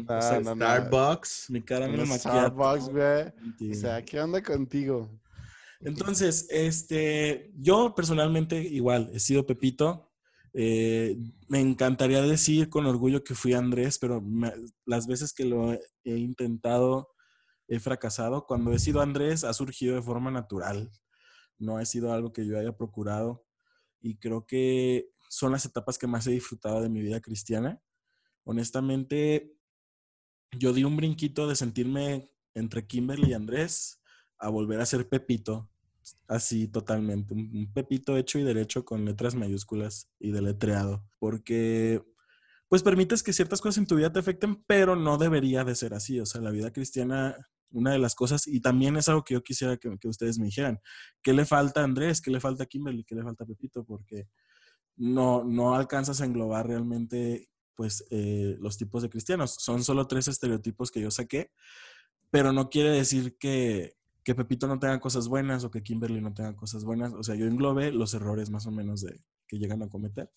Ah, 0.10 0.18
o 0.18 0.22
sea, 0.22 0.40
no, 0.40 0.56
no. 0.56 0.66
Starbucks. 0.66 1.46
mi 1.50 1.62
caramelo 1.62 2.04
Unos 2.04 2.10
macchiato. 2.10 2.38
Starbucks, 2.38 2.90
güey. 2.90 3.72
O 3.72 3.76
sea, 3.76 4.02
¿qué 4.04 4.20
onda 4.20 4.42
contigo? 4.42 5.10
Entonces, 5.84 6.48
este, 6.50 7.52
yo 7.58 7.96
personalmente 7.96 8.62
igual 8.62 9.10
he 9.14 9.20
sido 9.20 9.46
Pepito. 9.46 10.12
Eh, 10.54 11.18
me 11.48 11.60
encantaría 11.60 12.22
decir 12.22 12.70
con 12.70 12.86
orgullo 12.86 13.24
que 13.24 13.36
fui 13.36 13.54
Andrés, 13.54 13.98
pero 13.98 14.24
las 14.86 15.08
veces 15.08 15.34
que 15.34 15.46
lo 15.46 15.74
he 15.74 16.18
intentado 16.18 17.10
he 17.68 17.80
fracasado. 17.80 18.46
Cuando 18.46 18.74
he 18.74 18.80
sido 18.80 19.02
Andrés 19.02 19.44
ha 19.44 19.54
surgido 19.54 19.96
de 19.96 20.02
forma 20.02 20.30
natural. 20.30 20.92
No 21.58 21.78
ha 21.78 21.86
sido 21.86 22.14
algo 22.14 22.34
que 22.34 22.46
yo 22.46 22.60
haya 22.60 22.76
procurado. 22.76 23.46
Y 24.02 24.18
creo 24.18 24.46
que 24.46 25.10
son 25.30 25.54
las 25.54 25.66
etapas 25.66 25.98
que 25.98 26.08
más 26.08 26.28
he 26.28 26.32
disfrutado 26.32 26.82
de 26.82 26.90
mi 26.90 27.02
vida 27.02 27.22
cristiana. 27.22 27.82
Honestamente, 28.44 29.56
yo 30.52 30.74
di 30.74 30.84
un 30.84 30.98
brinquito 30.98 31.48
de 31.48 31.56
sentirme 31.56 32.30
entre 32.54 32.86
Kimberly 32.86 33.30
y 33.30 33.34
Andrés 33.34 34.02
a 34.38 34.50
volver 34.50 34.82
a 34.82 34.86
ser 34.86 35.08
Pepito. 35.08 35.71
Así 36.28 36.68
totalmente. 36.68 37.34
Un 37.34 37.72
Pepito 37.74 38.18
hecho 38.18 38.40
y 38.40 38.44
derecho 38.44 38.86
con 38.86 39.06
letras 39.06 39.36
mayúsculas 39.36 40.10
y 40.20 40.32
deletreado. 40.32 41.06
Porque 41.20 42.02
pues 42.70 42.84
permites 42.84 43.22
que 43.22 43.34
ciertas 43.34 43.60
cosas 43.60 43.80
en 43.80 43.86
tu 43.86 43.98
vida 43.98 44.14
te 44.14 44.20
afecten, 44.20 44.64
pero 44.66 44.96
no 44.96 45.18
debería 45.18 45.66
de 45.66 45.76
ser 45.76 45.94
así. 45.94 46.20
O 46.22 46.26
sea, 46.26 46.40
la 46.40 46.52
vida 46.52 46.72
cristiana, 46.72 47.36
una 47.70 47.92
de 47.92 48.00
las 48.00 48.16
cosas, 48.16 48.48
y 48.48 48.62
también 48.62 48.96
es 48.96 49.10
algo 49.10 49.26
que 49.26 49.34
yo 49.34 49.44
quisiera 49.44 49.76
que, 49.76 49.98
que 50.00 50.08
ustedes 50.08 50.40
me 50.40 50.46
dijeran, 50.46 50.80
¿qué 51.22 51.34
le 51.34 51.46
falta 51.46 51.82
a 51.82 51.84
Andrés? 51.84 52.22
¿Qué 52.22 52.32
le 52.32 52.40
falta 52.40 52.64
a 52.64 52.68
Kimberly? 52.68 53.04
¿Qué 53.04 53.14
le 53.14 53.24
falta 53.24 53.44
a 53.44 53.48
Pepito? 53.48 53.84
Porque 53.84 54.30
no, 54.96 55.44
no 55.44 55.76
alcanzas 55.76 56.22
a 56.22 56.26
englobar 56.26 56.68
realmente 56.68 57.50
pues 57.76 58.06
eh, 58.10 58.56
los 58.60 58.78
tipos 58.78 59.02
de 59.02 59.10
cristianos. 59.10 59.56
Son 59.60 59.84
solo 59.84 60.08
tres 60.08 60.28
estereotipos 60.28 60.92
que 60.92 61.02
yo 61.02 61.12
saqué, 61.12 61.52
pero 62.30 62.54
no 62.54 62.70
quiere 62.70 62.92
decir 62.92 63.38
que, 63.38 63.96
que 64.24 64.36
Pepito 64.36 64.68
no 64.68 64.78
tenga 64.80 65.00
cosas 65.00 65.28
buenas 65.28 65.64
o 65.64 65.72
que 65.72 65.82
Kimberly 65.82 66.22
no 66.22 66.34
tenga 66.34 66.56
cosas 66.56 66.84
buenas. 66.84 67.14
O 67.14 67.24
sea, 67.24 67.36
yo 67.36 67.46
englobé 67.46 67.92
los 67.92 68.14
errores 68.14 68.50
más 68.50 68.68
o 68.68 68.72
menos 68.72 69.02
de, 69.02 69.20
que 69.48 69.58
llegan 69.58 69.82
a 69.84 69.90
cometer. 69.90 70.30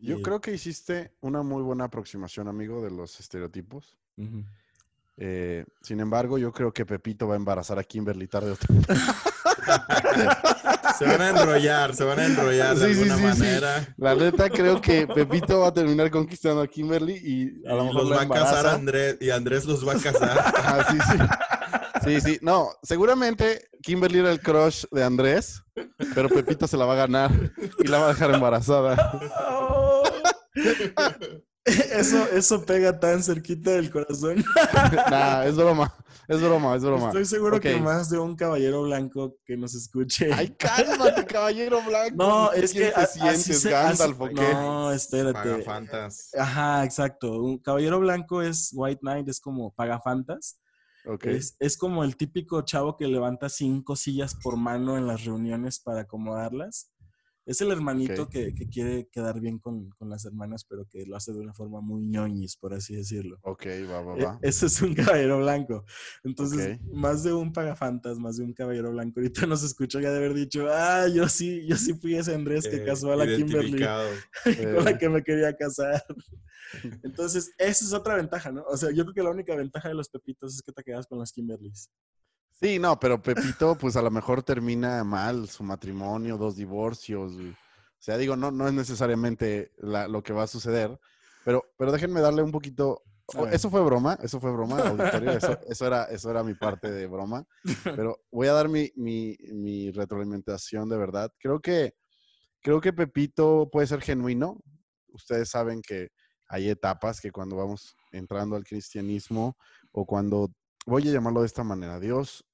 Yo 0.00 0.18
Y- 0.18 0.22
creo 0.22 0.40
que 0.40 0.52
hiciste 0.54 1.12
una 1.20 1.42
muy 1.42 1.62
buena 1.62 1.84
aproximación, 1.84 2.48
amigo, 2.48 2.82
de 2.82 2.90
los 2.90 3.18
estereotipos. 3.20 3.96
Eh, 5.16 5.64
sin 5.82 6.00
embargo, 6.00 6.38
yo 6.38 6.52
creo 6.52 6.72
que 6.72 6.84
Pepito 6.86 7.28
va 7.28 7.34
a 7.34 7.36
embarazar 7.36 7.78
a 7.78 7.84
Kimberly 7.84 8.26
tarde 8.26 8.52
o 8.52 8.56
temprano. 8.56 9.00
Se 10.98 11.06
van 11.06 11.20
a 11.22 11.30
enrollar, 11.30 11.94
se 11.94 12.04
van 12.04 12.18
a 12.18 12.26
enrollar 12.26 12.76
de 12.76 12.92
Sí, 12.94 13.00
alguna 13.00 13.16
sí, 13.16 13.20
sí. 13.22 13.40
manera. 13.42 13.94
La 13.96 14.14
neta, 14.14 14.50
creo 14.50 14.80
que 14.82 15.06
Pepito 15.06 15.60
va 15.60 15.68
a 15.68 15.72
terminar 15.72 16.10
conquistando 16.10 16.60
a 16.60 16.66
Kimberly 16.68 17.14
y 17.14 17.66
a 17.66 17.74
lo 17.74 17.84
Y 17.84 17.86
mejor 17.86 18.02
los 18.02 18.10
va 18.18 18.22
a 18.22 18.28
casar 18.28 18.46
embaraza. 18.48 18.74
Andrés 18.74 19.16
y 19.18 19.30
Andrés 19.30 19.64
los 19.64 19.86
va 19.86 19.92
a 19.94 19.98
casar. 19.98 20.38
Ajá, 20.38 20.84
sí, 20.92 20.98
sí. 21.10 21.18
Sí, 22.04 22.20
sí. 22.20 22.38
No, 22.42 22.70
seguramente 22.82 23.68
Kimberly 23.82 24.18
era 24.20 24.30
el 24.32 24.40
crush 24.40 24.84
de 24.90 25.02
Andrés, 25.04 25.62
pero 26.14 26.28
Pepito 26.28 26.66
se 26.66 26.76
la 26.76 26.84
va 26.86 26.94
a 26.94 27.06
ganar 27.06 27.30
y 27.78 27.88
la 27.88 27.98
va 27.98 28.04
a 28.06 28.08
dejar 28.08 28.34
embarazada. 28.34 29.20
Eso, 31.64 32.26
eso 32.32 32.64
pega 32.64 32.98
tan 32.98 33.22
cerquita 33.22 33.72
del 33.72 33.90
corazón. 33.90 34.42
Nah, 35.10 35.44
es 35.44 35.56
broma. 35.56 35.94
Es 36.26 36.40
broma, 36.40 36.74
es 36.76 36.82
broma. 36.82 37.08
Estoy 37.08 37.26
seguro 37.26 37.60
que 37.60 37.76
más 37.76 38.08
de 38.08 38.18
un 38.18 38.34
caballero 38.36 38.82
blanco 38.84 39.36
que 39.44 39.56
nos 39.56 39.74
escuche. 39.74 40.30
Ay, 40.32 40.50
cálmate, 40.56 41.26
caballero 41.26 41.82
blanco. 41.82 42.14
no, 42.16 42.50
¿Tú 42.50 42.56
es 42.60 42.72
que 42.72 42.90
te 42.90 42.94
a- 42.94 43.02
así 43.02 43.18
sientes, 43.20 43.60
se- 43.60 43.70
Gandalf, 43.70 44.00
así- 44.20 44.22
o 44.22 44.28
qué? 44.28 44.52
No, 44.54 44.92
espérate. 44.92 45.32
Pagafantas. 45.34 46.30
Ajá, 46.36 46.84
exacto. 46.84 47.40
Un 47.42 47.58
caballero 47.58 47.98
blanco 48.00 48.42
es 48.42 48.70
White 48.72 49.00
Knight, 49.02 49.28
es 49.28 49.40
como 49.40 49.72
pagafantas. 49.74 50.59
Ok. 51.06 51.26
Es, 51.26 51.56
es 51.58 51.76
como 51.76 52.04
el 52.04 52.16
típico 52.16 52.62
chavo 52.62 52.96
que 52.96 53.08
levanta 53.08 53.48
cinco 53.48 53.96
sillas 53.96 54.34
por 54.34 54.56
mano 54.56 54.96
en 54.96 55.06
las 55.06 55.24
reuniones 55.24 55.80
para 55.80 56.02
acomodarlas. 56.02 56.89
Es 57.50 57.60
el 57.60 57.72
hermanito 57.72 58.28
que, 58.28 58.54
que 58.54 58.68
quiere 58.68 59.08
quedar 59.08 59.40
bien 59.40 59.58
con, 59.58 59.90
con 59.90 60.08
las 60.08 60.24
hermanas, 60.24 60.64
pero 60.64 60.86
que 60.86 61.04
lo 61.04 61.16
hace 61.16 61.32
de 61.32 61.40
una 61.40 61.52
forma 61.52 61.80
muy 61.80 62.06
ñoñis, 62.06 62.56
por 62.56 62.72
así 62.74 62.94
decirlo. 62.94 63.38
Ok, 63.42 63.66
va, 63.90 64.02
va, 64.02 64.16
E- 64.16 64.24
va. 64.24 64.38
Ese 64.40 64.66
es 64.66 64.80
un 64.80 64.94
caballero 65.24 65.38
blanco. 65.38 65.84
Entonces, 66.22 66.78
más 66.92 67.24
de 67.24 67.32
un 67.32 67.52
pagafantas, 67.52 68.18
más 68.20 68.36
de 68.36 68.44
un 68.44 68.52
caballero 68.52 68.92
blanco. 68.92 69.18
Ahorita 69.18 69.46
nos 69.46 69.64
escuchó 69.64 69.98
ya 69.98 70.12
de 70.12 70.18
haber 70.18 70.34
dicho, 70.34 70.68
ah, 70.70 71.08
yo 71.08 71.28
sí, 71.28 71.66
yo 71.66 71.74
sí 71.76 71.94
fui 71.94 72.14
ese 72.14 72.34
Andrés 72.36 72.68
que 72.68 72.76
Eh, 72.76 72.84
casó 72.84 73.10
a 73.10 73.16
la 73.16 73.26
Kimberly 73.26 73.70
identificado. 73.70 74.08
con 74.76 74.84
la 74.84 74.90
Eh. 74.92 74.98
que 74.98 75.08
me 75.08 75.22
quería 75.24 75.56
casar. 75.56 76.04
Entonces, 77.02 77.52
esa 77.58 77.84
es 77.84 77.92
otra 77.92 78.14
ventaja, 78.14 78.52
¿no? 78.52 78.62
O 78.68 78.76
sea, 78.76 78.90
yo 78.92 79.02
creo 79.04 79.14
que 79.14 79.22
la 79.24 79.30
única 79.30 79.56
ventaja 79.56 79.88
de 79.88 79.94
los 79.94 80.08
pepitos 80.08 80.54
es 80.54 80.62
que 80.62 80.70
te 80.70 80.84
quedas 80.84 81.06
con 81.08 81.18
las 81.18 81.32
Kimberlys. 81.32 81.90
Sí, 82.60 82.78
no, 82.78 82.98
pero 83.00 83.22
Pepito, 83.22 83.74
pues 83.76 83.96
a 83.96 84.02
lo 84.02 84.10
mejor 84.10 84.42
termina 84.42 85.02
mal 85.02 85.48
su 85.48 85.62
matrimonio, 85.62 86.36
dos 86.36 86.56
divorcios. 86.56 87.34
güey. 87.34 87.50
O 87.50 88.02
sea, 88.02 88.18
digo, 88.18 88.36
no, 88.36 88.50
no 88.50 88.66
es 88.68 88.74
necesariamente 88.74 89.72
la- 89.78 90.08
lo 90.08 90.22
que 90.22 90.32
va 90.32 90.42
a 90.42 90.46
suceder, 90.46 90.98
pero, 91.44 91.64
pero 91.78 91.90
déjenme 91.92 92.20
darle 92.20 92.42
un 92.42 92.52
poquito. 92.52 93.02
Eso 93.50 93.70
fue 93.70 93.80
broma, 93.82 94.18
eso 94.22 94.40
fue 94.40 94.52
broma, 94.52 94.76
auditorio, 95.22 95.30
eso, 95.32 95.58
eso 95.68 95.86
era, 95.86 96.04
eso 96.04 96.30
era 96.30 96.42
mi 96.42 96.54
parte 96.54 96.90
de 96.90 97.06
broma. 97.06 97.46
Pero 97.84 98.18
voy 98.30 98.48
a 98.48 98.52
dar 98.52 98.68
mi, 98.68 98.90
mi, 98.96 99.36
mi 99.52 99.90
retroalimentación 99.92 100.88
de 100.88 100.98
verdad. 100.98 101.32
Creo 101.38 101.60
que, 101.60 101.94
creo 102.60 102.80
que 102.80 102.92
Pepito 102.92 103.68
puede 103.70 103.86
ser 103.86 104.00
genuino. 104.02 104.60
Ustedes 105.08 105.48
saben 105.48 105.80
que 105.80 106.08
hay 106.48 106.68
etapas 106.68 107.20
que 107.20 107.30
cuando 107.30 107.56
vamos 107.56 107.94
entrando 108.12 108.56
al 108.56 108.64
cristianismo 108.64 109.56
o 109.92 110.04
cuando, 110.04 110.50
voy 110.86 111.08
a 111.08 111.12
llamarlo 111.12 111.40
de 111.40 111.46
esta 111.46 111.62
manera, 111.64 112.00
Dios 112.00 112.44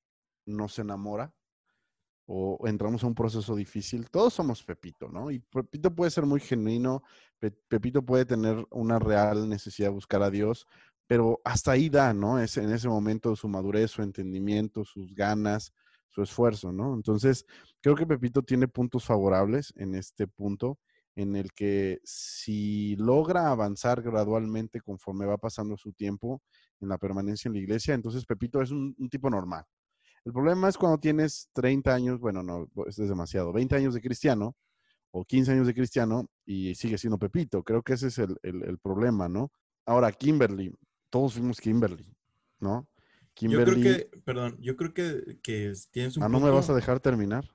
nos 0.47 0.79
enamora 0.79 1.33
o 2.29 2.59
entramos 2.67 3.05
a 3.05 3.07
un 3.07 3.15
proceso 3.15 3.55
difícil, 3.55 4.11
todos 4.11 4.35
somos 4.35 4.63
Pepito, 4.65 5.09
¿no? 5.09 5.31
Y 5.31 5.39
Pepito 5.39 5.95
puede 5.95 6.11
ser 6.11 6.27
muy 6.27 6.41
genuino, 6.41 7.03
Pe- 7.39 7.53
Pepito 7.69 8.03
puede 8.05 8.25
tener 8.27 8.67
una 8.71 8.99
real 8.99 9.49
necesidad 9.49 9.89
de 9.89 9.95
buscar 9.95 10.23
a 10.23 10.31
Dios, 10.31 10.67
pero 11.07 11.41
hasta 11.45 11.73
ahí 11.73 11.89
da, 11.89 12.13
¿no? 12.15 12.41
Es 12.41 12.57
en 12.57 12.71
ese 12.73 12.89
momento 12.89 13.37
su 13.37 13.49
madurez, 13.49 13.93
su 13.93 14.03
entendimiento, 14.03 14.85
sus 14.85 15.15
ganas, 15.15 15.73
su 16.11 16.23
esfuerzo, 16.23 16.73
¿no? 16.73 16.95
Entonces, 16.95 17.47
creo 17.81 17.95
que 17.95 18.07
Pepito 18.07 18.43
tiene 18.43 18.67
puntos 18.69 19.05
favorables 19.05 19.73
en 19.77 19.95
este 19.95 20.27
punto, 20.27 20.79
en 21.15 21.37
el 21.37 21.53
que 21.53 22.01
si 22.05 22.97
logra 22.97 23.51
avanzar 23.51 24.03
gradualmente 24.03 24.81
conforme 24.81 25.27
va 25.27 25.39
pasando 25.39 25.77
su 25.77 25.93
tiempo 25.93 26.43
en 26.81 26.89
la 26.89 26.99
permanencia 26.99 27.49
en 27.49 27.55
la 27.55 27.61
iglesia, 27.61 27.95
entonces 27.95 28.27
Pepito 28.27 28.61
es 28.61 28.71
un 28.71 28.95
tipo 29.11 29.31
normal. 29.31 29.65
El 30.27 30.33
problema 30.33 30.69
es 30.69 30.77
cuando 30.77 30.99
tienes 30.99 31.49
30 31.53 31.95
años, 31.95 32.19
bueno, 32.19 32.43
no, 32.43 32.67
esto 32.89 33.05
es 33.05 33.09
demasiado, 33.09 33.53
20 33.53 33.77
años 33.77 33.95
de 33.95 34.01
cristiano 34.01 34.57
o 35.13 35.25
15 35.25 35.53
años 35.53 35.69
de 35.69 35.75
cristiano 35.75 36.29
y 36.45 36.75
sigue 36.75 36.99
siendo 36.99 37.17
Pepito. 37.17 37.63
Creo 37.63 37.81
que 37.81 37.93
ese 37.93 38.09
es 38.09 38.19
el, 38.19 38.37
el- 38.43 38.65
el 38.65 38.79
problema, 38.79 39.29
¿no? 39.29 39.53
Ahora, 39.87 40.11
Kimberly, 40.11 40.75
todos 41.11 41.35
fuimos 41.35 41.61
Kimberly, 41.61 42.13
¿no? 42.59 42.89
Yo 43.41 43.63
creo 43.63 43.65
Kimberly, 43.67 43.83
que, 43.83 44.11
perdón, 44.25 44.59
yo 44.61 44.77
creo 44.77 44.93
que, 44.93 45.39
que 45.45 45.73
tienes 45.93 46.17
un 46.17 46.25
ah, 46.25 46.29
¿no 46.29 46.41
me 46.41 46.51
vas 46.51 46.69
a 46.71 46.75
dejar 46.75 46.99
terminar? 46.99 47.49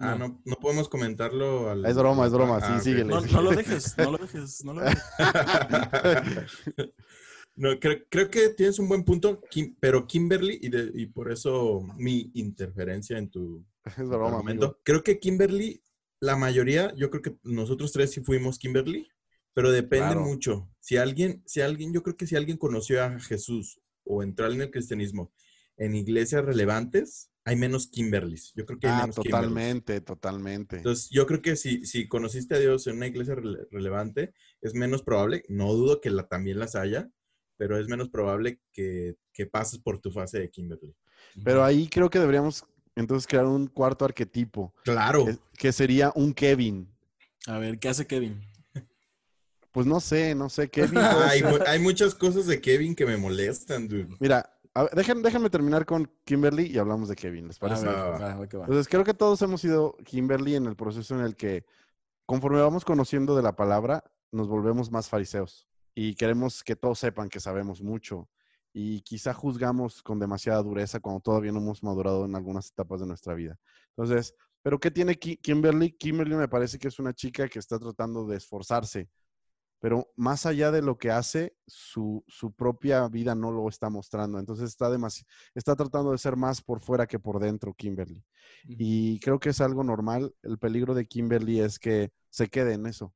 Ah, 0.00 0.16
no, 0.16 0.42
no 0.44 0.56
podemos 0.56 0.88
comentarlo 0.88 1.70
al... 1.70 1.84
Es 1.86 1.96
broma, 1.96 2.26
es 2.26 2.32
broma, 2.32 2.58
sí, 2.60 2.72
Ah, 2.72 2.80
síguele. 2.80 3.14
No, 3.14 3.20
no 3.20 3.40
lo 3.42 3.52
dejes, 3.52 3.96
no 3.96 4.10
lo 4.10 4.18
dejes, 4.18 4.64
no 4.64 4.72
lo 4.74 4.80
dejes. 4.80 5.04
No, 7.60 7.78
creo, 7.78 7.98
creo 8.08 8.30
que 8.30 8.48
tienes 8.50 8.78
un 8.78 8.88
buen 8.88 9.04
punto, 9.04 9.42
Kim- 9.50 9.76
pero 9.78 10.06
Kimberly, 10.06 10.58
y, 10.62 10.70
de- 10.70 10.90
y 10.94 11.04
por 11.06 11.30
eso 11.30 11.86
mi 11.98 12.30
interferencia 12.32 13.18
en 13.18 13.28
tu 13.30 13.66
Es 13.84 14.08
broma, 14.08 14.28
argumento, 14.28 14.64
amigo. 14.64 14.80
creo 14.82 15.02
que 15.02 15.18
Kimberly 15.20 15.82
la 16.20 16.36
mayoría, 16.36 16.94
yo 16.96 17.10
creo 17.10 17.22
que 17.22 17.36
nosotros 17.42 17.92
tres 17.92 18.12
sí 18.12 18.22
fuimos 18.22 18.58
Kimberly, 18.58 19.06
pero 19.52 19.70
depende 19.70 20.14
Claro. 20.14 20.24
mucho. 20.24 20.70
Si 20.80 20.96
alguien, 20.96 21.42
si 21.44 21.60
alguien, 21.60 21.92
yo 21.92 22.02
creo 22.02 22.16
que 22.16 22.26
si 22.26 22.34
alguien 22.34 22.56
conoció 22.56 23.04
a 23.04 23.18
Jesús 23.20 23.78
o 24.04 24.22
entró 24.22 24.50
en 24.50 24.62
el 24.62 24.70
cristianismo 24.70 25.30
en 25.76 25.94
iglesias 25.94 26.42
relevantes, 26.44 27.30
hay 27.44 27.56
menos 27.56 27.88
Kimberlys. 27.88 28.52
Yo 28.54 28.64
creo 28.64 28.78
que 28.78 28.86
hay 28.86 28.92
Ah, 28.94 29.00
menos 29.02 29.16
Kimberlys. 29.16 29.40
totalmente, 29.40 30.00
totalmente. 30.00 30.76
Entonces, 30.76 31.08
yo 31.10 31.26
creo 31.26 31.42
que 31.42 31.56
si, 31.56 31.84
si 31.84 32.08
conociste 32.08 32.54
a 32.54 32.58
Dios 32.58 32.86
en 32.86 32.96
una 32.96 33.06
iglesia 33.06 33.34
rele- 33.34 33.66
relevante, 33.70 34.32
es 34.62 34.72
menos 34.74 35.02
probable, 35.02 35.42
no 35.48 35.74
dudo 35.74 36.00
que 36.00 36.08
la, 36.10 36.26
también 36.26 36.58
las 36.58 36.74
haya, 36.74 37.10
pero 37.60 37.78
es 37.78 37.88
menos 37.88 38.08
probable 38.08 38.58
que, 38.72 39.16
que 39.34 39.44
pases 39.44 39.78
por 39.78 39.98
tu 40.00 40.10
fase 40.10 40.38
de 40.38 40.48
Kimberly. 40.48 40.94
Pero 41.44 41.62
ahí 41.62 41.88
creo 41.88 42.08
que 42.08 42.18
deberíamos 42.18 42.64
entonces 42.96 43.26
crear 43.26 43.44
un 43.44 43.66
cuarto 43.66 44.06
arquetipo, 44.06 44.72
Claro. 44.82 45.26
que, 45.26 45.36
que 45.58 45.70
sería 45.70 46.10
un 46.14 46.32
Kevin. 46.32 46.88
A 47.46 47.58
ver, 47.58 47.78
¿qué 47.78 47.90
hace 47.90 48.06
Kevin? 48.06 48.40
Pues 49.72 49.84
no 49.84 50.00
sé, 50.00 50.34
no 50.34 50.48
sé, 50.48 50.70
Kevin. 50.70 50.96
hay, 51.66 51.78
muchas 51.80 52.14
cosas 52.14 52.46
de 52.46 52.62
Kevin 52.62 52.94
que 52.94 53.04
me 53.04 53.18
molestan, 53.18 53.86
dude. 53.86 54.08
Mira, 54.20 54.58
ver, 54.74 55.20
déjenme 55.22 55.50
terminar 55.50 55.84
con 55.84 56.10
Kimberly 56.24 56.64
y 56.64 56.78
hablamos 56.78 57.10
de 57.10 57.14
Kevin, 57.16 57.46
¿les 57.48 57.58
parece? 57.58 57.84
ver, 57.84 57.94
Va, 57.94 58.10
va, 58.18 58.36
va. 58.36 58.42
Entonces, 58.42 58.88
creo 58.88 59.04
que 59.04 59.12
todos 59.12 59.42
hemos 59.42 59.60
sido 59.60 59.98
Kimberly 60.06 60.54
en 60.54 60.64
el 60.64 60.76
proceso 60.76 61.14
en 61.14 61.26
el 61.26 61.36
que, 61.36 61.66
conforme 62.24 62.62
vamos 62.62 62.86
conociendo 62.86 63.36
de 63.36 63.42
la 63.42 63.54
palabra, 63.54 64.02
nos 64.32 64.48
volvemos 64.48 64.90
más 64.90 65.10
fariseos 65.10 65.69
y 66.02 66.14
queremos 66.14 66.64
que 66.64 66.76
todos 66.76 66.98
sepan 66.98 67.28
que 67.28 67.40
sabemos 67.40 67.82
mucho 67.82 68.30
y 68.72 69.02
quizá 69.02 69.34
juzgamos 69.34 70.02
con 70.02 70.18
demasiada 70.18 70.62
dureza 70.62 70.98
cuando 70.98 71.20
todavía 71.20 71.52
no 71.52 71.58
hemos 71.58 71.82
madurado 71.82 72.24
en 72.24 72.34
algunas 72.34 72.70
etapas 72.70 73.00
de 73.00 73.06
nuestra 73.06 73.34
vida. 73.34 73.58
Entonces, 73.90 74.34
¿pero 74.62 74.78
qué 74.78 74.90
tiene 74.90 75.16
Ki- 75.18 75.36
Kimberly? 75.36 75.92
Kimberly 75.92 76.36
me 76.36 76.48
parece 76.48 76.78
que 76.78 76.88
es 76.88 76.98
una 76.98 77.12
chica 77.12 77.48
que 77.48 77.58
está 77.58 77.78
tratando 77.78 78.26
de 78.26 78.38
esforzarse, 78.38 79.10
pero 79.78 80.10
más 80.16 80.46
allá 80.46 80.70
de 80.70 80.80
lo 80.80 80.96
que 80.96 81.10
hace, 81.10 81.54
su, 81.66 82.24
su 82.28 82.50
propia 82.52 83.06
vida 83.08 83.34
no 83.34 83.50
lo 83.50 83.68
está 83.68 83.90
mostrando. 83.90 84.38
Entonces, 84.38 84.70
está, 84.70 84.88
demasi- 84.88 85.26
está 85.54 85.76
tratando 85.76 86.12
de 86.12 86.18
ser 86.18 86.34
más 86.36 86.62
por 86.62 86.80
fuera 86.80 87.06
que 87.06 87.18
por 87.18 87.40
dentro, 87.40 87.74
Kimberly. 87.74 88.24
Y 88.64 89.20
creo 89.20 89.38
que 89.38 89.50
es 89.50 89.60
algo 89.60 89.84
normal. 89.84 90.34
El 90.42 90.58
peligro 90.58 90.94
de 90.94 91.06
Kimberly 91.06 91.60
es 91.60 91.78
que 91.78 92.10
se 92.30 92.48
quede 92.48 92.72
en 92.74 92.86
eso, 92.86 93.12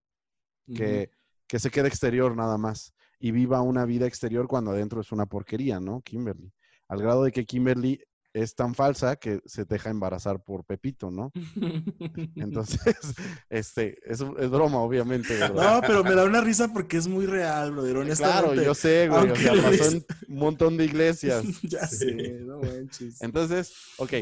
que, 0.74 1.10
que 1.54 1.60
se 1.60 1.70
quede 1.70 1.86
exterior 1.86 2.34
nada 2.34 2.58
más 2.58 2.92
y 3.20 3.30
viva 3.30 3.62
una 3.62 3.84
vida 3.84 4.08
exterior 4.08 4.48
cuando 4.48 4.72
adentro 4.72 5.00
es 5.00 5.12
una 5.12 5.26
porquería, 5.26 5.78
¿no? 5.78 6.00
Kimberly. 6.00 6.52
Al 6.88 7.00
grado 7.00 7.22
de 7.22 7.30
que 7.30 7.44
Kimberly 7.46 8.02
es 8.32 8.56
tan 8.56 8.74
falsa 8.74 9.14
que 9.14 9.38
se 9.46 9.64
deja 9.64 9.88
embarazar 9.90 10.42
por 10.42 10.64
Pepito, 10.64 11.12
¿no? 11.12 11.30
Entonces, 12.34 12.80
este, 13.50 13.96
es, 14.04 14.20
es 14.20 14.50
broma, 14.50 14.78
obviamente. 14.80 15.38
¿verdad? 15.38 15.76
No, 15.76 15.80
pero 15.86 16.02
me 16.02 16.16
da 16.16 16.24
una 16.24 16.40
risa 16.40 16.72
porque 16.72 16.96
es 16.96 17.06
muy 17.06 17.26
real, 17.26 17.70
brother. 17.70 17.92
claro, 17.92 18.50
Honestamente. 18.50 18.64
yo 18.64 18.74
sé, 18.74 19.08
güey. 19.08 19.30
O 19.30 19.36
sea, 19.36 19.52
pasó 19.62 19.90
en 19.92 20.04
un 20.30 20.36
montón 20.36 20.76
de 20.76 20.86
iglesias. 20.86 21.44
ya 21.62 21.86
Sí. 21.86 21.98
sé, 21.98 22.40
no 22.40 22.58
manches. 22.58 23.22
Entonces, 23.22 23.72
ok, 23.98 24.12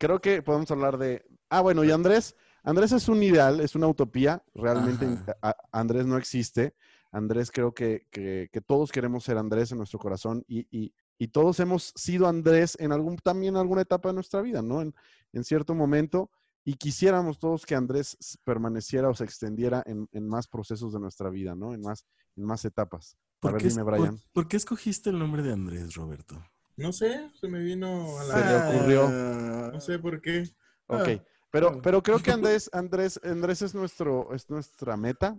creo 0.00 0.20
que 0.20 0.42
podemos 0.42 0.68
hablar 0.72 0.98
de... 0.98 1.24
Ah, 1.48 1.60
bueno, 1.60 1.84
y 1.84 1.92
Andrés, 1.92 2.34
Andrés 2.64 2.92
es 2.92 3.08
un 3.08 3.22
ideal, 3.22 3.60
es 3.60 3.74
una 3.74 3.86
utopía, 3.86 4.42
realmente 4.54 5.06
Ajá. 5.06 5.36
a- 5.42 5.56
Andrés 5.70 6.06
no 6.06 6.16
existe. 6.16 6.74
Andrés 7.12 7.50
creo 7.52 7.72
que, 7.72 8.06
que- 8.10 8.48
que 8.52 8.60
todos 8.60 8.90
queremos 8.90 9.22
ser 9.24 9.38
Andrés 9.38 9.70
en 9.70 9.78
nuestro 9.78 9.98
corazón 10.00 10.42
y, 10.48 10.66
y- 10.76 10.92
y 11.18 11.28
todos 11.28 11.60
hemos 11.60 11.92
sido 11.94 12.26
Andrés 12.26 12.76
en 12.80 12.90
algún, 12.90 13.16
también 13.18 13.54
en 13.54 13.60
alguna 13.60 13.82
etapa 13.82 14.08
de 14.08 14.14
nuestra 14.14 14.40
vida, 14.40 14.62
¿no? 14.62 14.80
En, 14.82 14.94
en 15.32 15.44
cierto 15.44 15.74
momento 15.74 16.30
y 16.64 16.74
quisiéramos 16.74 17.38
todos 17.38 17.66
que 17.66 17.74
Andrés 17.76 18.16
permaneciera 18.42 19.08
o 19.10 19.14
se 19.14 19.24
extendiera 19.24 19.82
en, 19.86 20.08
en 20.12 20.26
más 20.26 20.48
procesos 20.48 20.92
de 20.94 20.98
nuestra 21.00 21.28
vida, 21.30 21.54
¿no? 21.54 21.74
En 21.74 21.82
más, 21.82 22.04
en 22.36 22.44
más 22.44 22.64
etapas. 22.64 23.16
A 23.16 23.40
¿Por 23.40 23.52
ver, 23.52 23.62
qué, 23.62 23.68
dime, 23.68 23.84
por- 23.84 23.92
Brian. 23.98 24.18
por 24.32 24.48
qué 24.48 24.56
escogiste 24.56 25.10
el 25.10 25.18
nombre 25.18 25.42
de 25.42 25.52
Andrés, 25.52 25.94
Roberto? 25.94 26.42
No 26.76 26.92
sé, 26.92 27.30
se 27.38 27.46
me 27.46 27.60
vino 27.60 28.18
a 28.18 28.24
Se 28.24 28.28
la... 28.32 28.70
le 28.70 28.76
ocurrió. 28.78 29.06
Ah, 29.08 29.70
No 29.72 29.80
sé 29.80 29.98
por 30.00 30.20
qué. 30.22 30.42
Ok, 30.86 31.08
Ah, 31.08 31.24
pero, 31.54 31.80
pero 31.80 32.02
creo 32.02 32.18
que 32.18 32.32
Andrés, 32.32 32.68
Andrés, 32.72 33.20
Andrés 33.22 33.62
es 33.62 33.74
nuestro, 33.76 34.34
es 34.34 34.50
nuestra 34.50 34.96
meta 34.96 35.36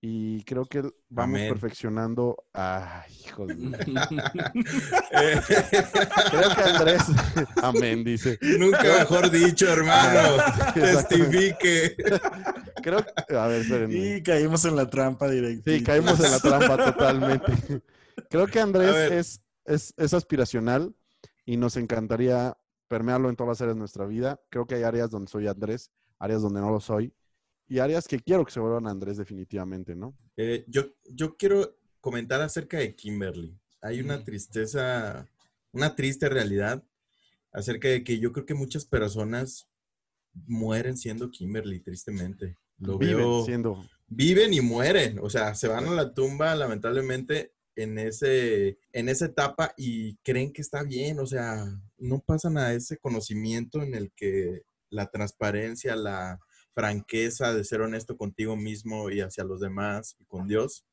y 0.00 0.42
creo 0.44 0.64
que 0.64 0.80
vamos 1.10 1.36
Amén. 1.38 1.48
perfeccionando. 1.50 2.42
Ay, 2.54 3.12
hijo 3.24 3.46
de- 3.46 3.54
Creo 6.30 6.54
que 6.56 6.62
Andrés, 6.62 7.02
amén, 7.62 8.02
dice. 8.02 8.38
Nunca 8.58 8.82
mejor 8.82 9.30
dicho, 9.30 9.70
hermano. 9.70 10.42
Testifique. 10.74 11.96
Creo 12.82 13.04
que, 13.28 13.36
a 13.36 13.46
ver, 13.46 13.60
espérenme. 13.60 13.94
Y 13.94 14.22
caímos 14.22 14.64
en 14.64 14.74
la 14.76 14.88
trampa 14.88 15.28
directa. 15.28 15.70
Sí, 15.70 15.82
caímos 15.82 16.18
en 16.18 16.30
la 16.30 16.38
trampa 16.40 16.82
totalmente. 16.92 17.82
Creo 18.30 18.46
que 18.46 18.58
Andrés 18.58 19.12
es, 19.12 19.42
es, 19.66 19.94
es 19.96 20.14
aspiracional 20.14 20.94
y 21.44 21.58
nos 21.58 21.76
encantaría 21.76 22.56
permearlo 22.92 23.30
en 23.30 23.36
todas 23.36 23.52
las 23.52 23.62
áreas 23.62 23.74
de 23.76 23.78
nuestra 23.78 24.04
vida. 24.04 24.38
Creo 24.50 24.66
que 24.66 24.74
hay 24.74 24.82
áreas 24.82 25.08
donde 25.08 25.30
soy 25.30 25.46
Andrés, 25.46 25.90
áreas 26.18 26.42
donde 26.42 26.60
no 26.60 26.70
lo 26.70 26.78
soy 26.78 27.10
y 27.66 27.78
áreas 27.78 28.06
que 28.06 28.20
quiero 28.20 28.44
que 28.44 28.52
se 28.52 28.60
vuelvan 28.60 28.86
Andrés 28.86 29.16
definitivamente, 29.16 29.96
¿no? 29.96 30.14
Eh, 30.36 30.66
yo, 30.68 30.92
yo 31.08 31.38
quiero 31.38 31.78
comentar 32.02 32.42
acerca 32.42 32.76
de 32.76 32.94
Kimberly. 32.94 33.58
Hay 33.80 34.00
una 34.00 34.22
tristeza, 34.22 35.26
una 35.72 35.96
triste 35.96 36.28
realidad 36.28 36.84
acerca 37.50 37.88
de 37.88 38.04
que 38.04 38.18
yo 38.18 38.30
creo 38.30 38.44
que 38.44 38.52
muchas 38.52 38.84
personas 38.84 39.70
mueren 40.34 40.98
siendo 40.98 41.30
Kimberly, 41.30 41.80
tristemente. 41.80 42.58
Lo 42.76 42.98
Viven 42.98 43.16
veo. 43.16 43.44
siendo 43.46 43.86
Viven 44.06 44.52
y 44.52 44.60
mueren. 44.60 45.18
O 45.22 45.30
sea, 45.30 45.54
se 45.54 45.66
van 45.66 45.86
a 45.86 45.92
la 45.92 46.12
tumba, 46.12 46.54
lamentablemente, 46.54 47.54
en, 47.76 47.98
ese, 47.98 48.78
en 48.92 49.08
esa 49.08 49.26
etapa 49.26 49.72
y 49.76 50.16
creen 50.16 50.52
que 50.52 50.62
está 50.62 50.82
bien. 50.82 51.18
O 51.18 51.26
sea, 51.26 51.64
no 51.98 52.20
pasan 52.20 52.58
a 52.58 52.72
ese 52.72 52.98
conocimiento 52.98 53.82
en 53.82 53.94
el 53.94 54.12
que 54.12 54.62
la 54.90 55.06
transparencia, 55.10 55.96
la 55.96 56.38
franqueza 56.74 57.54
de 57.54 57.64
ser 57.64 57.80
honesto 57.80 58.16
contigo 58.16 58.56
mismo 58.56 59.10
y 59.10 59.20
hacia 59.20 59.44
los 59.44 59.60
demás 59.60 60.16
y 60.18 60.24
con 60.24 60.48
Dios 60.48 60.84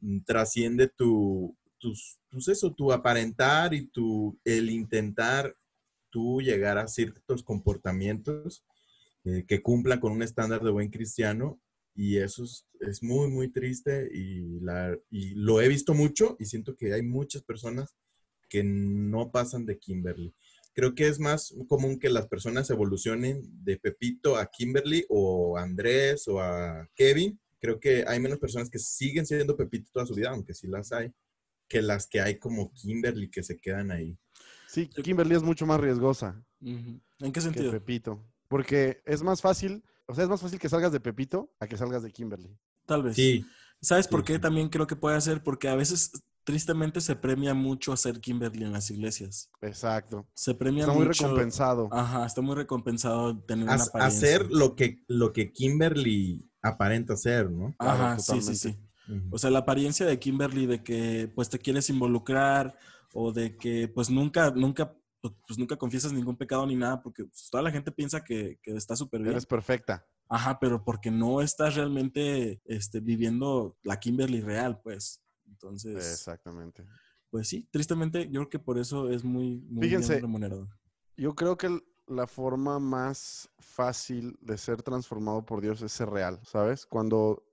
mm, 0.00 0.20
trasciende 0.20 0.88
tu, 0.88 1.56
tus, 1.78 2.18
pues 2.30 2.48
eso, 2.48 2.72
tu 2.72 2.92
aparentar 2.92 3.74
y 3.74 3.86
tu, 3.86 4.38
el 4.44 4.70
intentar 4.70 5.56
tú 6.10 6.40
llegar 6.40 6.78
a 6.78 6.88
ciertos 6.88 7.42
comportamientos 7.42 8.64
eh, 9.24 9.44
que 9.46 9.62
cumplan 9.62 10.00
con 10.00 10.12
un 10.12 10.22
estándar 10.22 10.62
de 10.62 10.70
buen 10.70 10.90
cristiano 10.90 11.60
y 11.94 12.18
eso 12.18 12.44
es, 12.44 12.66
es 12.80 13.02
muy, 13.02 13.28
muy 13.28 13.50
triste 13.50 14.08
y, 14.12 14.60
la, 14.60 14.96
y 15.10 15.34
lo 15.34 15.60
he 15.60 15.68
visto 15.68 15.94
mucho 15.94 16.36
y 16.38 16.46
siento 16.46 16.76
que 16.76 16.92
hay 16.92 17.02
muchas 17.02 17.42
personas 17.42 17.94
que 18.48 18.62
no 18.64 19.30
pasan 19.30 19.64
de 19.66 19.78
Kimberly. 19.78 20.34
Creo 20.74 20.94
que 20.94 21.06
es 21.06 21.20
más 21.20 21.54
común 21.68 21.98
que 22.00 22.10
las 22.10 22.26
personas 22.26 22.68
evolucionen 22.70 23.42
de 23.64 23.76
Pepito 23.76 24.36
a 24.36 24.46
Kimberly 24.46 25.04
o 25.08 25.56
a 25.56 25.62
Andrés 25.62 26.26
o 26.26 26.40
a 26.40 26.88
Kevin. 26.96 27.38
Creo 27.60 27.78
que 27.78 28.04
hay 28.06 28.18
menos 28.18 28.38
personas 28.38 28.68
que 28.68 28.80
siguen 28.80 29.24
siendo 29.24 29.56
Pepito 29.56 29.90
toda 29.92 30.04
su 30.04 30.14
vida, 30.14 30.30
aunque 30.30 30.52
sí 30.52 30.66
las 30.66 30.90
hay, 30.92 31.12
que 31.68 31.80
las 31.80 32.08
que 32.08 32.20
hay 32.20 32.38
como 32.38 32.72
Kimberly 32.72 33.30
que 33.30 33.44
se 33.44 33.58
quedan 33.58 33.92
ahí. 33.92 34.18
Sí, 34.66 34.88
Kimberly 34.88 35.36
es 35.36 35.42
mucho 35.44 35.64
más 35.64 35.80
riesgosa. 35.80 36.44
¿En 36.60 37.00
qué 37.20 37.32
que 37.32 37.40
sentido? 37.40 37.70
Pepito. 37.70 38.20
Porque 38.48 39.00
es 39.04 39.22
más 39.22 39.40
fácil, 39.40 39.84
o 40.06 40.14
sea, 40.14 40.24
es 40.24 40.30
más 40.30 40.40
fácil 40.40 40.58
que 40.58 40.68
salgas 40.68 40.92
de 40.92 41.00
Pepito 41.00 41.50
a 41.60 41.66
que 41.66 41.76
salgas 41.76 42.02
de 42.02 42.10
Kimberly. 42.12 42.56
Tal 42.86 43.02
vez. 43.02 43.16
Sí, 43.16 43.44
¿Sabes 43.80 44.06
Sí, 44.06 44.10
por 44.10 44.24
qué 44.24 44.34
sí. 44.34 44.38
también 44.40 44.68
creo 44.68 44.86
que 44.86 44.96
puede 44.96 45.20
ser? 45.20 45.42
Porque 45.42 45.68
a 45.68 45.74
veces, 45.74 46.10
tristemente, 46.44 47.00
se 47.02 47.16
premia 47.16 47.52
mucho 47.54 47.92
hacer 47.92 48.20
Kimberly 48.20 48.64
en 48.64 48.72
las 48.72 48.90
iglesias. 48.90 49.50
Exacto. 49.60 50.26
Se 50.34 50.54
premia 50.54 50.82
Está 50.84 50.94
muy 50.94 51.06
mucho. 51.06 51.24
recompensado. 51.24 51.88
Ajá, 51.92 52.24
está 52.24 52.40
muy 52.40 52.54
recompensado 52.54 53.38
tener 53.44 53.64
una 53.64 53.74
apariencia. 53.74 54.06
hacer 54.06 54.50
lo 54.50 54.74
que, 54.74 55.02
lo 55.06 55.32
que 55.32 55.52
Kimberly 55.52 56.48
aparenta 56.62 57.16
ser, 57.16 57.50
¿no? 57.50 57.74
Claro, 57.78 58.04
Ajá, 58.04 58.18
sí, 58.18 58.40
sí, 58.40 58.54
sí. 58.56 58.76
O 59.30 59.36
sea, 59.36 59.50
la 59.50 59.58
apariencia 59.60 60.06
de 60.06 60.18
Kimberly 60.18 60.64
de 60.64 60.82
que 60.82 61.30
pues 61.34 61.50
te 61.50 61.58
quieres 61.58 61.90
involucrar 61.90 62.78
o 63.12 63.32
de 63.32 63.56
que 63.58 63.86
pues 63.88 64.08
nunca, 64.08 64.50
nunca, 64.50 64.94
pues 65.46 65.58
nunca 65.58 65.76
confiesas 65.76 66.12
ningún 66.12 66.36
pecado 66.36 66.66
ni 66.66 66.76
nada 66.76 67.02
porque 67.02 67.24
pues, 67.24 67.48
toda 67.50 67.62
la 67.62 67.70
gente 67.70 67.90
piensa 67.90 68.22
que, 68.22 68.58
que 68.62 68.76
está 68.76 68.96
súper 68.96 69.20
bien. 69.20 69.32
Eres 69.32 69.46
perfecta. 69.46 70.06
Ajá, 70.28 70.58
pero 70.58 70.84
porque 70.84 71.10
no 71.10 71.40
estás 71.40 71.76
realmente 71.76 72.60
este, 72.64 73.00
viviendo 73.00 73.76
la 73.82 73.98
Kimberly 73.98 74.40
real, 74.40 74.80
pues. 74.82 75.22
Entonces, 75.46 75.96
Exactamente. 75.96 76.86
pues 77.30 77.48
sí, 77.48 77.68
tristemente 77.70 78.24
yo 78.26 78.40
creo 78.40 78.50
que 78.50 78.58
por 78.58 78.78
eso 78.78 79.10
es 79.10 79.22
muy, 79.24 79.60
muy 79.68 79.86
Fíjense, 79.86 80.14
bien 80.14 80.22
remunerado. 80.22 80.68
Yo 81.16 81.34
creo 81.34 81.56
que 81.56 81.80
la 82.06 82.26
forma 82.26 82.78
más 82.78 83.48
fácil 83.58 84.36
de 84.40 84.58
ser 84.58 84.82
transformado 84.82 85.44
por 85.44 85.60
Dios 85.60 85.80
es 85.82 85.92
ser 85.92 86.10
real, 86.10 86.40
¿sabes? 86.44 86.86
Cuando 86.86 87.44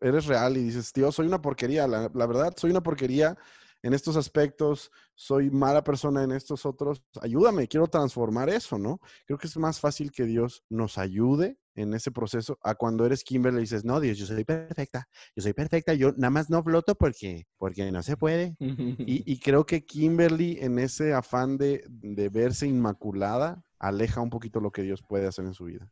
eres 0.00 0.26
real 0.26 0.56
y 0.56 0.64
dices, 0.64 0.92
Dios, 0.92 1.14
soy 1.14 1.26
una 1.26 1.42
porquería, 1.42 1.86
la, 1.86 2.10
la 2.12 2.26
verdad, 2.26 2.54
soy 2.56 2.70
una 2.70 2.82
porquería 2.82 3.36
en 3.82 3.94
estos 3.94 4.16
aspectos, 4.16 4.90
soy 5.14 5.50
mala 5.50 5.82
persona 5.82 6.22
en 6.22 6.32
estos 6.32 6.66
otros, 6.66 7.02
ayúdame, 7.20 7.68
quiero 7.68 7.86
transformar 7.86 8.48
eso, 8.48 8.78
¿no? 8.78 9.00
Creo 9.26 9.38
que 9.38 9.46
es 9.46 9.56
más 9.56 9.80
fácil 9.80 10.10
que 10.12 10.24
Dios 10.24 10.64
nos 10.68 10.98
ayude 10.98 11.58
en 11.74 11.94
ese 11.94 12.10
proceso 12.10 12.58
a 12.62 12.74
cuando 12.74 13.06
eres 13.06 13.24
Kimberly 13.24 13.58
y 13.58 13.62
dices, 13.62 13.84
no, 13.84 14.00
Dios, 14.00 14.18
yo 14.18 14.26
soy 14.26 14.44
perfecta, 14.44 15.08
yo 15.34 15.42
soy 15.42 15.52
perfecta, 15.52 15.94
yo 15.94 16.12
nada 16.12 16.30
más 16.30 16.50
no 16.50 16.62
floto 16.62 16.94
porque, 16.94 17.46
porque 17.58 17.90
no 17.90 18.02
se 18.02 18.16
puede. 18.16 18.56
Y, 18.58 19.32
y 19.32 19.38
creo 19.38 19.64
que 19.64 19.84
Kimberly 19.84 20.58
en 20.60 20.78
ese 20.78 21.14
afán 21.14 21.56
de, 21.56 21.84
de 21.88 22.28
verse 22.28 22.66
inmaculada 22.66 23.64
aleja 23.78 24.20
un 24.20 24.30
poquito 24.30 24.60
lo 24.60 24.70
que 24.70 24.82
Dios 24.82 25.02
puede 25.02 25.26
hacer 25.26 25.46
en 25.46 25.54
su 25.54 25.64
vida. 25.64 25.90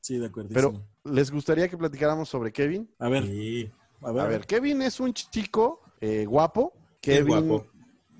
Sí, 0.00 0.18
de 0.18 0.26
acuerdo. 0.26 0.50
Pero, 0.54 0.88
¿les 1.04 1.30
gustaría 1.30 1.68
que 1.68 1.76
platicáramos 1.76 2.28
sobre 2.28 2.52
Kevin? 2.52 2.88
a 2.98 3.08
ver, 3.08 3.24
Sí, 3.24 3.70
a 4.00 4.12
ver, 4.12 4.24
A 4.24 4.28
ver, 4.28 4.46
Kevin 4.46 4.80
es 4.82 5.00
un 5.00 5.12
chico 5.12 5.82
eh, 6.00 6.24
guapo. 6.26 6.72
es 6.76 6.98
Kevin, 7.00 7.26
guapo. 7.48 7.66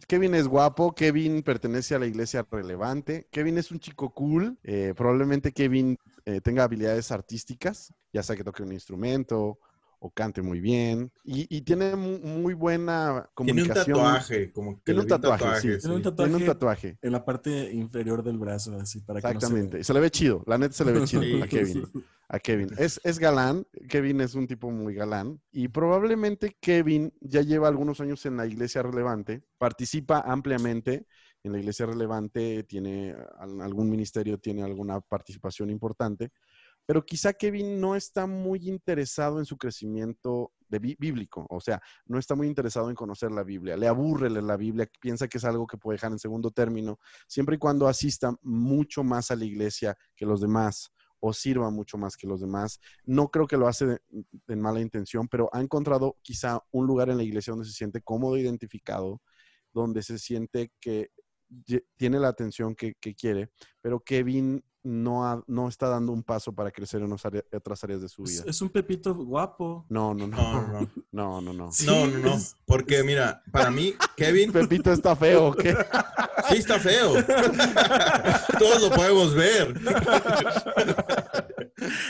Kevin 0.06 0.34
es 0.34 0.48
guapo. 0.48 0.94
Kevin 0.94 1.42
pertenece 1.42 1.94
a 1.94 1.98
la 1.98 2.06
iglesia 2.06 2.46
relevante. 2.50 3.28
Kevin 3.30 3.58
es 3.58 3.70
un 3.70 3.78
chico 3.80 4.10
cool. 4.14 4.58
eh, 4.62 4.94
probablemente 4.96 5.52
Kevin 5.52 5.98
eh, 6.24 6.40
tenga 6.40 6.64
habilidades 6.64 7.10
artísticas, 7.12 7.92
ya 8.12 8.22
sea 8.22 8.36
que 8.36 8.44
toque 8.44 8.62
un 8.62 8.72
instrumento 8.72 9.58
o 10.00 10.10
cante 10.10 10.40
muy 10.42 10.60
bien. 10.60 11.10
Y, 11.24 11.46
y 11.54 11.62
tiene 11.62 11.96
mu- 11.96 12.20
muy 12.20 12.54
buena 12.54 13.28
Tiene 13.36 13.52
un 13.52 13.58
comunicación. 13.66 13.96
tatuaje, 13.98 14.52
como 14.52 14.76
que 14.76 14.82
Tiene 14.84 15.00
un 15.00 15.06
tatuaje, 15.08 15.44
tatuaje, 15.44 15.72
sí. 15.74 15.78
Tiene 15.80 15.96
un 15.96 16.02
tatuaje, 16.02 16.30
Tiene 16.30 16.44
un 16.44 16.46
tatuaje. 16.52 16.98
en 17.02 17.12
la 17.12 17.24
parte 17.24 17.72
inferior 17.72 18.22
del 18.22 18.38
brazo, 18.38 18.76
así, 18.80 19.00
para 19.00 19.20
que 19.20 19.26
no 19.26 19.30
se 19.32 19.36
Exactamente. 19.46 19.84
se 19.84 19.92
le 19.92 20.00
ve 20.00 20.10
chido. 20.10 20.44
La 20.46 20.56
neta 20.56 20.72
se 20.74 20.84
le 20.84 20.92
ve 20.92 21.04
chido 21.04 21.22
Sí. 21.22 21.42
a 21.42 21.46
Kevin. 21.48 21.82
a 22.28 22.38
Kevin. 22.38 22.68
Es, 22.76 23.00
es 23.04 23.18
galán, 23.18 23.66
Kevin 23.88 24.20
es 24.20 24.34
un 24.34 24.46
tipo 24.46 24.70
muy 24.70 24.94
galán 24.94 25.40
y 25.50 25.68
probablemente 25.68 26.56
Kevin 26.60 27.12
ya 27.20 27.40
lleva 27.42 27.68
algunos 27.68 28.00
años 28.00 28.24
en 28.26 28.36
la 28.36 28.46
iglesia 28.46 28.82
relevante, 28.82 29.42
participa 29.56 30.20
ampliamente 30.20 31.06
en 31.42 31.52
la 31.52 31.58
iglesia 31.58 31.86
relevante, 31.86 32.64
tiene 32.64 33.14
al- 33.38 33.60
algún 33.62 33.88
ministerio, 33.88 34.38
tiene 34.38 34.62
alguna 34.62 35.00
participación 35.00 35.70
importante, 35.70 36.32
pero 36.84 37.04
quizá 37.04 37.32
Kevin 37.34 37.80
no 37.80 37.94
está 37.96 38.26
muy 38.26 38.68
interesado 38.68 39.38
en 39.38 39.44
su 39.46 39.56
crecimiento 39.56 40.52
de 40.68 40.80
bí- 40.80 40.96
bíblico, 40.98 41.46
o 41.48 41.60
sea, 41.60 41.80
no 42.06 42.18
está 42.18 42.34
muy 42.34 42.46
interesado 42.46 42.90
en 42.90 42.96
conocer 42.96 43.30
la 43.30 43.42
Biblia, 43.44 43.76
le 43.76 43.86
aburre 43.88 44.28
leer 44.30 44.44
la 44.44 44.56
Biblia, 44.56 44.86
piensa 45.00 45.28
que 45.28 45.38
es 45.38 45.44
algo 45.44 45.66
que 45.66 45.78
puede 45.78 45.96
dejar 45.96 46.12
en 46.12 46.18
segundo 46.18 46.50
término, 46.50 46.98
siempre 47.26 47.56
y 47.56 47.58
cuando 47.58 47.88
asista 47.88 48.34
mucho 48.42 49.02
más 49.04 49.30
a 49.30 49.36
la 49.36 49.44
iglesia 49.46 49.96
que 50.14 50.26
los 50.26 50.40
demás 50.40 50.90
o 51.20 51.32
sirva 51.32 51.70
mucho 51.70 51.98
más 51.98 52.16
que 52.16 52.26
los 52.26 52.40
demás. 52.40 52.80
No 53.04 53.28
creo 53.28 53.46
que 53.46 53.56
lo 53.56 53.66
hace 53.68 53.86
de- 53.86 54.00
en 54.48 54.60
mala 54.60 54.80
intención, 54.80 55.28
pero 55.28 55.48
ha 55.52 55.60
encontrado 55.60 56.16
quizá 56.22 56.60
un 56.70 56.86
lugar 56.86 57.10
en 57.10 57.16
la 57.16 57.22
iglesia 57.24 57.52
donde 57.52 57.66
se 57.66 57.72
siente 57.74 58.00
cómodo, 58.02 58.36
identificado, 58.36 59.20
donde 59.72 60.02
se 60.02 60.18
siente 60.18 60.72
que 60.80 61.10
tiene 61.96 62.18
la 62.20 62.28
atención 62.28 62.74
que, 62.74 62.94
que 63.00 63.14
quiere, 63.14 63.50
pero 63.80 64.00
Kevin 64.00 64.62
no, 64.82 65.26
ha- 65.26 65.42
no 65.46 65.68
está 65.68 65.88
dando 65.88 66.12
un 66.12 66.22
paso 66.22 66.54
para 66.54 66.70
crecer 66.70 67.02
en 67.02 67.12
área- 67.24 67.44
otras 67.52 67.82
áreas 67.84 68.00
de 68.00 68.08
su 68.08 68.22
Es, 68.24 68.30
vida. 68.30 68.44
es 68.46 68.62
un 68.62 68.68
pepito 68.70 69.14
guapo. 69.14 69.84
No, 69.88 70.14
no, 70.14 70.26
No, 70.28 70.36
no, 70.36 70.66
no, 70.66 70.80
no. 70.80 70.90
no, 71.12 71.40
no, 71.40 71.52
no. 71.52 71.70
No, 71.84 72.06
no, 72.06 72.38
Porque 72.66 73.02
mira, 73.02 73.42
para 73.50 73.70
mí, 73.70 73.94
Kevin, 74.16 74.52
Pepito 74.52 74.92
está 74.92 75.16
feo, 75.16 75.52
¿qué? 75.54 75.74
sí 76.48 76.56
está 76.56 76.78
feo. 76.78 77.14
Todos 78.58 78.82
lo 78.82 78.90
podemos 78.90 79.34
ver. 79.34 79.74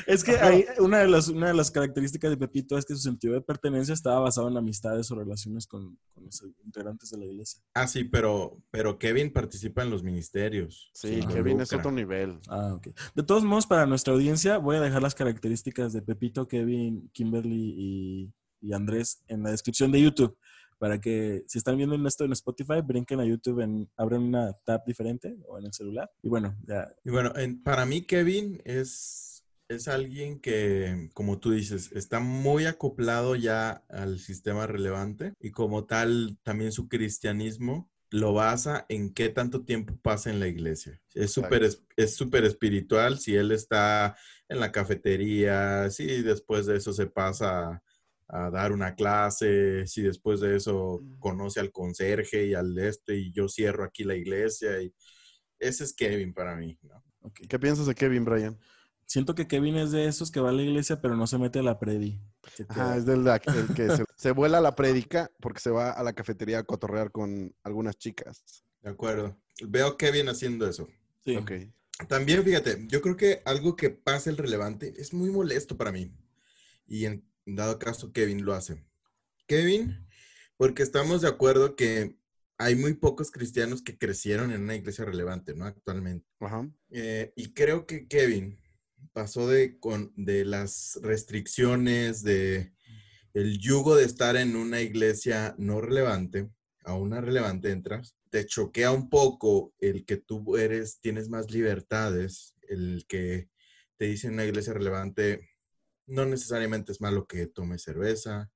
Es 0.07 0.24
que 0.24 0.32
ahí, 0.39 0.64
una, 0.78 0.99
de 0.99 1.09
las, 1.09 1.28
una 1.28 1.49
de 1.49 1.55
las 1.55 1.70
características 1.70 2.30
de 2.30 2.36
Pepito 2.36 2.78
es 2.78 2.86
que 2.86 2.95
su 2.95 3.01
sentido 3.01 3.34
de 3.34 3.43
pertenencia 3.43 3.93
estaba 3.93 4.20
basado 4.20 4.49
en 4.49 4.57
amistades 4.57 5.11
o 5.11 5.14
relaciones 5.14 5.66
con, 5.66 5.99
con 6.14 6.24
los 6.24 6.43
integrantes 6.64 7.11
de 7.11 7.18
la 7.18 7.26
iglesia. 7.26 7.61
Ah, 7.74 7.86
sí, 7.86 8.05
pero, 8.05 8.59
pero 8.70 8.99
Kevin 8.99 9.32
participa 9.32 9.82
en 9.82 9.91
los 9.91 10.03
ministerios. 10.03 10.91
Sí, 10.95 11.20
Kevin 11.30 11.61
es 11.61 11.72
otro 11.72 11.93
nivel. 11.93 12.39
Ah, 12.49 12.74
ok. 12.74 12.89
De 13.14 13.22
todos 13.22 13.45
modos, 13.45 13.66
para 13.66 13.86
nuestra 13.86 14.14
audiencia, 14.14 14.59
voy 14.59 14.76
a 14.76 14.80
dejar 14.80 15.03
las 15.03 15.14
características 15.14 15.93
de 15.93 16.03
Pepito, 16.03 16.49
Kevin, 16.49 17.11
Kimberly 17.12 17.74
y, 17.76 18.32
y 18.61 18.72
Andrés 18.72 19.22
en 19.28 19.43
la 19.43 19.51
descripción 19.51 19.93
de 19.93 20.01
YouTube. 20.01 20.36
Para 20.79 21.01
que 21.01 21.45
si 21.47 21.59
están 21.59 21.76
viendo 21.76 21.97
esto 22.07 22.24
en 22.24 22.33
Spotify, 22.33 22.81
brinquen 22.85 23.20
a 23.20 23.24
YouTube, 23.24 23.61
en, 23.61 23.91
abren 23.97 24.22
una 24.22 24.53
tab 24.64 24.85
diferente 24.87 25.37
o 25.47 25.59
en 25.59 25.66
el 25.66 25.72
celular. 25.72 26.11
Y 26.22 26.29
bueno, 26.29 26.57
ya. 26.66 26.95
Y 27.05 27.11
bueno, 27.11 27.33
en- 27.37 27.62
para 27.62 27.85
mí 27.85 28.03
Kevin 28.03 28.61
es, 28.64 29.45
es 29.68 29.89
alguien 29.89 30.41
que, 30.41 31.11
como 31.14 31.39
tú 31.41 31.51
dices, 31.51 31.91
está 31.93 32.20
muy 32.20 32.66
acoplado 32.66 33.35
ya 33.37 33.83
al 33.89 34.18
sistema 34.20 34.66
relevante 34.66 35.35
y 35.41 35.51
como 35.51 35.85
tal 35.85 36.39
también 36.43 36.72
su 36.72 36.89
cristianismo 36.89 37.91
lo 38.11 38.33
basa 38.33 38.87
en 38.89 39.12
qué 39.12 39.29
tanto 39.29 39.64
tiempo 39.66 39.99
pasa 40.01 40.31
en 40.31 40.41
la 40.41 40.49
iglesia. 40.49 40.99
Es 41.12 41.33
súper 41.33 41.64
es 41.64 41.85
es 41.97 42.14
súper 42.14 42.45
espiritual 42.45 43.18
si 43.18 43.35
él 43.35 43.51
está 43.53 44.16
en 44.49 44.61
la 44.61 44.72
cafetería, 44.72 45.91
si 45.91 46.22
después 46.22 46.64
de 46.64 46.76
eso 46.79 46.95
se 46.95 47.07
pasa 47.07 47.83
a 48.29 48.51
dar 48.51 48.72
una 48.72 48.95
clase, 48.95 49.87
si 49.87 50.03
después 50.03 50.41
de 50.41 50.57
eso 50.57 51.03
conoce 51.18 51.61
al 51.61 51.72
conserje 51.72 52.47
y 52.47 52.55
al 52.55 52.79
este 52.79 53.16
y 53.16 53.33
yo 53.33 53.49
cierro 53.49 53.85
aquí 53.85 54.05
la 54.05 54.14
iglesia 54.16 54.81
y 54.83 54.93
ese 55.59 55.85
es 55.85 55.93
Kevin 55.95 56.33
para 56.35 56.55
mí, 56.57 56.79
¿no? 56.83 57.03
ok. 57.22 57.41
¿Qué 57.49 57.59
piensas 57.59 57.87
de 57.87 57.95
Kevin, 57.95 58.24
Brian? 58.24 58.59
Siento 59.07 59.35
que 59.35 59.49
Kevin 59.49 59.76
es 59.76 59.91
de 59.91 60.07
esos 60.07 60.31
que 60.31 60.41
va 60.41 60.51
a 60.51 60.53
la 60.53 60.62
iglesia, 60.62 61.01
pero 61.01 61.16
no 61.16 61.26
se 61.26 61.39
mete 61.39 61.59
a 61.59 61.62
la 61.62 61.79
predi. 61.79 62.20
Ajá, 62.68 62.97
es 62.97 63.07
del, 63.07 63.24
la- 63.24 63.37
el 63.37 63.74
que 63.74 63.89
se, 63.97 64.05
se 64.16 64.31
vuela 64.33 64.59
a 64.59 64.61
la 64.61 64.76
prédica 64.76 65.31
porque 65.41 65.61
se 65.61 65.70
va 65.70 65.91
a 65.93 66.03
la 66.03 66.12
cafetería 66.12 66.59
a 66.59 66.64
cotorrear 66.64 67.11
con 67.11 67.55
algunas 67.62 67.97
chicas. 67.97 68.45
De 68.83 68.91
acuerdo. 68.91 69.37
Veo 69.66 69.87
a 69.89 69.97
Kevin 69.97 70.29
haciendo 70.29 70.68
eso. 70.68 70.87
Sí. 71.24 71.37
Ok. 71.37 71.53
También, 72.07 72.45
fíjate, 72.45 72.87
yo 72.89 73.01
creo 73.01 73.16
que 73.16 73.43
algo 73.45 73.74
que 73.74 73.91
pasa 73.91 74.31
el 74.31 74.37
relevante 74.37 74.95
es 74.99 75.12
muy 75.12 75.31
molesto 75.31 75.76
para 75.76 75.91
mí. 75.91 76.12
Y 76.87 77.07
en 77.07 77.28
dado 77.57 77.78
caso, 77.78 78.12
Kevin 78.12 78.44
lo 78.44 78.55
hace. 78.55 78.84
Kevin, 79.46 80.07
porque 80.57 80.82
estamos 80.82 81.22
de 81.22 81.28
acuerdo 81.28 81.76
que 81.76 82.16
hay 82.59 82.74
muy 82.74 82.94
pocos 82.94 83.30
cristianos 83.30 83.82
que 83.82 83.96
crecieron 83.96 84.51
en 84.51 84.62
una 84.62 84.74
iglesia 84.74 85.05
relevante, 85.05 85.55
¿no? 85.55 85.64
Actualmente. 85.64 86.26
Ajá. 86.40 86.68
Eh, 86.90 87.32
y 87.36 87.53
creo 87.53 87.86
que 87.86 88.09
Kevin 88.09 88.59
pasó 89.12 89.49
de, 89.49 89.78
con, 89.78 90.12
de 90.16 90.44
las 90.44 90.99
restricciones, 91.03 92.22
de 92.22 92.72
el 93.34 93.59
yugo 93.59 93.94
de 93.94 94.05
estar 94.05 94.36
en 94.36 94.57
una 94.57 94.80
iglesia 94.80 95.55
no 95.59 95.80
relevante 95.80 96.51
a 96.84 96.94
una 96.94 97.20
relevante 97.20 97.70
entras, 97.70 98.16
te 98.30 98.46
choquea 98.46 98.92
un 98.92 99.09
poco 99.09 99.74
el 99.78 100.05
que 100.05 100.16
tú 100.16 100.57
eres, 100.57 101.01
tienes 101.01 101.28
más 101.28 101.51
libertades, 101.51 102.55
el 102.68 103.05
que 103.07 103.49
te 103.96 104.07
dice 104.07 104.28
en 104.28 104.34
una 104.34 104.44
iglesia 104.44 104.72
relevante, 104.72 105.49
no 106.09 106.26
necesariamente 106.26 106.92
es 106.92 107.00
malo 107.00 107.26
que 107.26 107.46
tomes 107.46 107.82
cerveza, 107.82 108.50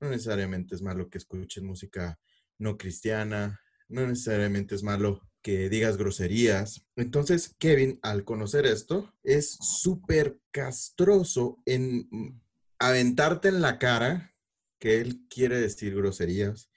no 0.00 0.10
necesariamente 0.10 0.74
es 0.74 0.82
malo 0.82 1.10
que 1.10 1.18
escuches 1.18 1.62
música 1.62 2.18
no 2.58 2.76
cristiana, 2.76 3.60
no 3.88 4.06
necesariamente 4.06 4.74
es 4.74 4.82
malo 4.82 5.20
que 5.42 5.68
digas 5.68 5.96
groserías. 5.96 6.86
Entonces, 6.96 7.54
Kevin, 7.58 7.98
al 8.02 8.24
conocer 8.24 8.66
esto, 8.66 9.12
es 9.22 9.56
súper 9.60 10.38
castroso 10.50 11.62
en 11.64 12.06
mm, 12.10 12.40
aventarte 12.78 13.48
en 13.48 13.62
la 13.62 13.78
cara 13.78 14.34
que 14.78 15.00
él 15.00 15.26
quiere 15.28 15.60
decir 15.60 15.94
groserías, 15.94 16.70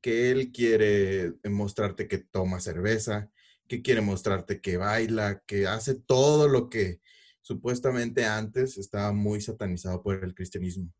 que 0.00 0.30
él 0.30 0.52
quiere 0.52 1.34
mostrarte 1.44 2.08
que 2.08 2.18
toma 2.18 2.60
cerveza, 2.60 3.30
que 3.68 3.82
quiere 3.82 4.00
mostrarte 4.00 4.60
que 4.60 4.76
baila, 4.76 5.42
que 5.46 5.66
hace 5.66 5.94
todo 5.94 6.48
lo 6.48 6.68
que 6.68 7.00
supuestamente 7.40 8.24
antes 8.24 8.78
estaba 8.78 9.12
muy 9.12 9.40
satanizado 9.40 10.02
por 10.02 10.22
el 10.22 10.34
cristianismo. 10.34 10.92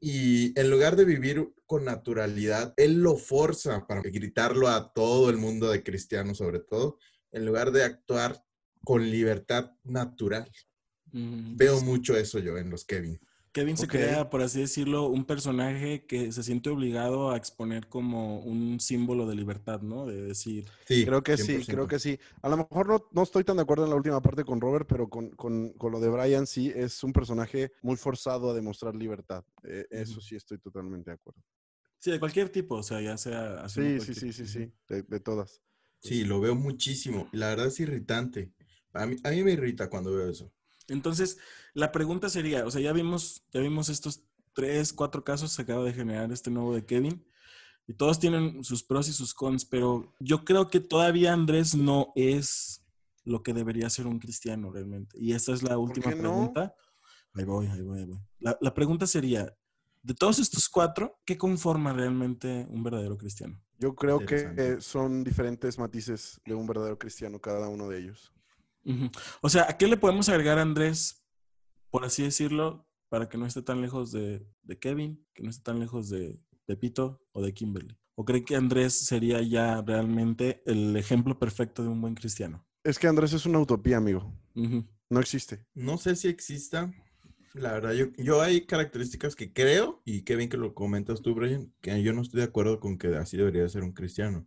Y 0.00 0.58
en 0.58 0.70
lugar 0.70 0.96
de 0.96 1.04
vivir 1.04 1.52
con 1.66 1.84
naturalidad, 1.84 2.74
él 2.76 3.02
lo 3.02 3.16
forza 3.16 3.86
para 3.86 4.00
gritarlo 4.00 4.68
a 4.68 4.92
todo 4.92 5.30
el 5.30 5.36
mundo 5.36 5.70
de 5.70 5.82
cristianos 5.82 6.38
sobre 6.38 6.60
todo, 6.60 6.98
en 7.32 7.46
lugar 7.46 7.72
de 7.72 7.84
actuar 7.84 8.44
con 8.84 9.10
libertad 9.10 9.72
natural. 9.84 10.50
Veo 11.12 11.80
mucho 11.82 12.16
eso 12.16 12.38
yo 12.38 12.56
en 12.56 12.70
los 12.70 12.84
Kevin. 12.84 13.20
Kevin 13.52 13.76
se 13.76 13.86
crea, 13.86 14.30
por 14.30 14.40
así 14.42 14.60
decirlo, 14.60 15.06
un 15.06 15.24
personaje 15.24 16.06
que 16.06 16.32
se 16.32 16.42
siente 16.42 16.70
obligado 16.70 17.30
a 17.30 17.36
exponer 17.36 17.86
como 17.88 18.40
un 18.40 18.80
símbolo 18.80 19.26
de 19.26 19.34
libertad, 19.36 19.82
¿no? 19.82 20.06
De 20.06 20.22
decir, 20.22 20.64
Sí, 20.86 21.04
Creo 21.04 21.22
que 21.22 21.36
sí, 21.36 21.44
100%. 21.54 21.72
creo 21.72 21.86
que 21.88 21.98
sí. 21.98 22.18
A 22.42 22.48
lo 22.48 22.56
mejor 22.56 22.88
no, 22.88 23.06
no 23.12 23.22
estoy 23.22 23.44
tan 23.44 23.56
de 23.56 23.62
acuerdo 23.62 23.84
en 23.84 23.90
la 23.90 23.96
última 23.96 24.20
parte 24.20 24.44
con 24.44 24.60
Robert, 24.60 24.86
pero 24.88 25.08
con, 25.08 25.30
con- 25.30 25.72
con 25.74 25.92
lo 25.92 26.00
de 26.00 26.08
Brian 26.08 26.46
sí 26.46 26.72
es 26.74 27.02
un 27.04 27.12
personaje 27.12 27.72
muy 27.82 27.96
forzado 27.96 28.50
a 28.50 28.54
demostrar 28.54 28.94
libertad. 28.94 29.44
Eh, 29.64 29.86
Eso 29.90 30.20
sí 30.20 30.34
estoy 30.36 30.58
totalmente 30.58 31.10
de 31.10 31.14
acuerdo. 31.14 31.40
sí, 31.98 32.10
de 32.10 32.18
cualquier 32.18 32.48
tipo, 32.48 32.76
o 32.76 32.82
sea, 32.82 33.00
ya 33.00 33.16
sea... 33.16 33.68
Sí, 33.68 34.00
sí, 34.00 34.14
sí, 34.14 34.32
sí, 34.32 34.46
sí, 34.46 34.72
de, 34.88 35.02
de 35.02 35.20
todas. 35.20 35.62
Sí, 36.00 36.24
lo 36.24 36.40
veo 36.40 36.54
muchísimo. 36.54 37.28
Y 37.32 37.36
la 37.36 37.48
verdad 37.50 37.66
es 37.68 37.78
irritante. 37.80 38.52
A 38.92 39.06
mí, 39.06 39.16
a 39.22 39.30
mí 39.30 39.42
me 39.44 39.52
irrita 39.52 39.88
cuando 39.88 40.10
veo 40.12 40.28
eso. 40.28 40.52
Entonces, 40.92 41.38
la 41.74 41.92
pregunta 41.92 42.28
sería, 42.28 42.64
o 42.66 42.70
sea, 42.70 42.80
ya 42.80 42.92
vimos, 42.92 43.44
ya 43.52 43.60
vimos 43.60 43.88
estos 43.88 44.24
tres, 44.52 44.92
cuatro 44.92 45.24
casos, 45.24 45.52
se 45.52 45.62
acaba 45.62 45.84
de 45.84 45.92
generar 45.92 46.30
este 46.32 46.50
nuevo 46.50 46.74
de 46.74 46.84
Kevin, 46.84 47.24
y 47.86 47.94
todos 47.94 48.20
tienen 48.20 48.62
sus 48.62 48.84
pros 48.84 49.08
y 49.08 49.12
sus 49.12 49.34
cons, 49.34 49.64
pero 49.64 50.14
yo 50.20 50.44
creo 50.44 50.68
que 50.68 50.80
todavía 50.80 51.32
Andrés 51.32 51.74
no 51.74 52.12
es 52.14 52.84
lo 53.24 53.42
que 53.42 53.52
debería 53.52 53.90
ser 53.90 54.06
un 54.06 54.18
cristiano 54.18 54.70
realmente? 54.70 55.18
Y 55.18 55.32
esta 55.32 55.52
es 55.52 55.62
la 55.62 55.78
última 55.78 56.10
qué 56.10 56.16
no? 56.16 56.22
pregunta. 56.22 56.74
Ahí 57.34 57.44
voy, 57.44 57.66
ahí 57.66 57.80
voy, 57.80 58.00
ahí 58.00 58.06
voy. 58.06 58.20
La, 58.38 58.58
la 58.60 58.74
pregunta 58.74 59.06
sería, 59.06 59.56
de 60.02 60.14
todos 60.14 60.38
estos 60.38 60.68
cuatro, 60.68 61.20
¿qué 61.24 61.38
conforma 61.38 61.92
realmente 61.92 62.66
un 62.68 62.82
verdadero 62.82 63.16
cristiano? 63.16 63.60
Yo 63.78 63.94
creo 63.94 64.24
que 64.24 64.52
eh, 64.56 64.76
son 64.80 65.24
diferentes 65.24 65.78
matices 65.78 66.40
de 66.44 66.54
un 66.54 66.66
verdadero 66.66 66.98
cristiano, 66.98 67.40
cada 67.40 67.68
uno 67.68 67.88
de 67.88 67.98
ellos. 67.98 68.32
O 69.40 69.48
sea, 69.48 69.66
¿a 69.68 69.76
qué 69.76 69.86
le 69.86 69.96
podemos 69.96 70.28
agregar 70.28 70.58
a 70.58 70.62
Andrés, 70.62 71.24
por 71.90 72.04
así 72.04 72.22
decirlo, 72.22 72.86
para 73.08 73.28
que 73.28 73.38
no 73.38 73.46
esté 73.46 73.62
tan 73.62 73.80
lejos 73.80 74.12
de, 74.12 74.46
de 74.62 74.78
Kevin, 74.78 75.24
que 75.34 75.42
no 75.42 75.50
esté 75.50 75.62
tan 75.62 75.78
lejos 75.80 76.08
de 76.08 76.40
Pepito 76.66 77.20
o 77.32 77.42
de 77.42 77.52
Kimberly? 77.52 77.96
¿O 78.14 78.24
cree 78.24 78.44
que 78.44 78.56
Andrés 78.56 79.06
sería 79.06 79.40
ya 79.42 79.80
realmente 79.82 80.62
el 80.66 80.96
ejemplo 80.96 81.38
perfecto 81.38 81.82
de 81.82 81.88
un 81.88 82.00
buen 82.00 82.14
cristiano? 82.14 82.66
Es 82.84 82.98
que 82.98 83.06
Andrés 83.06 83.32
es 83.32 83.46
una 83.46 83.60
utopía, 83.60 83.96
amigo. 83.96 84.34
No 84.54 85.20
existe. 85.20 85.66
No 85.74 85.98
sé 85.98 86.16
si 86.16 86.28
exista. 86.28 86.92
La 87.54 87.72
verdad, 87.72 87.92
yo, 87.92 88.06
yo 88.16 88.40
hay 88.40 88.66
características 88.66 89.36
que 89.36 89.52
creo, 89.52 90.02
y 90.04 90.22
qué 90.22 90.36
bien 90.36 90.48
que 90.48 90.56
lo 90.56 90.74
comentas 90.74 91.20
tú, 91.22 91.34
Brian, 91.34 91.72
que 91.80 92.02
yo 92.02 92.12
no 92.12 92.22
estoy 92.22 92.40
de 92.40 92.46
acuerdo 92.46 92.80
con 92.80 92.96
que 92.98 93.08
así 93.16 93.36
debería 93.36 93.68
ser 93.68 93.82
un 93.82 93.92
cristiano. 93.92 94.46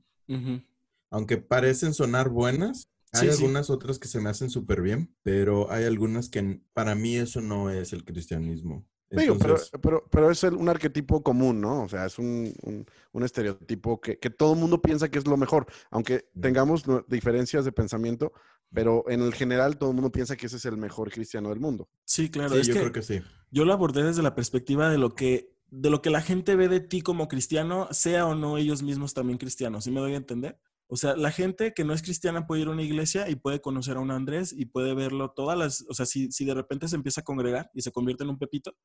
Aunque 1.12 1.38
parecen 1.38 1.94
sonar 1.94 2.30
buenas, 2.30 2.90
hay 3.16 3.30
Sí, 3.30 3.34
sí. 3.38 3.44
algunas 3.44 3.70
otras 3.70 4.00
que 4.00 4.08
se 4.08 4.20
me 4.22 4.30
hacen 4.30 4.50
súper 4.50 4.82
bien, 4.82 5.16
pero 5.24 5.72
hay 5.72 5.86
algunas 5.86 6.30
que 6.30 6.62
para 6.74 6.96
mí 6.96 7.16
eso 7.18 7.42
no 7.42 7.70
es 7.70 7.94
el 7.94 8.04
cristianismo. 8.06 8.86
Digo, 9.10 9.38
pero, 9.38 9.54
Entonces, 9.54 9.72
pero, 9.82 10.04
pero 10.10 10.32
es 10.32 10.44
el- 10.44 10.56
un 10.56 10.68
arquetipo 10.68 11.24
común, 11.24 11.62
¿no? 11.62 11.84
O 11.84 11.88
sea, 11.90 12.06
es 12.06 12.18
un, 12.20 12.54
un- 12.64 12.86
un 13.14 13.24
estereotipo 13.24 14.02
que, 14.02 14.18
que 14.20 14.30
todo 14.30 14.54
el 14.54 14.60
mundo 14.60 14.82
piensa 14.82 15.10
que 15.10 15.20
es 15.20 15.28
lo 15.28 15.38
mejor, 15.38 15.68
aunque 15.92 16.28
tengamos 16.40 16.88
no- 16.88 17.06
diferencias 17.08 17.64
de 17.66 17.72
pensamiento, 17.72 18.34
pero 18.74 19.06
en 19.10 19.22
el 19.22 19.34
general 19.34 19.78
todo 19.78 19.92
el 19.92 19.96
mundo 19.96 20.12
piensa 20.12 20.36
que 20.36 20.48
ese 20.48 20.58
es 20.58 20.66
el 20.66 20.78
mejor 20.78 21.12
cristiano 21.12 21.50
del 21.50 21.60
mundo. 21.60 21.88
Sí, 22.04 22.30
claro. 22.30 22.56
sí, 22.56 22.62
es 22.62 22.68
yo 22.68 22.74
que 22.74 22.80
creo 22.82 22.92
que 22.92 23.02
sí. 23.04 23.22
yo 23.52 23.64
lo 23.64 23.74
abordé 23.74 24.04
desde 24.04 24.24
la 24.24 24.36
perspectiva 24.36 24.90
de 24.90 24.98
lo 24.98 25.16
que 25.16 25.54
de 25.72 25.90
lo 25.90 26.02
que 26.02 26.10
la 26.10 26.22
gente 26.22 26.56
ve 26.56 26.68
de 26.70 26.80
ti 26.80 27.02
como 27.02 27.28
cristiano, 27.28 27.88
sea 27.92 28.26
o 28.28 28.36
no 28.36 28.58
ellos 28.58 28.82
mismos 28.84 29.14
también 29.14 29.38
cristianos. 29.38 29.84
¿Sí 29.84 29.92
me 29.92 30.00
doy 30.00 30.14
a 30.14 30.18
entender? 30.18 30.60
O 30.88 30.98
sea, 30.98 31.16
la 31.16 31.32
gente 31.32 31.74
que 31.74 31.84
no 31.84 31.94
es 31.94 32.04
cristiana 32.04 32.46
puede 32.46 32.62
ir 32.62 32.68
a 32.68 32.72
una 32.72 32.84
iglesia 32.84 33.28
y 33.30 33.36
puede 33.36 33.60
conocer 33.60 33.98
a 33.98 34.02
un 34.02 34.12
Andrés 34.12 34.54
y 34.56 34.66
puede 34.66 34.94
verlo 34.94 35.32
todas 35.32 35.58
las, 35.58 35.86
o 35.90 35.94
sea, 35.94 36.06
si, 36.06 36.32
si 36.32 36.46
de 36.46 36.54
repente 36.54 36.88
se 36.88 36.96
empieza 36.96 37.22
a 37.22 37.24
congregar 37.24 37.72
y 37.74 37.82
se 37.82 37.92
convierte 37.92 38.24
en 38.24 38.30
un 38.30 38.38
pepito, 38.38 38.76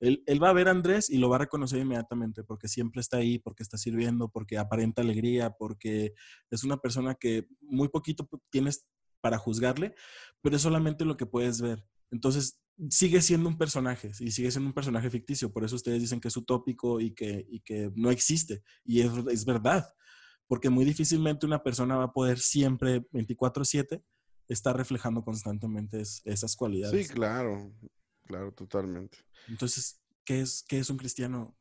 él, 0.00 0.22
él 0.26 0.42
va 0.42 0.50
a 0.50 0.54
ver 0.54 0.68
a 0.68 0.70
Andrés 0.70 1.10
y 1.10 1.18
lo 1.18 1.28
va 1.28 1.36
a 1.36 1.40
reconocer 1.40 1.80
inmediatamente 1.80 2.44
porque 2.44 2.68
siempre 2.68 3.00
está 3.00 3.18
ahí, 3.18 3.38
porque 3.38 3.62
está 3.62 3.76
sirviendo, 3.76 4.30
porque 4.30 4.56
aparenta 4.56 5.02
alegría, 5.02 5.50
porque 5.50 6.14
es 6.50 6.64
una 6.64 6.78
persona 6.78 7.14
que 7.14 7.46
muy 7.60 7.88
poquito 7.88 8.28
tienes 8.50 8.86
para 9.20 9.38
juzgarle, 9.38 9.94
pero 10.40 10.56
es 10.56 10.62
solamente 10.62 11.04
lo 11.04 11.16
que 11.16 11.26
puedes 11.26 11.60
ver. 11.60 11.84
Entonces, 12.10 12.60
sigue 12.90 13.20
siendo 13.20 13.48
un 13.48 13.58
personaje 13.58 14.12
y 14.20 14.30
sigue 14.30 14.50
siendo 14.50 14.68
un 14.68 14.74
personaje 14.74 15.10
ficticio. 15.10 15.52
Por 15.52 15.64
eso 15.64 15.76
ustedes 15.76 16.00
dicen 16.00 16.20
que 16.20 16.28
es 16.28 16.36
utópico 16.36 17.00
y 17.00 17.12
que, 17.12 17.44
y 17.50 17.60
que 17.60 17.90
no 17.94 18.10
existe. 18.10 18.62
Y 18.84 19.00
es, 19.00 19.10
es 19.30 19.44
verdad, 19.44 19.84
porque 20.48 20.70
muy 20.70 20.84
difícilmente 20.84 21.46
una 21.46 21.62
persona 21.62 21.96
va 21.96 22.04
a 22.04 22.12
poder 22.12 22.38
siempre 22.38 23.06
24/7 23.12 24.02
estar 24.48 24.76
reflejando 24.76 25.22
constantemente 25.22 26.00
es- 26.00 26.22
esas 26.24 26.52
Sí, 26.52 26.56
cualidades. 26.56 27.08
claro, 27.10 27.72
claro, 28.26 28.52
totalmente. 28.52 29.18
Entonces, 29.46 30.00
¿qué 30.24 30.40
es, 30.40 30.64
¿qué 30.66 30.78
es 30.78 30.90
un 30.90 30.96
cristiano? 30.96 31.54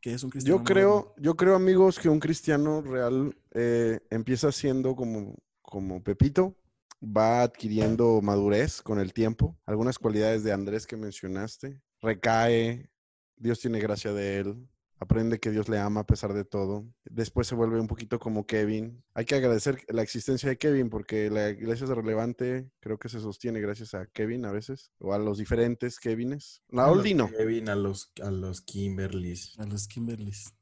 ¿Qué 0.00 0.14
es 0.14 0.22
un 0.22 0.30
cristiano? 0.30 0.56
Yo 0.58 0.62
moderno? 0.62 0.74
creo, 0.74 1.14
yo 1.18 1.36
creo, 1.36 1.54
amigos, 1.56 1.98
que 1.98 2.08
un 2.08 2.20
cristiano 2.20 2.80
real 2.82 3.36
eh, 3.52 4.00
empieza 4.10 4.50
siendo 4.52 4.94
como, 4.94 5.34
como 5.60 6.02
Pepito, 6.02 6.56
va 7.02 7.42
adquiriendo 7.42 8.20
madurez 8.22 8.80
con 8.82 9.00
el 9.00 9.12
tiempo, 9.12 9.58
algunas 9.66 9.98
cualidades 9.98 10.44
de 10.44 10.52
Andrés 10.52 10.86
que 10.86 10.96
mencionaste, 10.96 11.80
recae, 12.00 12.90
Dios 13.36 13.58
tiene 13.58 13.80
gracia 13.80 14.12
de 14.12 14.38
él, 14.38 14.68
aprende 15.00 15.40
que 15.40 15.50
Dios 15.50 15.68
le 15.68 15.78
ama 15.78 16.02
a 16.02 16.06
pesar 16.06 16.34
de 16.34 16.44
todo, 16.44 16.86
después 17.04 17.46
se 17.46 17.54
vuelve 17.54 17.80
un 17.80 17.86
poquito 17.86 18.18
como 18.18 18.46
Kevin. 18.46 19.02
Hay 19.14 19.24
que 19.24 19.34
agradecer 19.34 19.82
la 19.88 20.02
existencia 20.02 20.48
de 20.50 20.58
Kevin 20.58 20.90
porque 20.90 21.30
la 21.30 21.48
iglesia 21.48 21.84
es 21.84 21.90
relevante, 21.90 22.70
creo 22.80 22.98
que 22.98 23.08
se 23.08 23.18
sostiene 23.18 23.60
gracias 23.60 23.94
a 23.94 24.06
Kevin 24.06 24.44
a 24.44 24.52
veces, 24.52 24.92
o 24.98 25.14
a 25.14 25.18
los 25.18 25.38
diferentes 25.38 25.98
Kevines. 25.98 26.62
La 26.68 26.84
A 26.84 26.88
los 26.88 26.98
Oldie 26.98 27.14
no. 27.14 27.28
Kevin, 27.28 27.70
a 27.70 27.74
los, 27.74 28.12
a 28.22 28.30
los 28.30 28.60
Kimberlys. 28.60 29.58
A 29.58 29.64
los 29.64 29.88
Kimberlys. 29.88 30.54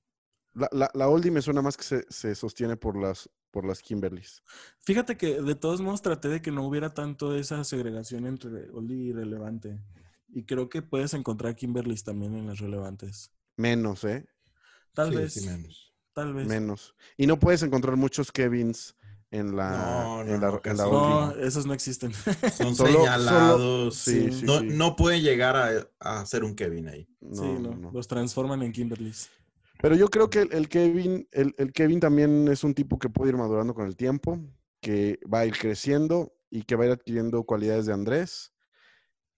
La, 0.55 0.69
la, 0.73 0.91
la 0.95 1.09
oldie 1.09 1.31
me 1.31 1.43
suena 1.43 1.61
más 1.61 1.77
que 1.77 1.85
se, 1.85 2.07
se 2.09 2.35
sostiene 2.35 2.77
por 2.77 2.97
las, 2.97 3.29
por 3.51 3.65
las 3.65 3.83
Kimberlys. 3.83 4.43
Fíjate 4.79 5.17
que 5.17 5.43
de 5.43 5.55
todos 5.57 5.81
modos 5.81 6.01
traté 6.01 6.29
de 6.29 6.41
que 6.41 6.53
no 6.53 6.67
hubiera 6.67 6.95
tanto 6.95 7.37
esa 7.37 7.63
segregación 7.65 8.27
entre 8.27 8.71
oldie 8.71 8.97
y 8.97 9.13
relevante. 9.13 9.81
Y 10.29 10.45
creo 10.45 10.69
que 10.69 10.83
puedes 10.83 11.15
encontrar 11.15 11.57
Kimberlys 11.57 12.05
también 12.05 12.35
en 12.35 12.47
las 12.47 12.59
relevantes. 12.59 13.33
Menos, 13.59 14.05
¿eh? 14.05 14.25
Tal 14.95 15.11
Sí, 15.11 15.17
vez. 15.17 15.33
sí, 15.35 15.47
menos. 15.47 15.93
Tal 16.15 16.33
vez. 16.33 16.47
Menos. 16.47 16.95
Y 17.17 17.27
no 17.27 17.39
puedes 17.39 17.63
encontrar 17.63 17.97
muchos 17.97 18.33
Kevins 18.33 18.97
en 19.31 19.55
la, 19.57 19.71
No, 19.77 20.25
no, 20.25 20.35
en 20.35 20.41
la, 20.41 20.49
no, 20.53 20.61
en 20.65 20.77
la 20.79 20.85
no. 20.85 21.31
esos 21.37 21.67
no 21.67 21.75
existen. 21.75 22.13
Son 22.57 22.75
Solo- 22.75 23.01
señalados. 23.01 23.95
Sí, 23.97 24.31
Sí. 24.31 24.41
sí, 24.41 24.47
no, 24.47 24.61
sí. 24.61 24.69
no 24.71 24.97
puede 24.97 25.21
llegar 25.21 25.57
a, 25.57 25.89
a 26.21 26.25
ser 26.25 26.45
un 26.45 26.55
Kevin 26.55 26.89
ahí. 26.89 27.07
No, 27.21 27.43
sí, 27.43 27.49
no. 27.61 27.91
Los 27.93 28.09
transforman 28.09 28.63
en 28.63 28.73
Kimberlys. 28.73 29.29
Pero 29.83 29.95
yo 29.97 30.09
creo 30.09 30.31
que 30.31 30.41
el, 30.43 30.53
el 30.53 30.69
Kevin, 30.69 31.29
el, 31.33 31.55
el 31.59 31.73
Kevin 31.73 32.01
también 32.01 32.49
es 32.49 32.65
un 32.65 32.75
tipo 32.75 32.99
que 32.99 33.11
puede 33.11 33.31
ir 33.33 33.37
madurando 33.37 33.75
con 33.75 33.87
el 33.87 33.97
tiempo, 33.97 34.41
que 34.81 35.21
va 35.33 35.41
a 35.41 35.47
ir 35.47 35.57
creciendo 35.59 36.33
y 36.51 36.63
que 36.63 36.75
va 36.77 36.85
a 36.85 36.87
ir 36.87 36.93
adquiriendo 36.95 37.45
cualidades 37.45 37.87
de 37.87 37.93
Andrés. 37.93 38.53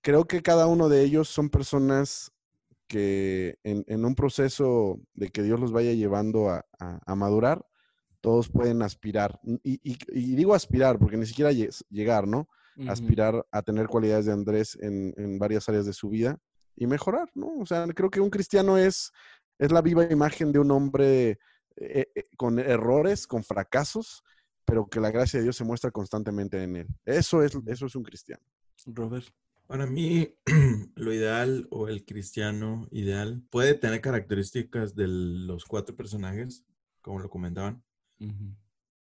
Creo 0.02 0.24
que 0.26 0.40
cada 0.40 0.66
uno 0.66 0.88
de 0.88 1.02
ellos 1.02 1.28
son 1.28 1.50
personas 1.50 2.32
que 2.90 3.56
en, 3.62 3.84
en 3.86 4.04
un 4.04 4.14
proceso 4.16 5.00
de 5.14 5.28
que 5.28 5.44
Dios 5.44 5.60
los 5.60 5.70
vaya 5.70 5.92
llevando 5.92 6.50
a, 6.50 6.66
a- 6.80 6.98
a 7.06 7.14
madurar, 7.14 7.64
todos 8.20 8.48
pueden 8.48 8.82
aspirar. 8.82 9.38
Y, 9.62 9.80
y- 9.88 9.96
y 10.12 10.34
digo 10.34 10.54
aspirar 10.54 10.98
porque 10.98 11.16
ni 11.16 11.24
siquiera 11.24 11.52
lle- 11.52 11.70
llegar, 11.88 12.26
¿no? 12.26 12.48
Aspirar 12.88 13.46
a 13.52 13.62
tener 13.62 13.86
cualidades 13.86 14.26
de 14.26 14.32
Andrés 14.32 14.76
en, 14.80 15.14
en 15.16 15.38
varias 15.38 15.68
áreas 15.68 15.86
de 15.86 15.92
su 15.92 16.08
vida 16.08 16.38
y 16.76 16.86
mejorar, 16.86 17.28
¿no? 17.34 17.58
O 17.60 17.66
sea, 17.66 17.86
creo 17.94 18.10
que 18.10 18.20
un 18.20 18.30
cristiano 18.30 18.76
es, 18.76 19.12
es 19.58 19.70
la 19.70 19.82
viva 19.82 20.04
imagen 20.10 20.50
de 20.50 20.58
un 20.58 20.70
hombre 20.72 21.38
eh, 21.76 22.06
eh, 22.14 22.24
con 22.36 22.58
errores, 22.58 23.26
con 23.26 23.44
fracasos, 23.44 24.22
pero 24.64 24.86
que 24.88 24.98
la 25.00 25.10
gracia 25.12 25.38
de 25.38 25.44
Dios 25.44 25.56
se 25.56 25.64
muestra 25.64 25.90
constantemente 25.92 26.62
en 26.62 26.76
él. 26.76 26.86
Eso 27.04 27.42
es, 27.42 27.52
eso 27.66 27.86
es 27.86 27.94
un 27.94 28.02
cristiano. 28.02 28.42
Robert. 28.86 29.26
Para 29.70 29.86
mí, 29.86 30.34
lo 30.96 31.14
ideal 31.14 31.68
o 31.70 31.86
el 31.86 32.04
cristiano 32.04 32.88
ideal 32.90 33.44
puede 33.50 33.74
tener 33.74 34.00
características 34.00 34.96
de 34.96 35.06
los 35.06 35.64
cuatro 35.64 35.94
personajes, 35.94 36.64
como 37.00 37.20
lo 37.20 37.30
comentaban, 37.30 37.80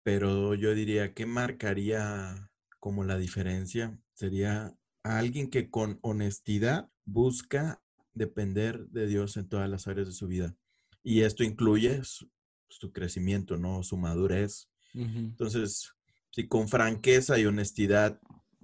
pero 0.03 0.55
yo 0.55 0.75
diría 0.75 1.13
que 1.13 1.25
marcaría 1.25 2.51
como 2.77 3.05
la 3.05 3.17
diferencia 3.17 3.97
sería 4.13 4.75
alguien 5.01 5.49
que 5.49 5.69
con 5.69 5.97
honestidad 6.01 6.89
busca 7.05 7.81
depender 8.13 8.85
de 8.89 9.07
Dios 9.07 9.37
en 9.37 9.47
todas 9.47 9.69
las 9.69 9.87
áreas 9.87 10.07
de 10.09 10.13
su 10.13 10.27
vida. 10.27 10.57
Y 11.01 11.21
esto 11.21 11.45
incluye 11.45 12.03
su, 12.03 12.29
su 12.67 12.91
crecimiento, 12.91 13.55
¿no? 13.55 13.81
Su 13.83 13.95
madurez. 13.95 14.67
Entonces, 14.93 15.93
si 16.31 16.49
con 16.49 16.67
franqueza 16.67 17.39
y 17.39 17.45
honestidad 17.45 18.19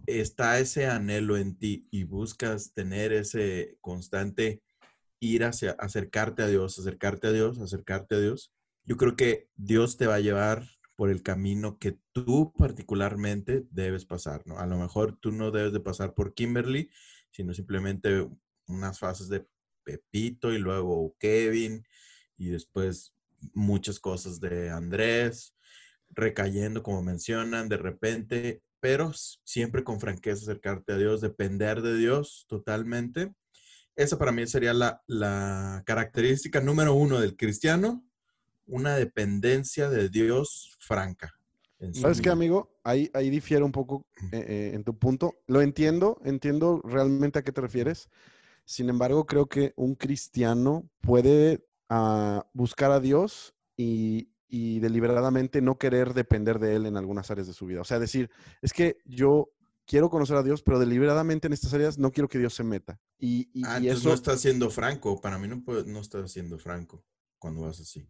está 0.08 0.60
ese 0.60 0.88
anhelo 0.88 1.38
en 1.38 1.58
ti 1.58 1.88
y 1.92 2.04
buscas 2.04 2.74
tener 2.74 3.14
ese 3.14 3.78
constante 3.82 4.62
ir 5.20 5.44
hacia 5.44 5.72
acercarte 5.72 6.44
a 6.44 6.48
Dios, 6.48 6.78
acercarte 6.78 7.28
a 7.28 7.32
Dios, 7.32 7.60
acercarte 7.60 8.16
a 8.16 8.20
Dios, 8.20 8.54
yo 8.84 8.98
creo 8.98 9.16
que 9.16 9.50
Dios 9.56 9.98
te 9.98 10.08
va 10.08 10.16
a 10.16 10.20
llevar 10.20 10.68
por 10.96 11.10
el 11.10 11.24
camino 11.24 11.78
que 11.78 12.00
tú 12.14 12.54
particularmente 12.58 13.66
debes 13.72 14.06
pasar, 14.06 14.46
¿no? 14.46 14.60
A 14.60 14.66
lo 14.66 14.78
mejor 14.78 15.18
tú 15.18 15.32
no 15.32 15.52
debes 15.52 15.74
de 15.74 15.80
pasar 15.80 16.14
por 16.14 16.34
Kimberly, 16.34 16.90
sino 17.32 17.54
simplemente 17.54 18.28
unas 18.68 19.00
fases 19.00 19.28
de 19.28 19.46
Pepito 19.84 20.54
y 20.54 20.58
luego 20.58 21.16
Kevin 21.20 21.84
y 22.38 22.50
después 22.50 23.14
muchas 23.54 24.00
cosas 24.00 24.40
de 24.40 24.70
Andrés 24.70 25.56
recayendo, 26.10 26.82
como 26.82 27.02
mencionan, 27.02 27.68
de 27.68 27.78
repente, 27.78 28.64
pero 28.80 29.12
siempre 29.44 29.84
con 29.84 30.00
franqueza 30.00 30.44
acercarte 30.44 30.94
a 30.94 30.98
Dios, 30.98 31.22
depender 31.22 31.82
de 31.82 31.98
Dios 31.98 32.46
totalmente. 32.48 33.34
Esa 33.96 34.18
para 34.18 34.32
mí 34.32 34.46
sería 34.48 34.74
la, 34.74 35.02
la 35.08 35.84
característica 35.86 36.62
número 36.62 36.94
uno 36.94 37.20
del 37.20 37.38
cristiano, 37.38 38.06
una 38.66 38.96
dependencia 38.96 39.90
de 39.90 40.10
Dios 40.10 40.76
franca. 40.80 41.34
¿Sabes 41.94 42.22
qué, 42.22 42.30
amigo? 42.30 42.72
Ahí, 42.84 43.10
ahí 43.14 43.30
difiere 43.30 43.64
un 43.64 43.72
poco 43.72 44.06
eh, 44.32 44.46
eh, 44.48 44.72
en 44.74 44.84
tu 44.84 44.98
punto. 44.98 45.36
Lo 45.48 45.62
entiendo, 45.62 46.20
entiendo 46.24 46.82
realmente 46.84 47.40
a 47.40 47.44
qué 47.44 47.52
te 47.52 47.62
refieres. 47.62 48.10
Sin 48.66 48.90
embargo, 48.90 49.26
creo 49.26 49.48
que 49.48 49.74
un 49.76 49.96
cristiano 49.96 50.90
puede 51.02 51.66
ah, 51.90 52.48
buscar 52.54 52.92
a 52.92 53.00
Dios 53.00 53.54
y, 53.78 54.30
y 54.48 54.80
deliberadamente 54.80 55.62
no 55.62 55.78
querer 55.78 56.14
depender 56.14 56.60
de 56.60 56.76
Él 56.76 56.86
en 56.86 56.98
algunas 56.98 57.32
áreas 57.32 57.48
de 57.48 57.54
su 57.54 57.66
vida. 57.66 57.82
O 57.82 57.86
sea, 57.86 58.00
decir, 58.00 58.30
es 58.62 58.74
que 58.74 58.98
yo 59.06 59.50
quiero 59.86 60.10
conocer 60.10 60.36
a 60.38 60.44
Dios, 60.44 60.62
pero 60.64 60.80
deliberadamente 60.80 61.48
en 61.48 61.54
estas 61.54 61.74
áreas 61.74 61.98
no 61.98 62.12
quiero 62.12 62.28
que 62.28 62.40
Dios 62.40 62.54
se 62.54 62.64
meta. 62.64 63.00
Y, 63.20 63.50
y, 63.54 63.64
Ah, 63.66 63.80
y 63.80 63.90
eso 63.90 64.10
no 64.10 64.16
estás 64.16 64.42
siendo 64.42 64.70
franco. 64.70 65.20
Para 65.22 65.38
mí 65.38 65.48
no, 65.48 65.64
puede- 65.64 65.86
no 65.92 66.00
estás 66.00 66.32
siendo 66.32 66.58
franco 66.58 67.04
cuando 67.40 67.62
vas 67.62 67.80
así. 67.80 68.08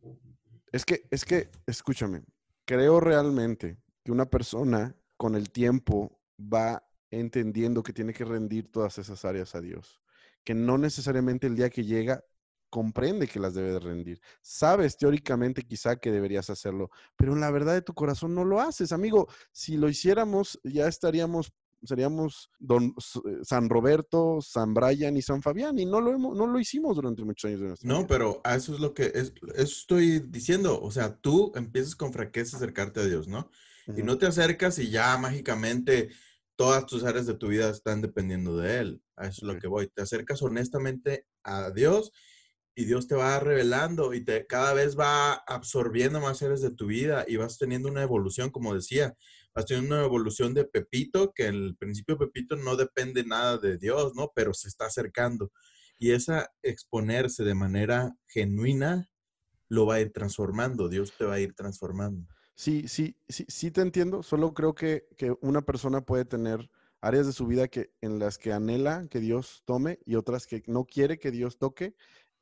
es 0.72 0.86
que, 0.86 1.06
es 1.10 1.26
que, 1.26 1.50
escúchame, 1.68 2.24
creo 2.66 3.00
realmente 3.00 3.78
que 4.04 4.12
una 4.12 4.26
persona 4.30 4.96
con 5.18 5.36
el 5.36 5.50
tiempo 5.52 6.20
va 6.40 6.86
entendiendo 7.12 7.82
que 7.84 7.94
tiene 7.94 8.14
que 8.14 8.26
rendir 8.26 8.72
todas 8.72 8.98
esas 8.98 9.24
áreas 9.26 9.56
a 9.56 9.62
Dios, 9.62 10.02
que 10.44 10.54
no 10.54 10.78
necesariamente 10.78 11.48
el 11.48 11.56
día 11.56 11.70
que 11.70 11.86
llega 11.86 12.24
comprende 12.70 13.28
que 13.28 13.40
las 13.40 13.54
debe 13.54 13.72
de 13.72 13.80
rendir. 13.80 14.22
Sabes 14.42 14.98
teóricamente 14.98 15.64
quizá 15.64 15.96
que 15.98 16.12
deberías 16.12 16.50
hacerlo, 16.50 16.90
pero 17.16 17.34
en 17.34 17.40
la 17.42 17.52
verdad 17.52 17.74
de 17.74 17.82
tu 17.82 17.94
corazón 17.94 18.36
no 18.36 18.46
lo 18.46 18.60
haces, 18.62 18.92
amigo. 18.92 19.28
Si 19.52 19.78
lo 19.78 19.90
hiciéramos, 19.90 20.60
ya 20.64 20.88
estaríamos 20.88 21.54
seríamos 21.84 22.50
don 22.58 22.96
eh, 23.26 23.40
San 23.44 23.70
Roberto, 23.70 24.40
San 24.42 24.74
Brian 24.74 25.16
y 25.18 25.22
San 25.22 25.42
Fabián 25.44 25.78
y 25.78 25.86
no 25.86 26.02
lo 26.02 26.14
hemos, 26.14 26.36
no 26.36 26.48
lo 26.48 26.60
hicimos 26.60 26.96
durante 26.96 27.24
muchos 27.24 27.48
años 27.48 27.60
de 27.62 27.68
nuestra 27.68 27.88
No, 27.90 27.98
vida. 27.98 28.08
pero 28.08 28.42
eso 28.44 28.74
es 28.74 28.80
lo 28.80 28.94
que 28.94 29.04
es, 29.14 29.34
eso 29.56 29.80
estoy 29.80 30.20
diciendo. 30.20 30.82
O 30.82 30.90
sea, 30.92 31.16
tú 31.18 31.52
empiezas 31.56 31.96
con 31.96 32.12
franqueza 32.14 32.58
a 32.58 32.60
acercarte 32.60 33.02
a 33.02 33.06
Dios, 33.06 33.28
¿no? 33.28 33.50
Y 33.88 33.92
Ujú. 33.92 34.06
no 34.06 34.18
te 34.18 34.26
acercas 34.26 34.80
y 34.80 34.90
ya 34.90 35.16
mágicamente 35.18 36.10
todas 36.56 36.86
tus 36.86 37.04
áreas 37.04 37.28
de 37.28 37.36
tu 37.36 37.48
vida 37.50 37.70
están 37.70 38.02
dependiendo 38.02 38.58
de 38.58 38.80
Él. 38.80 39.04
A 39.16 39.28
eso 39.28 39.42
es 39.42 39.44
Ok. 39.44 39.54
lo 39.54 39.60
que 39.60 39.68
voy. 39.68 39.88
Te 39.88 40.02
acercas 40.02 40.42
honestamente 40.42 41.28
a 41.44 41.70
Dios 41.70 42.12
y 42.76 42.86
Dios 42.86 43.08
te 43.08 43.16
va 43.16 43.40
revelando 43.40 44.14
y 44.14 44.24
te 44.24 44.46
cada 44.46 44.74
vez 44.74 45.00
va 45.00 45.34
absorbiendo 45.34 46.20
más 46.20 46.44
áreas 46.44 46.62
de 46.62 46.72
tu 46.72 46.88
vida 46.88 47.24
y 47.28 47.38
vas 47.38 47.58
teniendo 47.58 47.90
una 47.90 48.04
evolución, 48.04 48.52
como 48.52 48.76
decía, 48.76 49.16
vas 49.54 49.66
teniendo 49.66 49.96
una 49.96 50.06
evolución 50.06 50.54
de 50.54 50.66
Pepito, 50.66 51.32
que 51.34 51.48
en 51.48 51.56
el 51.56 51.78
principio 51.78 52.18
Pepito 52.18 52.58
no 52.58 52.76
depende 52.76 53.24
nada 53.24 53.58
de 53.58 53.78
Dios, 53.78 54.14
¿no? 54.16 54.32
Pero 54.36 54.54
se 54.54 54.68
está 54.68 54.88
acercando. 54.88 55.52
Y 55.98 56.12
esa 56.12 56.52
exponerse 56.62 57.46
de 57.46 57.56
manera 57.56 58.14
genuina 58.28 59.10
lo 59.70 59.86
va 59.86 59.96
a 59.96 60.02
ir 60.02 60.12
transformando, 60.12 60.90
Dios 60.90 61.14
te 61.18 61.24
va 61.24 61.36
a 61.36 61.40
ir 61.40 61.54
transformando. 61.54 62.28
Sí, 62.56 62.88
sí, 62.88 63.18
sí, 63.30 63.46
sí 63.48 63.72
te 63.72 63.82
entiendo. 63.82 64.22
Solo 64.22 64.54
creo 64.54 64.76
que, 64.76 65.08
que 65.18 65.34
una 65.42 65.62
persona 65.62 66.02
puede 66.02 66.26
tener 66.26 66.70
áreas 67.06 67.28
de 67.28 67.34
su 67.34 67.46
vida 67.46 67.68
que, 67.68 67.92
en 68.02 68.20
las 68.20 68.38
que 68.38 68.52
anhela 68.52 69.08
que 69.10 69.20
Dios 69.20 69.62
tome 69.66 70.00
y 70.06 70.16
otras 70.16 70.48
que 70.48 70.64
no 70.66 70.86
quiere 70.86 71.20
que 71.20 71.32
Dios 71.32 71.58
toque. 71.58 71.96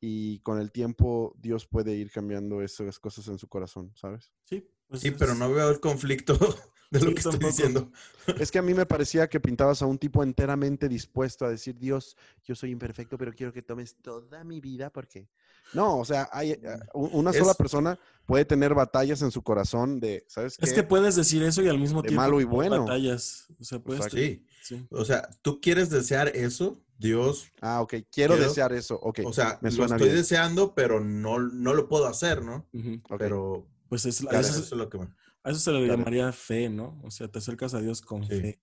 Y 0.06 0.40
con 0.40 0.58
el 0.60 0.70
tiempo 0.70 1.34
Dios 1.40 1.66
puede 1.66 1.94
ir 1.94 2.10
cambiando 2.10 2.60
esas 2.60 2.98
cosas 2.98 3.26
en 3.28 3.38
su 3.38 3.48
corazón, 3.48 3.90
¿sabes? 3.96 4.32
Sí, 4.44 4.68
pues 4.86 5.00
Sí, 5.00 5.10
pero 5.12 5.34
no 5.34 5.50
veo 5.50 5.70
el 5.70 5.80
conflicto 5.80 6.34
de 6.90 7.00
lo 7.00 7.06
Sí, 7.06 7.14
que 7.14 7.20
estoy 7.20 7.32
tampoco. 7.32 7.46
diciendo. 7.48 7.92
Es 8.38 8.50
que 8.50 8.58
a 8.58 8.62
mí 8.62 8.74
me 8.74 8.84
parecía 8.84 9.28
que 9.30 9.40
pintabas 9.40 9.80
a 9.80 9.86
un 9.86 9.96
tipo 9.98 10.22
enteramente 10.22 10.90
dispuesto 10.90 11.46
a 11.46 11.48
decir, 11.48 11.78
Dios, 11.78 12.18
yo 12.42 12.54
soy 12.54 12.70
imperfecto, 12.70 13.16
pero 13.16 13.32
quiero 13.32 13.50
que 13.54 13.62
tomes 13.62 13.96
toda 14.02 14.44
mi 14.44 14.60
vida 14.60 14.90
porque... 14.90 15.30
No, 15.72 15.98
o 15.98 16.04
sea, 16.04 16.28
hay, 16.30 16.50
eh, 16.50 16.60
u- 16.92 17.06
una 17.18 17.32
sola 17.32 17.52
Es- 17.52 17.56
persona 17.56 17.98
puede 18.26 18.44
tener 18.44 18.74
batallas 18.74 19.22
en 19.22 19.30
su 19.30 19.42
corazón 19.42 20.00
de, 20.00 20.26
¿sabes 20.28 20.58
qué? 20.58 20.66
Es 20.66 20.74
que 20.74 20.82
puedes 20.82 21.16
decir 21.16 21.42
eso 21.42 21.62
y 21.62 21.68
al 21.68 21.78
mismo 21.78 22.02
De 22.02 22.08
tiempo 22.08 22.20
malo 22.22 22.40
y 22.42 22.44
bueno. 22.44 22.80
batallas. 22.84 23.46
O 23.58 23.64
sea, 23.64 23.78
puedes 23.78 24.04
Sí, 24.12 24.44
sí. 24.62 24.86
o 24.90 25.02
sea, 25.06 25.30
tú 25.40 25.62
quieres 25.62 25.88
desear 25.88 26.28
eso, 26.28 26.83
Dios, 26.98 27.50
Ah, 27.60 27.80
ok, 27.82 27.94
quiero, 28.10 28.34
Quiero- 28.34 28.48
desear 28.48 28.72
eso, 28.72 28.98
ok. 29.00 29.20
o 29.24 29.32
sea, 29.32 29.58
me 29.62 29.70
lo 29.70 29.84
estoy 29.84 29.98
bien. 30.04 30.16
deseando, 30.16 30.74
pero 30.74 31.00
no, 31.00 31.38
no 31.38 31.74
lo 31.74 31.88
puedo 31.88 32.06
hacer, 32.06 32.42
¿no? 32.42 32.68
Ujú. 32.72 33.00
ok. 33.10 33.18
Pero 33.18 33.68
Pues 33.88 34.06
es, 34.06 34.20
it. 34.22 34.28
eso 34.32 34.38
eso, 34.38 34.60
es 34.60 34.72
lo 34.72 34.88
que 34.88 34.98
me... 34.98 35.04
a 35.42 35.50
eso 35.50 35.60
se 35.60 35.72
le 35.72 35.86
llamaría 35.86 36.30
fe, 36.32 36.68
¿no? 36.68 37.00
O 37.04 37.10
sea, 37.10 37.28
te 37.28 37.38
acercas 37.38 37.74
a 37.74 37.80
Dios 37.80 38.00
con 38.00 38.22
Sí. 38.24 38.40
fe, 38.40 38.62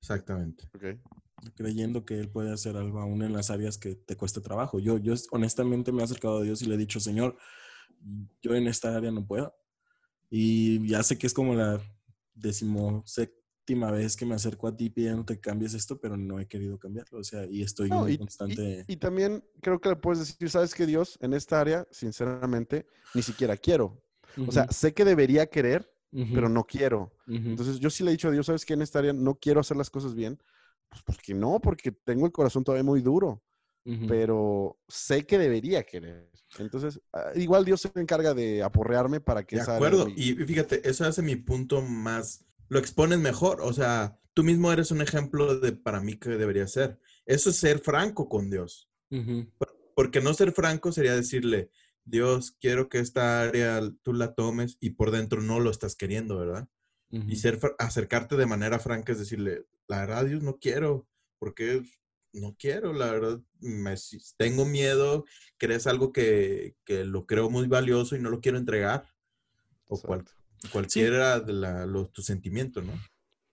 Exactamente. 0.00 0.64
ok. 0.74 0.84
creyendo 1.54 2.04
que 2.04 2.18
Él 2.18 2.28
puede 2.30 2.52
hacer 2.52 2.76
algo 2.76 2.98
aún 3.00 3.22
en 3.22 3.32
las 3.32 3.50
áreas 3.50 3.78
que 3.78 3.94
te 3.94 4.16
cueste 4.16 4.40
trabajo. 4.40 4.80
Yo, 4.80 4.98
yo 4.98 5.14
honestamente 5.30 5.92
me 5.92 6.00
he 6.00 6.04
acercado 6.04 6.38
a 6.38 6.42
Dios 6.42 6.62
y 6.62 6.66
le 6.66 6.74
he 6.74 6.78
dicho, 6.78 6.98
Señor, 6.98 7.36
yo 8.42 8.54
en 8.56 8.66
esta 8.66 8.96
área 8.96 9.12
no 9.12 9.24
puedo. 9.24 9.54
Y 10.30 10.84
ya 10.88 11.02
sé 11.04 11.16
que 11.16 11.28
es 11.28 11.34
como 11.34 11.54
la 11.54 11.80
decimoséptima 13.68 13.90
vez 13.90 14.16
que 14.16 14.26
me 14.26 14.34
acerco 14.34 14.68
a 14.68 14.76
ti 14.76 14.90
pidiéndote 14.90 15.34
que 15.36 15.40
cambies 15.40 15.74
esto, 15.74 16.00
pero 16.00 16.16
no 16.16 16.40
he 16.40 16.46
querido 16.46 16.78
cambiarlo. 16.78 17.18
O 17.20 17.24
sea, 17.24 17.46
y 17.46 17.62
estoy 17.62 17.90
No, 17.90 18.08
en 18.08 18.08
y, 18.08 18.14
constante... 18.16 18.62
y- 18.86 18.92
y 18.92 18.96
también 18.96 19.44
creo 19.60 19.80
que 19.80 19.88
le 19.90 19.96
puedes 19.96 20.20
decir, 20.20 20.50
¿sabes 20.50 20.74
que 20.74 20.86
Dios? 20.86 21.18
En 21.20 21.34
esta 21.34 21.60
área, 21.60 21.86
sinceramente, 21.90 22.86
ni 23.14 23.22
siquiera 23.22 23.56
quiero. 23.56 24.02
O 24.46 24.52
sea, 24.52 24.66
sé 24.70 24.94
que 24.94 25.04
debería 25.04 25.46
querer, 25.46 25.90
pero 26.32 26.48
no 26.48 26.64
quiero. 26.64 27.12
Entonces, 27.50 27.80
yo 27.80 27.90
sí 27.90 28.04
le 28.04 28.10
he 28.10 28.12
dicho 28.12 28.28
a 28.28 28.30
Dios, 28.30 28.46
¿sabes 28.46 28.64
que 28.64 28.74
En 28.74 28.82
esta 28.82 28.98
área 29.00 29.12
no 29.12 29.34
quiero 29.34 29.60
hacer 29.60 29.76
las 29.76 29.90
cosas 29.90 30.14
bien. 30.14 30.38
Pues 30.88 31.02
porque 31.02 31.34
no, 31.34 31.60
porque 31.60 31.92
tengo 31.92 32.24
el 32.26 32.32
corazón 32.32 32.64
todavía 32.64 32.84
muy 32.84 33.02
duro, 33.02 33.42
pero 34.06 34.78
sé 34.88 35.26
que 35.26 35.38
debería 35.38 35.84
querer. 35.84 36.30
Entonces, 36.58 37.00
ah, 37.12 37.32
igual 37.36 37.64
Dios 37.64 37.82
se 37.82 37.90
encarga 38.00 38.34
de 38.34 38.62
aporrearme 38.62 39.20
para 39.20 39.44
que 39.44 39.56
De 39.56 39.60
esa 39.60 39.76
acuerdo. 39.76 40.08
Y 40.16 40.34
fíjate, 40.34 40.88
eso 40.88 41.04
hace 41.06 41.22
mi 41.22 41.36
punto 41.36 41.80
más... 41.82 42.44
Lo 42.68 42.78
expones 42.78 43.18
mejor. 43.18 43.60
O 43.62 43.72
sea, 43.72 44.18
tú 44.34 44.44
mismo 44.44 44.72
eres 44.72 44.90
un 44.90 45.00
ejemplo 45.02 45.58
de 45.58 45.72
para 45.72 46.00
mí 46.00 46.16
que 46.16 46.30
debería 46.30 46.66
ser. 46.66 46.98
Eso 47.26 47.50
es 47.50 47.56
ser 47.56 47.78
franco 47.80 48.28
con 48.28 48.50
Dios. 48.50 48.90
Porque 49.94 50.20
no 50.20 50.32
ser 50.34 50.52
franco 50.52 50.92
sería 50.92 51.14
decirle, 51.16 51.70
Dios, 52.04 52.52
quiero 52.60 52.88
que 52.88 52.98
esta 52.98 53.42
área 53.42 53.80
tú 54.02 54.12
la 54.12 54.34
tomes 54.34 54.76
y 54.80 54.90
por 54.90 55.10
dentro 55.10 55.42
no 55.42 55.60
lo 55.60 55.70
estás 55.70 55.96
queriendo, 55.96 56.38
¿verdad? 56.38 56.68
Y 57.10 57.36
ser, 57.36 57.58
acercarte 57.78 58.36
de 58.36 58.44
manera 58.46 58.78
franca 58.78 59.12
es 59.12 59.18
decirle, 59.18 59.66
la 59.88 60.00
verdad, 60.00 60.26
Dios, 60.26 60.42
no 60.42 60.58
quiero, 60.58 61.08
porque 61.38 61.82
no 62.34 62.54
quiero, 62.58 62.92
la 62.92 63.10
verdad, 63.10 63.40
me, 63.60 63.94
tengo 64.36 64.66
miedo, 64.66 65.24
crees 65.56 65.86
algo 65.86 66.12
que, 66.12 66.76
que 66.84 67.04
lo 67.04 67.26
creo 67.26 67.48
muy 67.48 67.66
valioso 67.66 68.14
y 68.14 68.20
no 68.20 68.28
lo 68.30 68.40
quiero 68.40 68.58
entregar. 68.58 69.06
O 69.86 69.98
cual- 70.00 70.24
Cualquiera 70.72 71.40
de 71.40 71.52
la, 71.52 71.86
los, 71.86 72.12
tus 72.12 72.26
sentimientos, 72.26 72.84
¿no? 72.84 72.92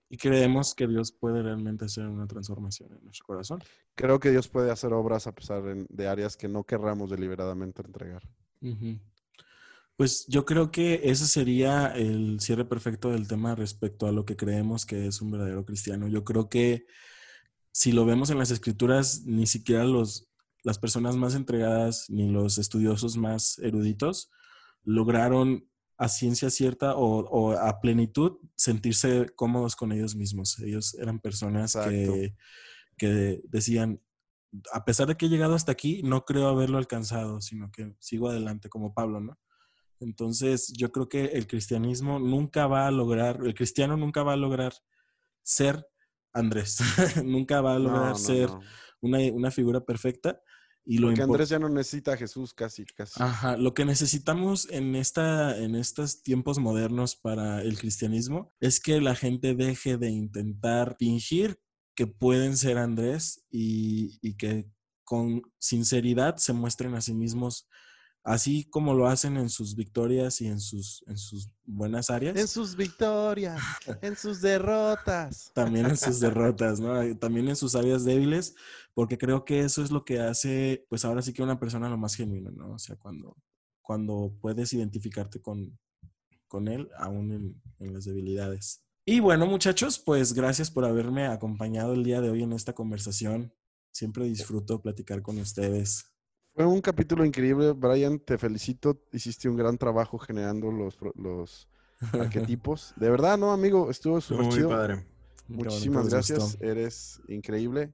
Y 0.09 0.17
creemos 0.17 0.75
que 0.75 0.87
Dios 0.87 1.11
puede 1.11 1.41
realmente 1.41 1.85
hacer 1.85 2.07
una 2.07 2.27
transformación 2.27 2.93
en 2.93 3.03
nuestro 3.03 3.25
corazón. 3.25 3.63
Creo 3.95 4.19
que 4.19 4.29
Dios 4.31 4.47
puede 4.47 4.71
hacer 4.71 4.93
obras 4.93 5.25
a 5.25 5.33
pesar 5.33 5.63
de 5.63 6.07
áreas 6.07 6.37
que 6.37 6.47
no 6.47 6.63
querramos 6.63 7.09
deliberadamente 7.09 7.81
entregar. 7.81 8.21
Pues 9.95 10.25
yo 10.27 10.45
creo 10.45 10.71
que 10.71 11.01
ese 11.05 11.25
sería 11.25 11.87
el 11.87 12.39
cierre 12.39 12.65
perfecto 12.65 13.11
del 13.11 13.27
tema 13.27 13.55
respecto 13.55 14.07
a 14.07 14.11
lo 14.11 14.25
que 14.25 14.35
creemos 14.35 14.85
que 14.85 15.07
es 15.07 15.21
un 15.21 15.31
verdadero 15.31 15.65
cristiano. 15.65 16.07
Yo 16.07 16.23
creo 16.23 16.49
que 16.49 16.85
si 17.71 17.91
lo 17.91 18.05
vemos 18.05 18.29
en 18.29 18.37
las 18.37 18.51
escrituras, 18.51 19.23
ni 19.25 19.47
siquiera 19.47 19.85
los, 19.85 20.29
las 20.63 20.79
personas 20.79 21.15
más 21.15 21.33
entregadas 21.33 22.09
ni 22.09 22.29
los 22.29 22.57
estudiosos 22.57 23.17
más 23.17 23.57
eruditos 23.59 24.31
lograron 24.83 25.67
a 25.97 26.09
ciencia 26.09 26.49
cierta 26.49 26.95
o, 26.95 27.25
o 27.25 27.51
a 27.53 27.79
plenitud 27.79 28.37
sentirse 28.55 29.27
cómodos 29.35 29.75
con 29.75 29.91
ellos 29.91 30.15
mismos. 30.15 30.59
Ellos 30.59 30.93
eran 30.95 31.19
personas 31.19 31.75
que, 31.75 32.35
que 32.97 33.41
decían, 33.45 34.01
a 34.73 34.85
pesar 34.85 35.07
de 35.07 35.15
que 35.15 35.25
he 35.25 35.29
llegado 35.29 35.55
hasta 35.55 35.71
aquí, 35.71 36.01
no 36.03 36.25
creo 36.25 36.47
haberlo 36.47 36.77
alcanzado, 36.77 37.41
sino 37.41 37.71
que 37.71 37.93
sigo 37.99 38.29
adelante 38.29 38.69
como 38.69 38.93
Pablo, 38.93 39.19
¿no? 39.19 39.39
Entonces, 39.99 40.73
yo 40.75 40.91
creo 40.91 41.07
que 41.07 41.25
el 41.25 41.47
cristianismo 41.47 42.19
nunca 42.19 42.67
va 42.67 42.87
a 42.87 42.91
lograr, 42.91 43.39
el 43.43 43.53
cristiano 43.53 43.95
nunca 43.95 44.23
va 44.23 44.33
a 44.33 44.37
lograr 44.37 44.73
ser 45.41 45.87
Andrés, 46.33 46.79
nunca 47.23 47.61
va 47.61 47.75
a 47.75 47.79
lograr 47.79 48.01
No, 48.01 48.09
no, 48.09 48.15
ser 48.15 48.49
no. 48.49 48.61
Una, 49.01 49.19
una 49.31 49.51
figura 49.51 49.79
perfecta. 49.79 50.41
Y 50.85 50.99
lo 50.99 51.07
Porque 51.07 51.23
Andrés 51.23 51.49
ya 51.49 51.57
no 51.57 51.67
necesita 51.67 52.13
a 52.13 52.17
Jesús 52.17 52.53
casi, 52.53 52.85
casi. 52.85 53.21
Ajá, 53.21 53.57
lo 53.57 53.73
que 53.73 53.85
necesitamos 53.85 54.67
en, 54.69 54.95
esta, 54.95 55.57
en 55.57 55.75
estos 55.75 56.21
tiempos 56.21 56.59
modernos 56.59 57.15
para 57.15 57.61
el 57.63 57.79
cristianismo 57.79 58.53
es 58.59 58.79
que 58.79 59.01
la 59.01 59.15
gente 59.15 59.55
deje 59.55 59.97
de 59.97 60.11
intentar 60.11 60.95
fingir 60.99 61.59
que 61.95 62.05
pueden 62.05 62.55
ser 62.55 62.77
Andrés 62.77 63.45
y, 63.49 64.19
y 64.21 64.35
que 64.35 64.69
con 65.03 65.41
sinceridad 65.59 66.35
se 66.37 66.53
muestren 66.53 66.93
a 66.93 67.01
sí 67.01 67.13
mismos, 67.13 67.67
así 68.25 68.65
como 68.65 68.95
lo 68.95 69.07
hacen 69.07 69.37
en 69.37 69.49
sus 69.49 69.75
victorias 69.75 70.41
y 70.41 70.47
en 70.47 70.59
sus, 70.59 71.03
en 71.07 71.15
sus 71.15 71.51
buenas 71.63 72.09
áreas. 72.09 72.35
En 72.35 72.47
sus 72.47 72.75
victorias, 72.75 73.61
en 74.01 74.17
sus 74.17 74.41
derrotas. 74.41 75.51
también 75.53 75.85
en 75.85 75.95
sus 75.95 76.19
derrotas, 76.19 76.79
¿no? 76.79 77.15
También 77.17 77.47
en 77.47 77.55
sus 77.55 77.75
áreas 77.75 78.03
débiles, 78.03 78.55
porque 78.95 79.19
creo 79.19 79.45
que 79.45 79.59
eso 79.59 79.83
es 79.83 79.91
lo 79.91 80.03
que 80.03 80.19
hace, 80.19 80.87
pues 80.89 81.05
ahora 81.05 81.21
sí 81.21 81.33
que 81.33 81.43
una 81.43 81.59
persona 81.59 81.87
lo 81.87 81.97
más 81.97 82.15
genuino, 82.15 82.49
¿no? 82.49 82.73
O 82.73 82.79
sea, 82.79 82.95
cuando, 82.95 83.37
cuando 83.83 84.35
puedes 84.41 84.73
identificarte 84.73 85.39
con, 85.39 85.77
con 86.47 86.67
él, 86.67 86.89
aún 86.97 87.31
en, 87.31 87.61
en 87.77 87.93
las 87.93 88.05
debilidades. 88.05 88.83
Y 89.05 89.19
bueno, 89.19 89.45
muchachos, 89.45 89.99
pues 89.99 90.33
gracias 90.33 90.71
por 90.71 90.83
haberme 90.83 91.27
acompañado 91.27 91.93
el 91.93 92.03
día 92.03 92.21
de 92.21 92.31
hoy 92.31 92.41
en 92.41 92.53
esta 92.53 92.73
conversación. 92.73 93.53
Siempre 93.91 94.25
disfruto 94.25 94.81
platicar 94.81 95.21
con 95.21 95.37
ustedes. 95.37 96.14
Fue 96.55 96.65
un 96.65 96.79
capítulo 96.81 97.25
increíble, 97.25 97.73
Brian. 97.73 98.17
Te 98.19 98.37
felicito. 98.37 98.97
Hiciste 99.11 99.49
un 99.49 99.57
gran 99.57 99.77
trabajo 99.77 100.17
generando 100.17 100.71
los, 100.71 100.95
pro- 100.95 101.13
los 101.15 101.67
arquetipos. 102.13 102.93
De 102.95 103.09
verdad, 103.09 103.37
no, 103.37 103.51
amigo, 103.51 103.89
estuvo 103.91 104.21
súper 104.21 104.45
muy 104.45 104.55
chido. 104.55 104.69
padre. 104.69 105.05
Muchísimas 105.47 106.07
gracias. 106.09 106.39
gustó. 106.39 106.63
Eres 106.65 107.21
increíble. 107.27 107.93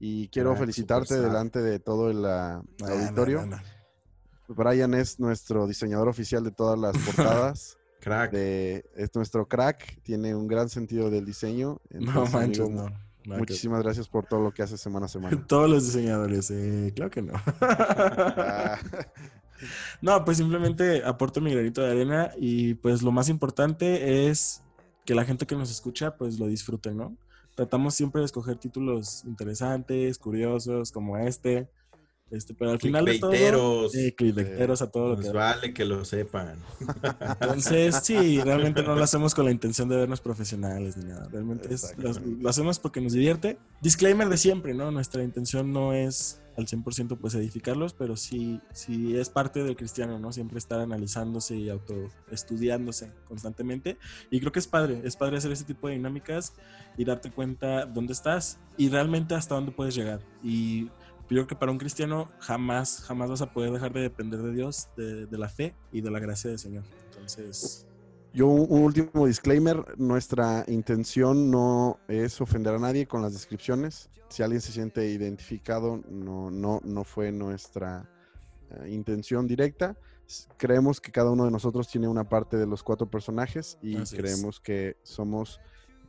Y 0.00 0.28
quiero 0.28 0.56
felicitarte 0.56 1.20
delante 1.20 1.60
de 1.62 1.78
todo 1.78 2.10
el 2.10 2.24
ah, 2.26 2.60
No, 2.80 2.86
no, 2.88 2.92
auditorio. 2.92 3.46
no, 3.46 3.56
no. 3.56 3.62
Brian 4.48 4.92
es 4.94 5.20
nuestro 5.20 5.66
diseñador 5.68 6.08
oficial 6.08 6.42
de 6.42 6.50
todas 6.50 6.78
las 6.78 6.96
portadas. 7.06 7.78
Crack. 8.00 8.32
de- 8.32 8.84
es 8.96 9.14
nuestro 9.14 9.46
crack. 9.46 10.02
Tiene 10.02 10.34
un 10.34 10.48
gran 10.48 10.68
sentido 10.68 11.08
del 11.08 11.24
diseño. 11.24 11.80
No 11.90 12.00
Entonces, 12.00 12.34
manches, 12.34 12.60
amigo, 12.66 12.82
no. 12.90 13.11
Nada 13.24 13.36
que- 13.36 13.52
Muchísimas 13.52 13.82
gracias 13.82 14.08
por 14.08 14.26
todo 14.26 14.40
lo 14.40 14.52
que 14.52 14.62
haces 14.62 14.80
semana 14.80 15.06
a 15.06 15.08
semana. 15.08 15.36
Todos 15.48 15.70
los 15.70 15.84
diseñadores, 15.86 16.50
eh, 16.50 16.92
claro 16.94 17.10
que 17.10 17.22
no. 17.22 17.32
Ah, 17.60 18.78
No, 20.00 20.24
pues 20.24 20.38
simplemente 20.38 21.04
aporto 21.04 21.40
mi 21.40 21.52
granito 21.52 21.82
de 21.82 21.90
arena 21.92 22.32
y 22.36 22.74
pues 22.74 23.02
lo 23.02 23.12
más 23.12 23.28
importante 23.28 24.28
es 24.28 24.60
que 25.04 25.14
la 25.14 25.24
gente 25.24 25.46
que 25.46 25.54
nos 25.54 25.70
escucha 25.70 26.16
pues 26.16 26.40
lo 26.40 26.46
disfrute, 26.48 26.92
¿no? 26.92 27.16
Tratamos 27.54 27.94
siempre 27.94 28.20
de 28.20 28.24
escoger 28.26 28.56
títulos 28.56 29.24
interesantes, 29.24 30.18
curiosos, 30.18 30.90
como 30.90 31.16
este, 31.16 31.68
este, 32.32 32.54
pero 32.54 32.70
al 32.72 32.80
final 32.80 33.04
de 33.04 33.18
todo, 33.18 33.90
eh, 33.94 34.14
clickbaiteros 34.16 34.82
a 34.82 34.90
todo 34.90 35.10
lo 35.10 35.16
que 35.18 35.24
Nos 35.24 35.32
vale 35.32 35.72
que 35.74 35.84
lo 35.84 36.04
sepan. 36.04 36.56
Entonces, 37.40 38.00
sí, 38.02 38.40
realmente 38.40 38.82
no 38.82 38.96
lo 38.96 39.04
hacemos 39.04 39.34
con 39.34 39.44
la 39.44 39.50
intención 39.50 39.88
de 39.88 39.96
vernos 39.96 40.20
profesionales 40.20 40.96
ni 40.96 41.04
nada. 41.04 41.28
Realmente 41.30 41.72
es- 41.72 41.94
lo, 41.98 42.12
lo 42.12 42.48
hacemos 42.48 42.78
porque 42.78 43.00
nos 43.00 43.12
divierte. 43.12 43.58
Disclaimer 43.80 44.28
de 44.28 44.36
siempre, 44.38 44.74
¿no? 44.74 44.90
Nuestra 44.90 45.22
intención 45.22 45.72
no 45.72 45.92
es 45.92 46.40
al 46.56 46.66
100% 46.66 47.16
pues 47.18 47.34
edificarlos, 47.34 47.94
pero 47.94 48.16
sí, 48.16 48.60
sí 48.72 49.16
es 49.16 49.30
parte 49.30 49.62
del 49.64 49.76
cristiano, 49.76 50.18
¿no? 50.18 50.32
Siempre 50.32 50.58
estar 50.58 50.80
analizándose 50.80 51.56
y 51.56 51.70
autoestudiándose 51.70 53.10
constantemente. 53.26 53.96
Y 54.30 54.40
creo 54.40 54.52
que 54.52 54.58
es 54.58 54.66
padre, 54.66 55.00
es 55.04 55.16
padre 55.16 55.38
hacer 55.38 55.52
este 55.52 55.64
tipo 55.64 55.88
de 55.88 55.94
dinámicas 55.94 56.54
y 56.96 57.04
darte 57.04 57.30
cuenta 57.30 57.86
dónde 57.86 58.12
estás 58.12 58.58
y 58.76 58.88
realmente 58.88 59.34
hasta 59.34 59.54
dónde 59.54 59.72
puedes 59.72 59.94
llegar. 59.94 60.20
Y 60.42 60.90
yo 61.22 61.36
creo 61.36 61.46
que 61.46 61.56
para 61.56 61.72
un 61.72 61.78
cristiano 61.78 62.30
jamás, 62.40 63.02
jamás 63.06 63.30
vas 63.30 63.42
a 63.42 63.52
poder 63.52 63.70
dejar 63.72 63.92
de 63.92 64.00
depender 64.00 64.42
de 64.42 64.52
Dios, 64.52 64.88
de, 64.96 65.26
de 65.26 65.38
la 65.38 65.48
fe 65.48 65.74
y 65.90 66.00
de 66.00 66.10
la 66.10 66.18
gracia 66.18 66.50
del 66.50 66.58
Señor. 66.58 66.84
Entonces, 67.12 67.86
Yo 68.34 68.48
un 68.48 68.82
último 68.84 69.26
disclaimer, 69.26 69.98
nuestra 69.98 70.64
intención 70.68 71.50
no 71.50 71.98
es 72.08 72.40
ofender 72.40 72.74
a 72.74 72.78
nadie 72.78 73.06
con 73.06 73.22
las 73.22 73.32
descripciones. 73.32 74.10
Si 74.28 74.42
alguien 74.42 74.60
se 74.60 74.72
siente 74.72 75.06
identificado, 75.08 76.02
no, 76.08 76.50
no, 76.50 76.80
no 76.84 77.04
fue 77.04 77.30
nuestra 77.32 78.08
eh, 78.70 78.90
intención 78.90 79.46
directa. 79.46 79.96
Creemos 80.56 81.00
que 81.00 81.12
cada 81.12 81.30
uno 81.30 81.44
de 81.44 81.50
nosotros 81.50 81.88
tiene 81.88 82.08
una 82.08 82.24
parte 82.28 82.56
de 82.56 82.66
los 82.66 82.82
cuatro 82.82 83.10
personajes 83.10 83.78
y 83.82 83.96
Así 83.96 84.16
es. 84.16 84.20
creemos 84.22 84.60
que 84.60 84.96
somos 85.02 85.60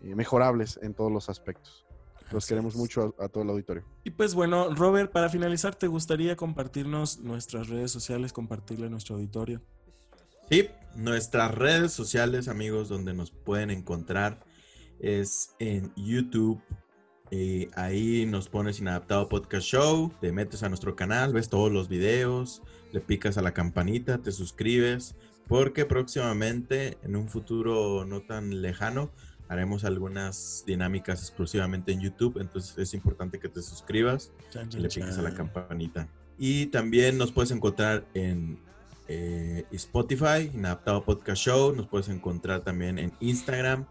eh, 0.02 0.16
mejorables 0.16 0.80
en 0.82 0.94
todos 0.94 1.12
los 1.12 1.28
aspectos. 1.30 1.86
Los 2.34 2.46
así 2.46 2.48
queremos 2.48 2.76
es. 2.76 2.76
mucho 2.76 3.16
a, 3.20 3.26
a 3.26 3.30
todo 3.30 3.44
el 3.44 3.50
auditorio. 3.50 3.86
Y 4.04 4.12
pues 4.12 4.36
bueno, 4.36 4.74
Robert, 4.76 5.12
para 5.12 5.30
finalizar, 5.30 5.76
¿te 5.76 5.88
gustaría 5.88 6.36
compartirnos 6.36 7.20
nuestras 7.20 7.70
redes 7.70 7.92
sociales, 7.92 8.34
compartirle 8.34 8.88
a 8.88 8.90
nuestro 8.90 9.16
auditorio? 9.16 9.62
Sí, 10.50 10.68
nuestras 10.96 11.54
redes 11.56 11.94
sociales, 11.94 12.48
amigos, 12.48 12.90
donde 12.90 13.14
nos 13.14 13.32
pueden 13.32 13.72
encontrar 13.72 14.40
es 15.00 15.56
en 15.60 15.94
YouTube. 15.96 16.62
eh, 17.32 17.70
ahí 17.76 18.28
nos 18.28 18.48
pones 18.48 18.80
Inadaptado 18.80 19.28
Podcast 19.28 19.66
Show, 19.66 20.12
te 20.22 20.32
metes 20.32 20.62
a 20.62 20.70
nuestro 20.70 20.96
canal, 20.96 21.34
ves 21.34 21.50
todos 21.50 21.72
los 21.72 21.88
videos, 21.88 22.62
le 22.92 23.00
picas 23.00 23.40
a 23.40 23.42
la 23.42 23.54
campanita, 23.54 24.20
te 24.20 24.32
suscribes, 24.32 25.16
porque 25.48 25.86
próximamente, 25.86 26.98
en 27.02 27.16
un 27.16 27.28
futuro 27.30 28.06
no 28.06 28.22
tan 28.22 28.62
lejano, 28.62 29.10
haremos 29.48 29.84
algunas 29.86 30.64
dinámicas 30.66 31.22
exclusivamente 31.22 31.92
en 31.92 32.02
YouTube, 32.02 32.40
entonces 32.40 32.78
es 32.78 32.94
importante 32.94 33.40
que 33.40 33.50
te 33.50 33.62
suscribas 33.62 34.32
Chan, 34.50 34.70
y 34.74 34.78
le 34.78 34.90
piques 34.90 35.18
a 35.18 35.22
la 35.22 35.34
campanita. 35.34 36.08
Y 36.38 36.68
también 36.68 37.18
nos 37.18 37.32
puedes 37.32 37.52
encontrar 37.52 38.06
en 38.14 38.60
eh, 39.08 39.66
Spotify, 39.72 40.52
Inadaptado 40.54 41.04
Podcast 41.04 41.42
Show. 41.42 41.76
Nos 41.76 41.88
puedes 41.88 42.10
encontrar 42.10 42.62
también 42.62 42.98
en 42.98 43.12
Instagram, 43.20 43.86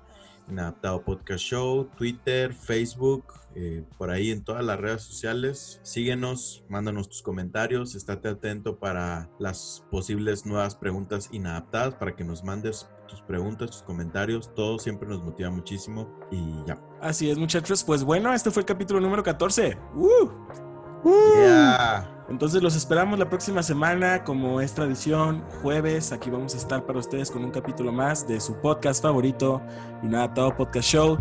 Inadaptado 0.49 1.03
Podcast 1.03 1.41
Show, 1.41 1.89
Twitter, 1.97 2.53
Facebook, 2.53 3.25
eh, 3.55 3.85
por 3.99 4.11
ahí 4.11 4.31
en 4.31 4.43
todas 4.43 4.65
las 4.65 4.81
redes 4.81 5.03
sociales. 5.03 5.81
Síguenos, 5.83 6.65
mándanos 6.69 7.09
tus 7.09 7.23
comentarios, 7.23 7.95
estate 7.95 8.29
atento 8.29 8.79
para 8.79 9.31
las 9.39 9.85
posibles 9.91 10.47
nuevas 10.47 10.75
preguntas 10.75 11.29
inadaptadas, 11.33 11.95
para 11.95 12.17
que 12.17 12.25
nos 12.25 12.43
mandes 12.43 12.89
tus 13.13 13.23
preguntas, 13.23 13.71
tus 13.71 13.83
comentarios. 13.83 14.53
Todo 14.55 14.79
siempre 14.79 15.09
nos 15.09 15.23
motiva 15.23 15.51
muchísimo. 15.51 16.09
Y 16.31 16.65
ya. 16.67 16.79
Así 17.01 17.31
es, 17.31 17.39
muchachos. 17.39 17.85
Pues 17.85 18.03
bueno, 18.03 18.33
este 18.33 18.51
fue 18.51 18.63
el 18.63 18.67
capítulo 18.67 19.01
número 19.01 19.23
14. 19.23 19.79
¡Uh! 19.95 20.31
Yeah. 21.05 22.09
Entonces 22.29 22.63
los 22.63 22.77
esperamos 22.77 23.19
la 23.19 23.29
próxima 23.29 23.63
semana, 23.63 24.25
como 24.25 24.61
es 24.61 24.73
tradición, 24.73 25.45
jueves. 25.61 26.13
Aquí 26.13 26.31
vamos 26.31 26.55
a 26.55 26.57
estar 26.57 26.87
para 26.87 26.99
ustedes 26.99 27.31
con 27.31 27.45
un 27.45 27.51
capítulo 27.51 27.93
más 27.93 28.27
de 28.27 28.41
su 28.41 28.55
podcast 28.55 29.03
favorito, 29.03 29.61
Inadaptado 30.03 30.57
Podcast 30.57 30.89
Show. 30.89 31.19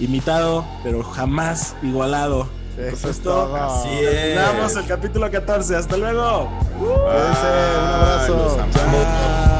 Imitado, 0.00 0.64
pero 0.82 1.02
jamás 1.04 1.76
igualado. 1.82 2.48
Eso 2.76 3.10
es 3.10 3.16
esto, 3.18 3.30
todo. 3.30 3.56
así 3.56 3.88
es. 3.88 4.10
Terminamos 4.10 4.76
el 4.76 4.86
capítulo 4.86 5.30
14. 5.30 5.76
Hasta 5.76 5.96
luego. 5.96 6.48
Cuídense, 6.78 7.46
un 7.78 8.58
abrazo. 8.66 9.57